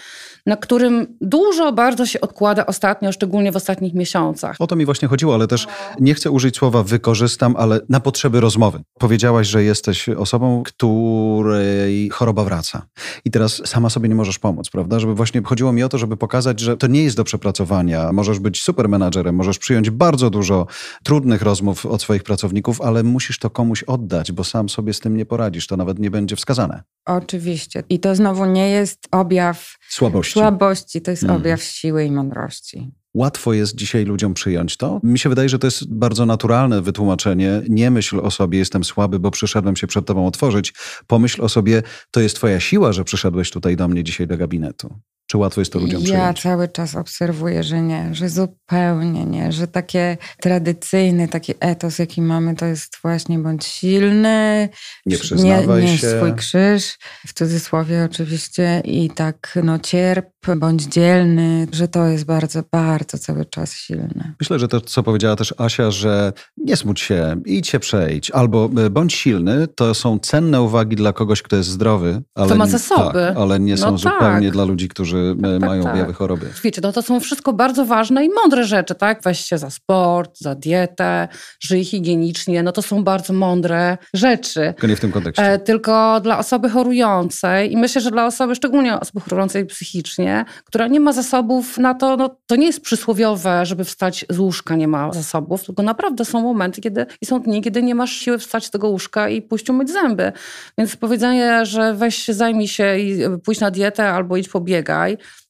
na 0.46 0.56
którym 0.56 1.06
dużo 1.20 1.72
bardzo 1.72 2.06
się 2.06 2.20
odkłada 2.20 2.66
ostatnio, 2.66 3.12
szczególnie 3.12 3.52
w 3.52 3.56
ostatnich 3.56 3.94
miesiącach. 3.94 4.56
O 4.58 4.66
to 4.66 4.76
mi 4.76 4.84
właśnie 4.84 5.08
chodziło, 5.08 5.34
ale 5.34 5.46
też 5.48 5.66
nie 6.00 6.14
chcę 6.14 6.30
użyć 6.30 6.56
słowa 6.56 6.82
wykorzystam, 6.82 7.54
ale 7.58 7.80
na 7.88 8.00
potrzeby 8.00 8.40
rozmowy. 8.40 8.80
Powiedziałaś, 8.98 9.46
że 9.46 9.64
jesteś 9.64 10.08
osobą, 10.08 10.62
której 10.62 12.08
choroba 12.10 12.44
wraca. 12.44 12.86
I 13.24 13.30
teraz 13.30 13.62
sama 13.64 13.90
sobie 13.90 14.08
nie 14.08 14.14
możesz 14.14 14.38
pomóc, 14.38 14.70
prawda? 14.70 14.98
Żeby 14.98 15.14
właśnie 15.14 15.42
chodziło 15.42 15.72
mi 15.72 15.82
o 15.82 15.88
to, 15.88 15.98
żeby 15.98 16.16
pokazać, 16.16 16.60
że 16.60 16.76
to 16.76 16.86
nie 16.86 17.04
jest 17.04 17.16
do 17.16 17.24
przepracowania. 17.24 18.12
Możesz 18.12 18.38
być 18.38 18.62
super 18.62 18.88
menadżerem, 18.88 19.34
możesz 19.34 19.58
przyjąć 19.58 19.90
bardzo 19.90 20.30
dużo 20.30 20.66
trudnych 21.02 21.42
rozmów 21.42 21.86
od 21.86 22.02
swoich 22.02 22.22
pracowników, 22.22 22.35
ale 22.84 23.02
musisz 23.02 23.38
to 23.38 23.50
komuś 23.50 23.82
oddać, 23.82 24.32
bo 24.32 24.44
sam 24.44 24.68
sobie 24.68 24.92
z 24.92 25.00
tym 25.00 25.16
nie 25.16 25.26
poradzisz. 25.26 25.66
To 25.66 25.76
nawet 25.76 25.98
nie 25.98 26.10
będzie 26.10 26.36
wskazane. 26.36 26.82
Oczywiście. 27.06 27.82
I 27.88 28.00
to 28.00 28.14
znowu 28.14 28.46
nie 28.46 28.70
jest 28.70 29.08
objaw 29.10 29.76
Słabości. 29.88 30.32
słabości, 30.32 31.00
to 31.02 31.10
jest 31.10 31.22
Mhm. 31.22 31.40
objaw 31.40 31.62
siły 31.62 32.04
i 32.04 32.10
mądrości. 32.10 32.90
Łatwo 33.14 33.52
jest 33.52 33.74
dzisiaj 33.74 34.04
ludziom 34.04 34.34
przyjąć 34.34 34.76
to. 34.76 35.00
Mi 35.02 35.18
się 35.18 35.28
wydaje, 35.28 35.48
że 35.48 35.58
to 35.58 35.66
jest 35.66 35.94
bardzo 35.94 36.26
naturalne 36.26 36.82
wytłumaczenie. 36.82 37.62
Nie 37.68 37.90
myśl 37.90 38.20
o 38.20 38.30
sobie, 38.30 38.58
jestem 38.58 38.84
słaby, 38.84 39.18
bo 39.18 39.30
przyszedłem 39.30 39.76
się 39.76 39.86
przed 39.86 40.06
tobą 40.06 40.26
otworzyć. 40.26 40.74
Pomyśl 41.06 41.42
o 41.42 41.48
sobie, 41.48 41.82
to 42.10 42.20
jest 42.20 42.36
twoja 42.36 42.60
siła, 42.60 42.92
że 42.92 43.04
przyszedłeś 43.04 43.50
tutaj 43.50 43.76
do 43.76 43.88
mnie 43.88 44.04
dzisiaj 44.04 44.26
do 44.26 44.36
gabinetu. 44.36 44.94
Czy 45.26 45.38
łatwo 45.38 45.60
jest 45.60 45.72
to 45.72 45.78
ludziom 45.78 46.00
Ja 46.02 46.04
przyjąć? 46.06 46.42
cały 46.42 46.68
czas 46.68 46.94
obserwuję, 46.94 47.62
że 47.64 47.82
nie, 47.82 48.08
że 48.14 48.28
zupełnie 48.28 49.24
nie, 49.24 49.52
że 49.52 49.68
takie 49.68 50.16
tradycyjny, 50.40 51.28
taki 51.28 51.54
etos, 51.60 51.98
jaki 51.98 52.22
mamy, 52.22 52.54
to 52.56 52.66
jest 52.66 52.96
właśnie 53.02 53.38
bądź 53.38 53.64
silny, 53.64 54.68
Nie 55.06 55.18
przyznawaj 55.18 55.84
nie, 55.84 55.90
nie 55.92 55.98
się. 55.98 56.16
swój 56.16 56.34
krzyż, 56.34 56.98
w 57.26 57.32
cudzysłowie 57.32 58.04
oczywiście, 58.10 58.82
i 58.84 59.10
tak 59.10 59.58
no 59.64 59.78
cierp, 59.78 60.26
bądź 60.56 60.82
dzielny, 60.82 61.66
że 61.72 61.88
to 61.88 62.06
jest 62.06 62.24
bardzo, 62.24 62.62
bardzo 62.72 63.18
cały 63.18 63.44
czas 63.44 63.72
silne. 63.74 64.34
Myślę, 64.40 64.58
że 64.58 64.68
to, 64.68 64.80
co 64.80 65.02
powiedziała 65.02 65.36
też 65.36 65.54
Asia, 65.58 65.90
że 65.90 66.32
nie 66.56 66.76
smuć 66.76 67.00
się, 67.00 67.36
idź 67.46 67.68
się 67.68 67.78
przejść, 67.78 68.30
albo 68.30 68.70
e, 68.86 68.90
bądź 68.90 69.14
silny, 69.14 69.68
to 69.68 69.94
są 69.94 70.18
cenne 70.18 70.62
uwagi 70.62 70.96
dla 70.96 71.12
kogoś, 71.12 71.42
kto 71.42 71.56
jest 71.56 71.68
zdrowy, 71.68 72.22
ale, 72.34 72.54
ma 72.54 72.64
nie- 72.64 72.70
zasoby. 72.70 73.12
Tak, 73.28 73.36
ale 73.36 73.60
nie 73.60 73.76
są 73.76 73.90
No 73.90 73.98
zupełnie 73.98 74.46
tak. 74.48 74.52
dla 74.52 74.64
ludzi, 74.64 74.88
którzy 74.88 75.15
e, 75.16 75.60
tak, 75.60 75.68
mają 75.68 75.82
tak. 75.82 75.92
objawy 75.92 76.12
choroby. 76.12 76.46
Wiecie, 76.64 76.80
no 76.84 76.92
to 76.92 77.02
są 77.02 77.20
wszystko 77.20 77.52
bardzo 77.52 77.84
ważne 77.84 78.24
i 78.24 78.28
mądre 78.28 78.64
rzeczy, 78.64 78.94
tak? 78.94 79.22
Weź 79.22 79.40
się 79.40 79.58
za 79.58 79.70
sport, 79.70 80.38
za 80.38 80.54
dietę, 80.54 81.28
żyj 81.60 81.84
higienicznie, 81.84 82.62
no 82.62 82.72
to 82.72 82.82
są 82.82 83.04
bardzo 83.04 83.32
mądre 83.32 83.98
rzeczy. 84.14 84.60
Tylko 84.60 84.86
nie 84.86 84.96
w 84.96 85.00
tym 85.00 85.12
kontekście. 85.12 85.42
E, 85.42 85.58
tylko 85.58 86.20
dla 86.20 86.38
osoby 86.38 86.70
chorującej 86.70 87.72
i 87.72 87.76
myślę, 87.76 88.00
że 88.00 88.10
dla 88.10 88.26
osoby, 88.26 88.54
szczególnie 88.54 89.00
osoby 89.00 89.20
chorującej 89.20 89.66
psychicznie, 89.66 90.44
która 90.64 90.86
nie 90.86 91.00
ma 91.00 91.12
zasobów 91.12 91.78
na 91.78 91.94
to, 91.94 92.16
no 92.16 92.36
to 92.46 92.56
nie 92.56 92.66
jest 92.66 92.80
przysłowiowe, 92.80 93.66
żeby 93.66 93.84
wstać 93.84 94.24
z 94.30 94.38
łóżka 94.38 94.76
nie 94.76 94.88
ma 94.88 95.12
zasobów, 95.12 95.64
tylko 95.64 95.82
naprawdę 95.82 96.24
są 96.24 96.42
momenty, 96.42 96.80
kiedy 96.80 97.06
i 97.20 97.26
są 97.26 97.40
dni, 97.40 97.62
kiedy 97.62 97.82
nie 97.82 97.94
masz 97.94 98.12
siły 98.12 98.38
wstać 98.38 98.64
z 98.64 98.70
tego 98.70 98.88
łóżka 98.88 99.28
i 99.28 99.42
pójść 99.42 99.70
umyć 99.70 99.90
zęby. 99.90 100.32
Więc 100.78 100.96
powiedzenie, 100.96 101.66
że 101.66 101.94
weź 101.94 102.16
się, 102.16 102.34
zajmij 102.34 102.68
się 102.68 102.98
i 102.98 103.24
e, 103.24 103.38
pójdź 103.38 103.60
na 103.60 103.70
dietę 103.70 104.08
albo 104.08 104.36
idź 104.36 104.48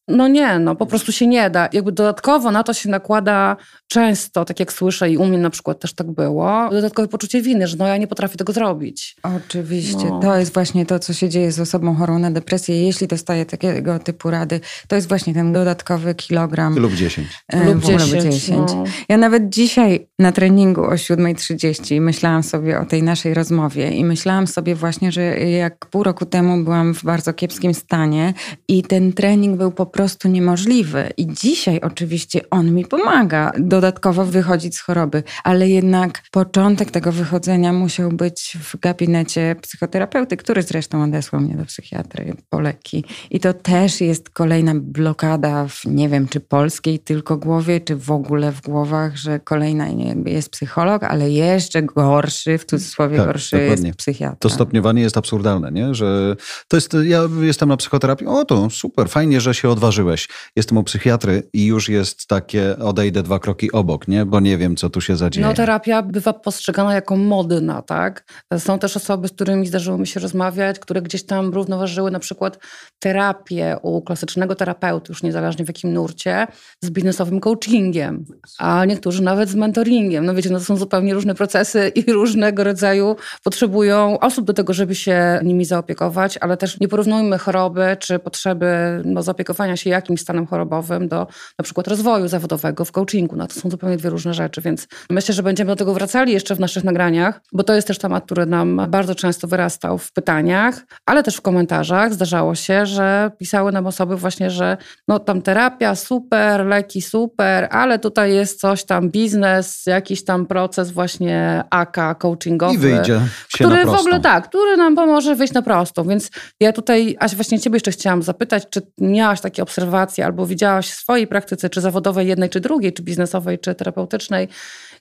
no 0.09 0.29
nie, 0.29 0.59
no 0.59 0.77
po 0.77 0.87
prostu 0.87 1.13
się 1.13 1.27
nie 1.27 1.51
da. 1.51 1.69
Jakby 1.73 1.93
dodatkowo 1.93 2.51
na 2.51 2.63
to 2.63 2.73
się 2.73 2.89
nakłada 2.89 3.57
często, 4.01 4.45
tak 4.45 4.61
jak 4.61 4.73
słyszę 4.73 5.11
i 5.11 5.17
u 5.17 5.27
mnie 5.27 5.39
na 5.39 5.51
przykład 5.51 5.81
też 5.81 5.93
tak 5.93 6.11
było, 6.11 6.69
dodatkowe 6.71 7.09
poczucie 7.09 7.43
winy, 7.43 7.67
że 7.67 7.77
no 7.77 7.87
ja 7.87 7.97
nie 7.97 8.07
potrafię 8.07 8.37
tego 8.37 8.53
zrobić. 8.53 9.17
Oczywiście, 9.23 10.07
No. 10.11 10.21
to 10.21 10.39
jest 10.39 10.55
właśnie 10.55 10.87
to, 10.87 10.99
co 10.99 11.13
się 11.13 11.29
dzieje 11.29 11.53
z 11.53 11.61
osobą 11.61 11.95
chorą 11.95 12.19
na 12.19 12.31
depresję. 12.31 12.83
Jeśli 12.87 13.07
dostaje 13.07 13.47
takiego 13.47 13.99
typu 13.99 14.31
rady, 14.31 14.61
to 14.89 14.97
jest 14.97 15.09
właśnie 15.09 15.35
ten 15.35 15.53
dodatkowy 15.53 16.15
kilogram. 16.15 16.79
Lub 16.79 16.93
10. 16.93 17.29
e, 17.49 17.65
Lub 17.65 17.79
w 17.83 17.85
ogóle 17.85 17.99
10, 18.05 18.35
10. 18.35 18.73
no. 18.75 18.85
Ja 19.09 19.17
nawet 19.17 19.49
dzisiaj 19.49 20.07
na 20.19 20.33
treningu 20.33 20.85
o 20.85 20.91
7.30 20.97 22.01
myślałam 22.01 22.43
sobie 22.43 22.81
o 22.81 22.85
tej 22.85 23.03
naszej 23.03 23.35
rozmowie 23.35 23.91
i 23.91 24.05
myślałam 24.05 24.47
sobie 24.47 24.75
właśnie, 24.75 25.13
że 25.13 25.23
jak 25.39 25.87
pół 25.87 26.03
roku 26.03 26.27
temu 26.27 26.65
byłam 26.65 26.95
w 26.95 27.05
bardzo 27.05 27.33
kiepskim 27.33 27.75
stanie 27.75 28.35
i 28.69 28.83
ten 28.83 29.13
trening 29.13 29.57
był 29.59 29.71
po 29.71 29.87
prostu 29.87 30.29
niemożliwy. 30.29 31.13
I 31.17 31.27
dzisiaj 31.27 31.81
oczywiście 31.81 32.41
on 32.51 32.75
mi 32.75 32.85
pomaga 32.85 33.53
dodatkowo 33.59 33.86
wychodzić 34.25 34.77
z 34.77 34.81
choroby, 34.81 35.23
ale 35.45 35.69
jednak 35.69 36.23
początek 36.31 36.91
tego 36.91 37.13
wychodzenia 37.13 37.73
musiał 37.73 38.13
być 38.13 38.57
w 38.61 38.81
gabinecie 38.81 39.57
psychoterapeuty, 39.63 40.37
który 40.37 40.63
zresztą 40.63 41.03
odesłał 41.03 41.43
mnie 41.43 41.55
do 41.55 41.65
psychiatry 41.65 42.35
po 42.51 42.61
leki. 42.61 43.05
I 43.31 43.41
to 43.41 43.55
też 43.55 44.01
jest 44.01 44.31
kolejna 44.31 44.73
blokada 44.75 45.69
w 45.69 45.85
nie 45.85 46.09
wiem, 46.09 46.29
czy 46.29 46.41
polskiej 46.41 46.99
tylko 46.99 47.37
głowie, 47.37 47.81
czy 47.81 47.97
w 47.97 48.11
ogóle 48.11 48.53
w 48.53 48.61
głowach, 48.61 49.17
że 49.17 49.41
kolejna 49.41 49.89
jakby 49.89 50.31
jest 50.31 50.51
psycholog, 50.51 51.05
ale 51.05 51.31
jeszcze 51.31 51.83
gorszy, 51.83 52.59
w 52.59 52.65
cudzysłowie 52.65 53.17
Tak, 53.17 53.27
gorszy 53.27 53.59
dokładnie. 53.59 53.87
jest 53.87 53.99
psychiatra. 53.99 54.37
To 54.41 54.51
stopniowanie 54.51 55.03
jest 55.03 55.17
absurdalne, 55.17 55.73
nie? 55.73 55.95
Że 55.95 56.37
to 56.69 56.77
jest, 56.77 56.97
ja 57.05 57.23
jestem 57.41 57.69
na 57.69 57.77
psychoterapii, 57.77 58.27
o 58.27 58.45
to 58.45 58.71
super, 58.71 59.09
fajnie, 59.09 59.41
że 59.41 59.55
się 59.55 59.69
odważyłeś. 59.69 60.29
Jestem 60.57 60.79
u 60.79 60.83
psychiatry 60.85 61.43
i 61.53 61.67
już 61.67 61.89
jest 61.89 62.27
takie, 62.27 62.79
odejdę 62.79 63.23
dwa 63.23 63.39
kroki 63.39 63.66
obok, 63.73 64.09
nie? 64.09 64.27
Bo 64.27 64.41
nie 64.41 64.59
wiem, 64.59 64.77
co 64.77 64.91
tu 64.91 65.01
się 65.01 65.17
zadzieje. 65.17 65.47
No 65.47 65.55
terapia 65.55 66.03
bywa 66.03 66.33
postrzegana 66.33 66.95
jako 66.95 67.17
modna, 67.17 67.83
tak? 67.83 68.25
Są 68.59 68.79
też 68.79 68.97
osoby, 68.97 69.29
z 69.29 69.33
którymi 69.33 69.67
zdarzyło 69.67 69.99
mi 69.99 70.07
się 70.07 70.21
rozmawiać, 70.21 70.79
które 70.79 71.03
gdzieś 71.03 71.27
tam 71.27 71.55
równoważyły 71.55 72.11
na 72.11 72.19
przykład 72.19 72.59
terapię 72.99 73.77
u 73.83 74.03
klasycznego 74.03 74.55
terapeuty, 74.55 75.07
już 75.09 75.23
niezależnie 75.23 75.65
w 75.65 75.69
jakim 75.69 75.93
nurcie, 75.93 76.47
z 76.83 76.91
biznesowym 76.91 77.41
coachingiem, 77.41 78.25
a 78.59 78.85
niektórzy 78.85 79.23
nawet 79.23 79.49
z 79.49 79.55
mentoringiem. 79.55 80.27
No 80.27 80.35
wiecie, 80.35 80.51
no 80.51 80.59
to 80.59 80.65
są 80.65 80.77
zupełnie 80.77 81.15
różne 81.15 81.35
procesy 81.35 81.93
i 81.95 82.13
różnego 82.13 82.65
rodzaju 82.65 83.17
potrzebują 83.45 84.19
osób 84.19 84.45
do 84.45 84.53
tego, 84.53 84.73
żeby 84.73 84.95
się 84.95 85.41
nimi 85.45 85.65
zaopiekować, 85.65 86.39
ale 86.41 86.57
też 86.57 86.81
nie 86.81 86.89
porównujmy 86.89 87.39
choroby 87.39 87.97
czy 88.01 88.19
potrzeby 88.19 88.67
no, 89.05 89.23
zaopiekowania 89.23 89.77
się 89.77 89.91
jakimś 89.91 90.21
stanem 90.21 90.47
chorobowym 90.47 91.09
do 91.09 91.27
na 91.59 91.63
przykład 91.63 91.89
rozwoju 91.89 92.29
zawodowego 92.29 92.85
w 92.85 92.93
coachingu. 92.93 93.37
No 93.37 93.47
to 93.47 93.56
są 93.61 93.71
zupełnie 93.71 93.97
dwie 93.97 94.11
różne 94.11 94.35
rzeczy, 94.35 94.61
więc 94.61 94.89
myślę, 95.11 95.35
że 95.35 95.43
będziemy 95.43 95.69
do 95.69 95.77
tego 95.77 95.95
wracali 95.95 96.33
jeszcze 96.33 96.57
w 96.57 96.61
naszych 96.61 96.85
nagraniach, 96.85 97.41
bo 97.53 97.63
to 97.63 97.75
jest 97.75 97.89
też 97.89 97.99
temat, 97.99 98.25
który 98.25 98.47
nam 98.47 98.81
bardzo 98.89 99.15
często 99.15 99.49
wyrastał 99.49 99.99
w 99.99 100.13
pytaniach, 100.13 100.87
ale 101.07 101.23
też 101.23 101.37
w 101.37 101.41
komentarzach. 101.41 102.15
Zdarzało 102.15 102.55
się, 102.55 102.87
że 102.87 103.31
pisały 103.39 103.73
nam 103.73 103.87
osoby 103.87 104.17
właśnie, 104.17 104.51
że 104.51 104.77
no 105.09 105.19
tam 105.19 105.43
terapia 105.43 105.95
super, 105.95 106.67
leki 106.67 107.03
super, 107.03 107.69
ale 107.71 107.99
tutaj 107.99 108.35
jest 108.35 108.61
coś 108.61 108.85
tam, 108.85 109.11
biznes, 109.11 109.87
jakiś 109.87 110.25
tam 110.25 110.47
proces 110.47 110.91
właśnie 110.91 111.65
AK 111.71 112.19
coachingowy 112.19 112.75
I 112.75 112.79
wyjdzie 112.79 113.21
który 113.55 113.85
w 113.85 113.89
ogóle 113.89 114.21
tak, 114.21 114.49
który 114.49 114.77
nam 114.77 114.95
pomoże 114.95 115.35
wyjść 115.35 115.53
na 115.53 115.63
prostą. 115.63 116.05
Więc 116.05 116.31
ja 116.61 116.73
tutaj, 116.73 117.17
Aś, 117.21 117.35
właśnie 117.35 117.61
ciebie 117.61 117.77
jeszcze 117.77 117.91
chciałam 117.91 118.23
zapytać, 118.23 118.65
czy 118.71 118.83
miałaś 118.99 119.41
takie 119.41 119.63
obserwacje 119.63 120.25
albo 120.25 120.47
widziałaś 120.47 120.91
w 120.91 120.95
swojej 120.95 121.27
praktyce, 121.27 121.71
czy 121.71 121.81
zawodowej, 121.81 122.27
jednej 122.29 122.51
czy 122.51 122.61
drugiej, 122.61 122.93
czy 122.93 123.03
biznesowej, 123.03 123.46
czy 123.59 123.75
terapeutycznej, 123.75 124.49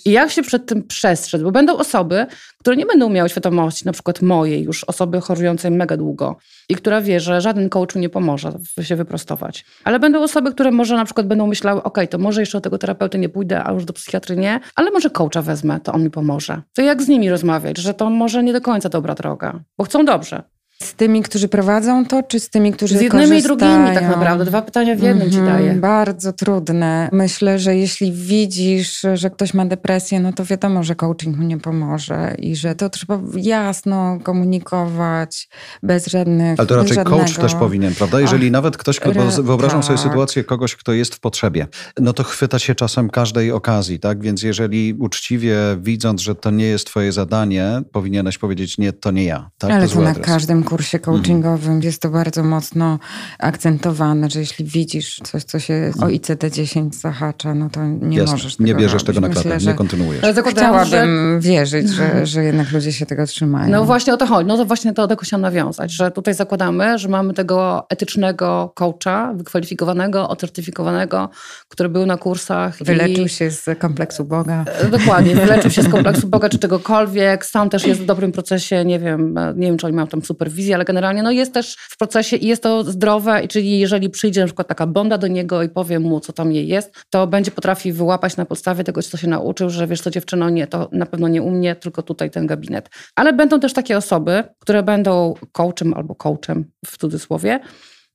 I 0.06 0.12
jak 0.12 0.32
się 0.32 0.44
przed 0.44 0.66
tym 0.66 0.84
przestrzec? 0.84 1.42
Bo 1.42 1.52
będą 1.52 1.78
osoby, 1.78 2.26
które 2.60 2.76
nie 2.76 2.86
będą 2.86 3.10
miały 3.10 3.30
świadomości, 3.30 3.86
na 3.86 3.92
przykład 3.92 4.22
mojej, 4.22 4.64
już 4.64 4.84
osoby 4.84 5.22
chorującej 5.22 5.72
mega 5.72 5.98
długo 5.98 6.38
i 6.70 6.76
która 6.76 7.02
wie, 7.02 7.20
że 7.20 7.42
żaden 7.42 7.70
coachu 7.70 8.00
nie 8.00 8.10
pomoże 8.10 8.52
się 8.82 8.96
wyprostować. 8.96 9.66
Ale 9.84 10.00
będą 10.00 10.24
osoby, 10.24 10.52
które 10.52 10.72
może 10.72 10.96
na 10.96 11.06
przykład 11.06 11.28
będą 11.28 11.48
myślały, 11.48 11.84
ok, 11.84 11.98
to 12.10 12.18
może 12.18 12.42
jeszcze 12.42 12.58
do 12.58 12.62
tego 12.62 12.78
terapeuty 12.78 13.18
nie 13.20 13.30
pójdę, 13.30 13.64
a 13.64 13.72
już 13.72 13.86
do 13.86 13.94
psychiatry 13.94 14.36
nie, 14.36 14.60
ale 14.76 14.92
może 14.92 15.10
coacha 15.10 15.42
wezmę, 15.42 15.80
to 15.80 15.94
on 15.94 16.04
mi 16.04 16.10
pomoże. 16.10 16.62
To 16.74 16.82
jak 16.82 17.02
z 17.02 17.08
nimi 17.08 17.30
rozmawiać, 17.30 17.78
że 17.78 17.94
to 17.94 18.10
może 18.10 18.44
nie 18.44 18.54
do 18.54 18.62
końca 18.62 18.90
dobra 18.90 19.16
droga, 19.16 19.60
bo 19.78 19.84
chcą 19.84 20.06
dobrze. 20.06 20.53
Z 20.82 20.94
tymi, 20.94 21.24
którzy 21.24 21.48
prowadzą 21.48 22.06
to, 22.06 22.24
czy 22.24 22.40
z 22.40 22.50
tymi, 22.50 22.72
którzy 22.74 22.98
Z 22.98 23.02
jednymi 23.02 23.38
i 23.38 23.42
drugimi 23.44 23.70
tak 23.72 23.80
korzystają? 23.88 24.10
naprawdę. 24.10 24.46
Dwa 24.46 24.62
pytania 24.62 24.96
w 24.96 25.02
jednym 25.02 25.32
ci 25.32 25.38
Mhm, 25.38 25.58
daję. 25.58 25.74
Bardzo 25.74 26.34
trudne. 26.34 27.10
Myślę, 27.12 27.60
że 27.60 27.76
jeśli 27.76 28.12
widzisz, 28.12 29.06
że 29.14 29.30
ktoś 29.30 29.54
ma 29.54 29.66
depresję, 29.66 30.20
no 30.20 30.34
to 30.34 30.46
wiadomo, 30.46 30.84
że 30.84 30.96
coaching 30.96 31.38
mu 31.38 31.44
nie 31.44 31.58
pomoże 31.58 32.36
i 32.40 32.56
że 32.56 32.76
to 32.76 32.90
trzeba 32.90 33.20
jasno 33.36 34.20
komunikować, 34.24 35.48
bez 35.84 36.08
żadnych 36.08 36.60
Ale 36.60 36.68
to 36.68 36.76
raczej 36.76 36.98
bez 36.98 37.06
coach 37.06 37.20
żadnego- 37.30 37.42
też 37.42 37.56
powinien, 37.56 37.96
prawda? 37.96 38.20
Jeżeli 38.22 38.52
nawet 38.52 38.78
ktoś, 38.78 39.00
kto, 39.00 39.10
re- 39.12 39.44
wyobrażam 39.44 39.84
sobie 39.84 39.98
tak. 40.00 40.08
sytuację 40.08 40.44
kogoś, 40.44 40.76
kto 40.76 40.94
jest 40.94 41.16
w 41.16 41.20
potrzebie, 41.20 41.68
no 42.00 42.14
to 42.14 42.24
chwyta 42.24 42.60
się 42.60 42.76
czasem 42.76 43.10
każdej 43.10 43.52
okazji, 43.52 44.00
tak? 44.00 44.22
Więc 44.22 44.44
jeżeli 44.44 44.94
uczciwie, 45.00 45.56
widząc, 45.82 46.22
że 46.22 46.36
to 46.36 46.52
nie 46.52 46.66
jest 46.66 46.88
twoje 46.88 47.12
zadanie, 47.12 47.82
powinieneś 47.92 48.38
powiedzieć, 48.38 48.78
nie, 48.78 48.94
to 48.94 49.12
nie 49.12 49.24
ja. 49.24 49.50
Tak? 49.58 49.72
Ale 49.72 49.88
to 49.88 49.94
to 49.94 50.02
na 50.02 50.10
adres. 50.10 50.26
każdym 50.26 50.63
tym 50.64 50.70
kursie 50.70 51.00
coachingowym 51.00 51.82
jest 51.82 52.02
to 52.02 52.10
bardzo 52.10 52.44
mocno 52.44 53.00
akcentowane, 53.40 54.30
że 54.30 54.40
jeśli 54.40 54.66
widzisz 54.66 55.20
coś, 55.24 55.44
co 55.44 55.60
się 55.60 55.92
o 56.02 56.06
ICD-10 56.06 56.94
zahacza, 56.94 57.54
no 57.54 57.70
to 57.70 57.84
nie 57.86 58.18
Jasne. 58.18 58.32
możesz 58.32 58.56
tego 58.56 58.68
Nie 58.68 58.76
bierzesz 58.76 58.94
robić. 58.94 59.06
tego 59.06 59.22
na 59.22 59.30
klatę, 59.30 59.58
nie 59.58 59.74
kontynuujesz. 59.74 60.24
Ale 60.24 60.34
Chciałabym 60.52 60.88
że- 60.90 61.40
wierzyć, 61.40 61.90
że, 61.90 62.26
że 62.26 62.44
jednak 62.44 62.72
ludzie 62.72 62.94
się 62.94 63.06
tego 63.06 63.26
trzymają. 63.26 63.72
No 63.72 63.86
właśnie 63.86 64.14
o 64.14 64.18
to 64.18 64.26
chodzi. 64.26 64.48
No 64.48 64.58
to 64.58 64.66
właśnie 64.66 64.94
do 64.94 65.08
tego 65.08 65.22
chciałam 65.22 65.42
nawiązać, 65.42 65.92
że 65.92 66.12
tutaj 66.12 66.34
zakładamy, 66.34 66.98
że 67.00 67.10
mamy 67.10 67.34
tego 67.34 67.86
etycznego 67.90 68.74
coacha, 68.76 69.34
wykwalifikowanego, 69.34 70.30
ocertyfikowanego, 70.30 71.30
który 71.68 71.90
był 71.90 72.06
na 72.06 72.18
kursach. 72.18 72.78
Wyleczył 72.84 73.26
i... 73.26 73.30
się 73.30 73.52
z 73.52 73.80
kompleksu 73.80 74.26
Boga. 74.26 74.66
E, 74.68 74.88
Dokładnie, 74.90 75.36
wyleczył 75.36 75.72
się 75.72 75.82
z 75.82 75.90
kompleksu 75.96 76.28
Boga 76.28 76.50
czy 76.50 76.60
czegokolwiek, 76.60 77.46
sam 77.46 77.70
też 77.70 77.88
jest 77.88 78.02
w 78.02 78.06
dobrym 78.06 78.32
procesie, 78.32 78.86
nie 78.86 79.00
wiem, 79.00 79.38
e, 79.38 79.54
nie 79.56 79.68
wiem, 79.68 79.78
czy 79.78 79.88
oni 79.88 79.96
mają 79.96 80.08
tam 80.08 80.22
superwizję, 80.54 80.76
ale 80.76 80.86
generalnie 80.86 81.24
no 81.24 81.32
jest 81.32 81.54
też 81.54 81.76
w 81.76 81.98
procesie 81.98 82.38
i 82.38 82.48
jest 82.48 82.64
to 82.64 82.84
zdrowe, 82.84 83.48
czyli 83.48 83.80
jeżeli 83.80 84.10
przyjdzie 84.10 84.42
na 84.42 84.48
przykład 84.48 84.68
taka 84.68 84.88
bonda 84.88 85.18
do 85.18 85.28
niego 85.28 85.64
i 85.64 85.70
powie 85.70 86.00
mu, 86.00 86.20
co 86.20 86.34
tam 86.34 86.52
jej 86.52 86.68
jest, 86.68 86.94
to 87.10 87.28
będzie 87.28 87.52
potrafi 87.52 87.94
wyłapać 87.94 88.38
na 88.38 88.46
podstawie 88.46 88.84
tego, 88.84 89.02
co 89.02 89.18
się 89.18 89.28
nauczył, 89.28 89.70
że 89.70 89.88
wiesz 89.88 90.02
co 90.02 90.12
dziewczyno, 90.12 90.50
nie, 90.50 90.68
to 90.68 90.90
na 90.92 91.06
pewno 91.06 91.28
nie 91.28 91.42
u 91.42 91.52
mnie, 91.52 91.76
tylko 91.76 92.02
tutaj 92.02 92.32
ten 92.32 92.48
gabinet. 92.48 92.90
Ale 93.16 93.34
będą 93.34 93.60
też 93.60 93.74
takie 93.74 93.98
osoby, 93.98 94.44
które 94.60 94.84
będą 94.84 95.34
coachem 95.52 95.94
albo 95.94 96.16
coachem 96.16 96.66
w 96.86 96.98
cudzysłowie, 96.98 97.60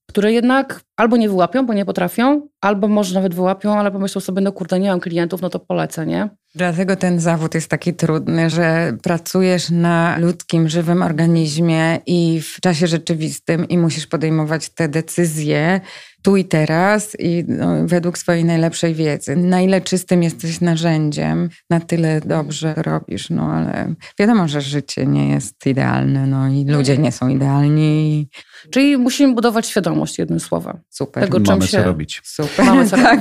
które 0.09 0.33
jednak 0.33 0.81
albo 0.97 1.17
nie 1.17 1.29
wyłapią, 1.29 1.67
bo 1.67 1.75
nie 1.75 1.85
potrafią, 1.85 2.49
albo 2.61 2.89
może 2.89 3.15
nawet 3.15 3.35
wyłapią, 3.35 3.79
ale 3.79 3.91
pomyślą 3.91 4.21
sobie, 4.21 4.41
no 4.41 4.53
kurde, 4.53 4.81
nie 4.81 4.91
mam 4.91 5.01
klientów, 5.01 5.41
no 5.43 5.51
to 5.51 5.59
polecę, 5.59 6.07
nie? 6.07 6.29
Dlatego 6.55 6.97
ten 6.97 7.21
zawód 7.21 7.55
jest 7.55 7.69
taki 7.69 7.95
trudny, 7.95 8.51
że 8.51 8.97
pracujesz 9.03 9.71
na 9.71 10.19
ludzkim, 10.19 10.69
żywym 10.69 11.03
organizmie 11.03 12.01
i 12.07 12.41
w 12.43 12.61
czasie 12.61 12.87
rzeczywistym 12.87 13.69
i 13.69 13.79
musisz 13.79 14.07
podejmować 14.07 14.69
te 14.69 14.89
decyzje 14.89 15.81
tu 16.23 16.37
i 16.37 16.45
teraz 16.45 17.17
i 17.19 17.45
no, 17.49 17.87
według 17.87 18.19
swojej 18.19 18.45
najlepszej 18.45 18.95
wiedzy. 18.95 19.37
Na 19.37 19.61
ile 19.61 19.81
czystym 19.81 20.23
jesteś 20.23 20.61
narzędziem, 20.61 21.49
na 21.71 21.81
tyle 21.81 22.21
dobrze 22.21 22.75
robisz, 22.77 23.31
no 23.31 23.53
ale 23.53 23.95
wiadomo, 24.19 24.49
że 24.49 24.61
życie 24.61 25.07
nie 25.07 25.29
jest 25.29 25.67
idealne, 25.67 26.27
no 26.27 26.49
i 26.49 26.65
ludzie 26.65 26.99
nie 26.99 27.13
są 27.13 27.29
idealni 27.29 28.29
Czyli 28.71 28.97
musimy 28.97 29.35
budować 29.35 29.67
świadomość, 29.67 30.19
jednym 30.19 30.41
słowem. 30.41 30.79
super. 30.91 31.23
Tego, 31.25 31.41
czym 31.41 31.47
Mamy 31.47 31.67
się... 31.67 31.79
co 31.79 31.85
robić. 31.85 32.21
Super, 32.25 32.67
Mamy 32.67 32.89
co 32.89 32.97
tak. 32.97 33.21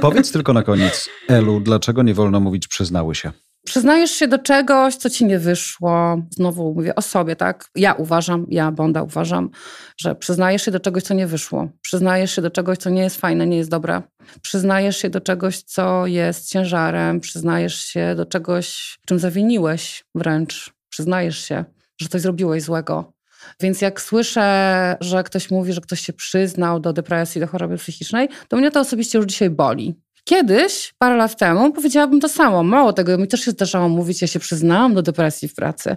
Powiedz 0.00 0.32
tylko 0.32 0.52
na 0.52 0.62
koniec, 0.62 1.08
Elu, 1.28 1.60
dlaczego 1.60 2.02
nie 2.02 2.14
wolno 2.14 2.40
mówić 2.40 2.68
przyznały 2.68 3.14
się? 3.14 3.32
Przyznajesz 3.64 4.10
się 4.10 4.28
do 4.28 4.38
czegoś, 4.38 4.96
co 4.96 5.10
ci 5.10 5.24
nie 5.24 5.38
wyszło. 5.38 6.22
Znowu 6.30 6.74
mówię 6.74 6.94
o 6.94 7.02
sobie, 7.02 7.36
tak? 7.36 7.68
Ja 7.74 7.92
uważam, 7.92 8.46
ja, 8.48 8.72
Bonda, 8.72 9.02
uważam, 9.02 9.50
że 9.98 10.14
przyznajesz 10.14 10.62
się 10.62 10.70
do 10.70 10.80
czegoś, 10.80 11.02
co 11.02 11.14
nie 11.14 11.26
wyszło. 11.26 11.68
Przyznajesz 11.82 12.34
się 12.34 12.42
do 12.42 12.50
czegoś, 12.50 12.78
co 12.78 12.90
nie 12.90 13.02
jest 13.02 13.20
fajne, 13.20 13.46
nie 13.46 13.56
jest 13.56 13.70
dobre. 13.70 14.02
Przyznajesz 14.42 14.96
się 14.96 15.10
do 15.10 15.20
czegoś, 15.20 15.62
co 15.62 16.06
jest 16.06 16.50
ciężarem. 16.50 17.20
Przyznajesz 17.20 17.84
się 17.84 18.14
do 18.16 18.26
czegoś, 18.26 18.98
czym 19.06 19.18
zawiniłeś 19.18 20.04
wręcz. 20.14 20.72
Przyznajesz 20.88 21.38
się, 21.38 21.64
że 22.00 22.08
coś 22.08 22.20
zrobiłeś 22.20 22.62
złego. 22.62 23.12
Więc 23.60 23.80
jak 23.80 24.00
słyszę, 24.00 24.96
że 25.00 25.22
ktoś 25.22 25.50
mówi, 25.50 25.72
że 25.72 25.80
ktoś 25.80 26.00
się 26.00 26.12
przyznał 26.12 26.80
do 26.80 26.92
depresji, 26.92 27.40
do 27.40 27.46
choroby 27.46 27.76
psychicznej, 27.76 28.28
to 28.48 28.56
mnie 28.56 28.70
to 28.70 28.80
osobiście 28.80 29.18
już 29.18 29.26
dzisiaj 29.26 29.50
boli. 29.50 29.94
Kiedyś, 30.24 30.94
parę 30.98 31.16
lat 31.16 31.36
temu, 31.36 31.72
powiedziałabym 31.72 32.20
to 32.20 32.28
samo. 32.28 32.62
Mało 32.62 32.92
tego, 32.92 33.18
mi 33.18 33.28
też 33.28 33.40
się 33.40 33.50
zdarzało 33.50 33.88
mówić, 33.88 34.22
ja 34.22 34.28
się 34.28 34.40
przyznałam 34.40 34.94
do 34.94 35.02
depresji 35.02 35.48
w 35.48 35.54
pracy. 35.54 35.96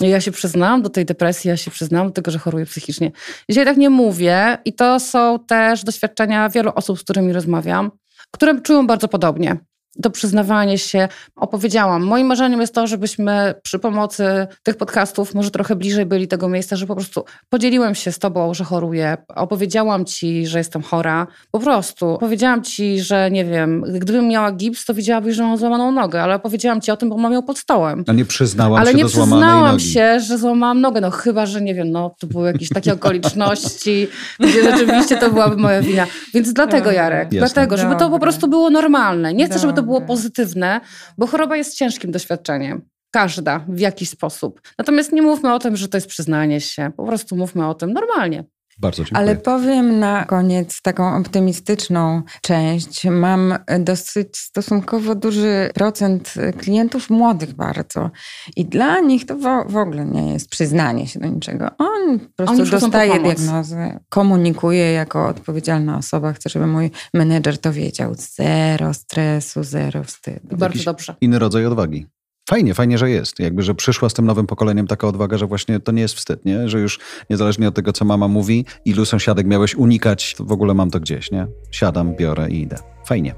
Ja 0.00 0.20
się 0.20 0.32
przyznałam 0.32 0.82
do 0.82 0.88
tej 0.88 1.04
depresji, 1.04 1.48
ja 1.48 1.56
się 1.56 1.70
przyznałam 1.70 2.08
do 2.08 2.12
tego, 2.12 2.30
że 2.30 2.38
choruję 2.38 2.66
psychicznie. 2.66 3.12
Dzisiaj 3.50 3.64
tak 3.64 3.76
nie 3.76 3.90
mówię 3.90 4.58
i 4.64 4.72
to 4.72 5.00
są 5.00 5.38
też 5.38 5.84
doświadczenia 5.84 6.48
wielu 6.48 6.72
osób, 6.74 6.98
z 6.98 7.02
którymi 7.02 7.32
rozmawiam, 7.32 7.90
które 8.30 8.60
czują 8.60 8.86
bardzo 8.86 9.08
podobnie. 9.08 9.56
To 10.02 10.10
przyznawanie 10.10 10.78
się, 10.78 11.08
opowiedziałam. 11.36 12.02
Moim 12.04 12.26
marzeniem 12.26 12.60
jest 12.60 12.74
to, 12.74 12.86
żebyśmy 12.86 13.54
przy 13.62 13.78
pomocy 13.78 14.46
tych 14.62 14.76
podcastów 14.76 15.34
może 15.34 15.50
trochę 15.50 15.76
bliżej 15.76 16.06
byli 16.06 16.28
tego 16.28 16.48
miejsca, 16.48 16.76
że 16.76 16.86
po 16.86 16.94
prostu 16.94 17.24
podzieliłem 17.48 17.94
się 17.94 18.12
z 18.12 18.18
tobą, 18.18 18.54
że 18.54 18.64
choruję, 18.64 19.16
opowiedziałam 19.28 20.04
ci, 20.04 20.46
że 20.46 20.58
jestem 20.58 20.82
chora, 20.82 21.26
po 21.50 21.58
prostu. 21.60 22.16
Powiedziałam 22.20 22.62
ci, 22.62 23.00
że 23.00 23.30
nie 23.30 23.44
wiem, 23.44 23.84
gdybym 23.98 24.28
miała 24.28 24.52
gips, 24.52 24.84
to 24.84 24.94
widziałabyś, 24.94 25.36
że 25.36 25.42
mam 25.42 25.58
złamaną 25.58 25.92
nogę, 25.92 26.22
ale 26.22 26.38
powiedziałam 26.38 26.80
ci 26.80 26.90
o 26.90 26.96
tym, 26.96 27.08
bo 27.08 27.16
mam 27.16 27.32
ją 27.32 27.42
pod 27.42 27.58
stołem. 27.58 28.04
A 28.06 28.12
nie 28.12 28.24
przyznałam 28.24 28.80
Ale 28.80 28.90
się 28.90 28.96
nie 28.96 29.02
do 29.02 29.08
złamanej 29.08 29.42
przyznałam 29.42 29.72
nogi. 29.72 29.90
się, 29.90 30.20
że 30.20 30.38
złamałam 30.38 30.80
nogę, 30.80 31.00
no 31.00 31.10
chyba, 31.10 31.46
że 31.46 31.60
nie 31.60 31.74
wiem, 31.74 31.90
no 31.90 32.14
to 32.20 32.26
były 32.26 32.46
jakieś 32.52 32.68
takie 32.68 32.92
okoliczności, 32.92 34.08
gdzie 34.40 34.62
rzeczywiście 34.62 35.16
to 35.16 35.30
byłaby 35.30 35.56
moja 35.56 35.82
wina. 35.82 36.06
Więc 36.34 36.52
dlatego, 36.52 36.84
Dobra. 36.84 36.92
Jarek, 36.92 37.32
Jasne. 37.32 37.38
dlatego, 37.38 37.76
żeby 37.76 37.96
to 37.96 38.10
po 38.10 38.18
prostu 38.18 38.48
było 38.48 38.70
normalne. 38.70 39.34
Nie 39.34 39.46
chcę, 39.46 39.58
żeby 39.58 39.72
to 39.72 39.82
było 39.86 40.00
pozytywne, 40.00 40.80
bo 41.18 41.26
choroba 41.26 41.56
jest 41.56 41.74
ciężkim 41.74 42.10
doświadczeniem. 42.10 42.88
Każda 43.10 43.64
w 43.68 43.78
jakiś 43.78 44.08
sposób. 44.08 44.60
Natomiast 44.78 45.12
nie 45.12 45.22
mówmy 45.22 45.54
o 45.54 45.58
tym, 45.58 45.76
że 45.76 45.88
to 45.88 45.96
jest 45.96 46.06
przyznanie 46.06 46.60
się. 46.60 46.90
Po 46.96 47.06
prostu 47.06 47.36
mówmy 47.36 47.68
o 47.68 47.74
tym 47.74 47.92
normalnie. 47.92 48.44
Bardzo 48.78 49.04
dziękuję. 49.04 49.20
Ale 49.20 49.36
powiem 49.36 49.98
na 49.98 50.24
koniec 50.24 50.82
taką 50.82 51.16
optymistyczną 51.16 52.22
część. 52.42 53.04
Mam 53.04 53.54
dosyć 53.78 54.36
stosunkowo 54.36 55.14
duży 55.14 55.70
procent 55.74 56.34
klientów 56.58 57.10
młodych 57.10 57.54
bardzo. 57.54 58.10
I 58.56 58.64
dla 58.64 59.00
nich 59.00 59.26
to 59.26 59.36
w, 59.36 59.72
w 59.72 59.76
ogóle 59.76 60.04
nie 60.04 60.32
jest 60.32 60.50
przyznanie 60.50 61.06
się 61.06 61.20
do 61.20 61.26
niczego. 61.26 61.70
On 61.78 62.18
po 62.20 62.44
prostu 62.44 62.66
dostaje 62.66 63.20
diagnozę, 63.20 64.00
komunikuje 64.08 64.92
jako 64.92 65.26
odpowiedzialna 65.26 65.96
osoba. 65.98 66.32
Chcę, 66.32 66.50
żeby 66.50 66.66
mój 66.66 66.90
menedżer 67.14 67.58
to 67.58 67.72
wiedział. 67.72 68.14
Zero 68.14 68.94
stresu, 68.94 69.64
zero 69.64 70.04
wstydu. 70.04 70.40
Bardzo 70.42 70.66
Jakiś 70.66 70.84
dobrze. 70.84 71.14
Inny 71.20 71.38
rodzaj 71.38 71.66
odwagi. 71.66 72.06
Fajnie, 72.48 72.74
fajnie, 72.74 72.98
że 72.98 73.10
jest. 73.10 73.40
Jakby, 73.40 73.62
że 73.62 73.74
przyszła 73.74 74.08
z 74.08 74.14
tym 74.14 74.26
nowym 74.26 74.46
pokoleniem 74.46 74.86
taka 74.86 75.06
odwaga, 75.06 75.38
że 75.38 75.46
właśnie 75.46 75.80
to 75.80 75.92
nie 75.92 76.02
jest 76.02 76.14
wstyd, 76.14 76.44
nie? 76.44 76.68
Że 76.68 76.80
już 76.80 76.98
niezależnie 77.30 77.68
od 77.68 77.74
tego, 77.74 77.92
co 77.92 78.04
mama 78.04 78.28
mówi, 78.28 78.64
ilu 78.84 79.04
sąsiadek 79.04 79.46
miałeś 79.46 79.74
unikać, 79.74 80.34
to 80.34 80.44
w 80.44 80.52
ogóle 80.52 80.74
mam 80.74 80.90
to 80.90 81.00
gdzieś, 81.00 81.30
nie? 81.30 81.46
Siadam, 81.70 82.14
biorę 82.16 82.50
i 82.50 82.60
idę. 82.60 82.76
Fajnie. 83.06 83.34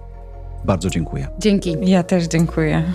Bardzo 0.64 0.90
dziękuję. 0.90 1.28
Dzięki. 1.38 1.76
Ja 1.82 2.02
też 2.02 2.24
dziękuję. 2.24 2.92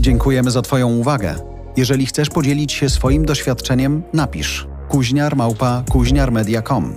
Dziękujemy 0.00 0.50
za 0.50 0.62
Twoją 0.62 0.88
uwagę. 0.88 1.34
Jeżeli 1.76 2.06
chcesz 2.06 2.28
podzielić 2.28 2.72
się 2.72 2.88
swoim 2.88 3.24
doświadczeniem, 3.24 4.02
napisz 4.12 4.66
kuźniarmałpa 4.88 5.84
kuźniarmedia.com. 5.90 6.94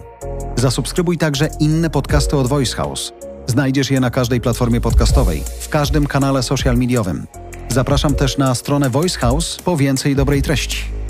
Zasubskrybuj 0.55 1.17
także 1.17 1.49
inne 1.59 1.89
podcasty 1.89 2.37
od 2.37 2.47
Voice 2.47 2.75
House. 2.75 3.13
Znajdziesz 3.47 3.91
je 3.91 3.99
na 3.99 4.11
każdej 4.11 4.41
platformie 4.41 4.81
podcastowej, 4.81 5.43
w 5.59 5.69
każdym 5.69 6.07
kanale 6.07 6.43
social 6.43 6.77
mediowym. 6.77 7.27
Zapraszam 7.69 8.15
też 8.15 8.37
na 8.37 8.55
stronę 8.55 8.89
Voice 8.89 9.19
House 9.19 9.59
po 9.65 9.77
więcej 9.77 10.15
dobrej 10.15 10.41
treści. 10.41 11.02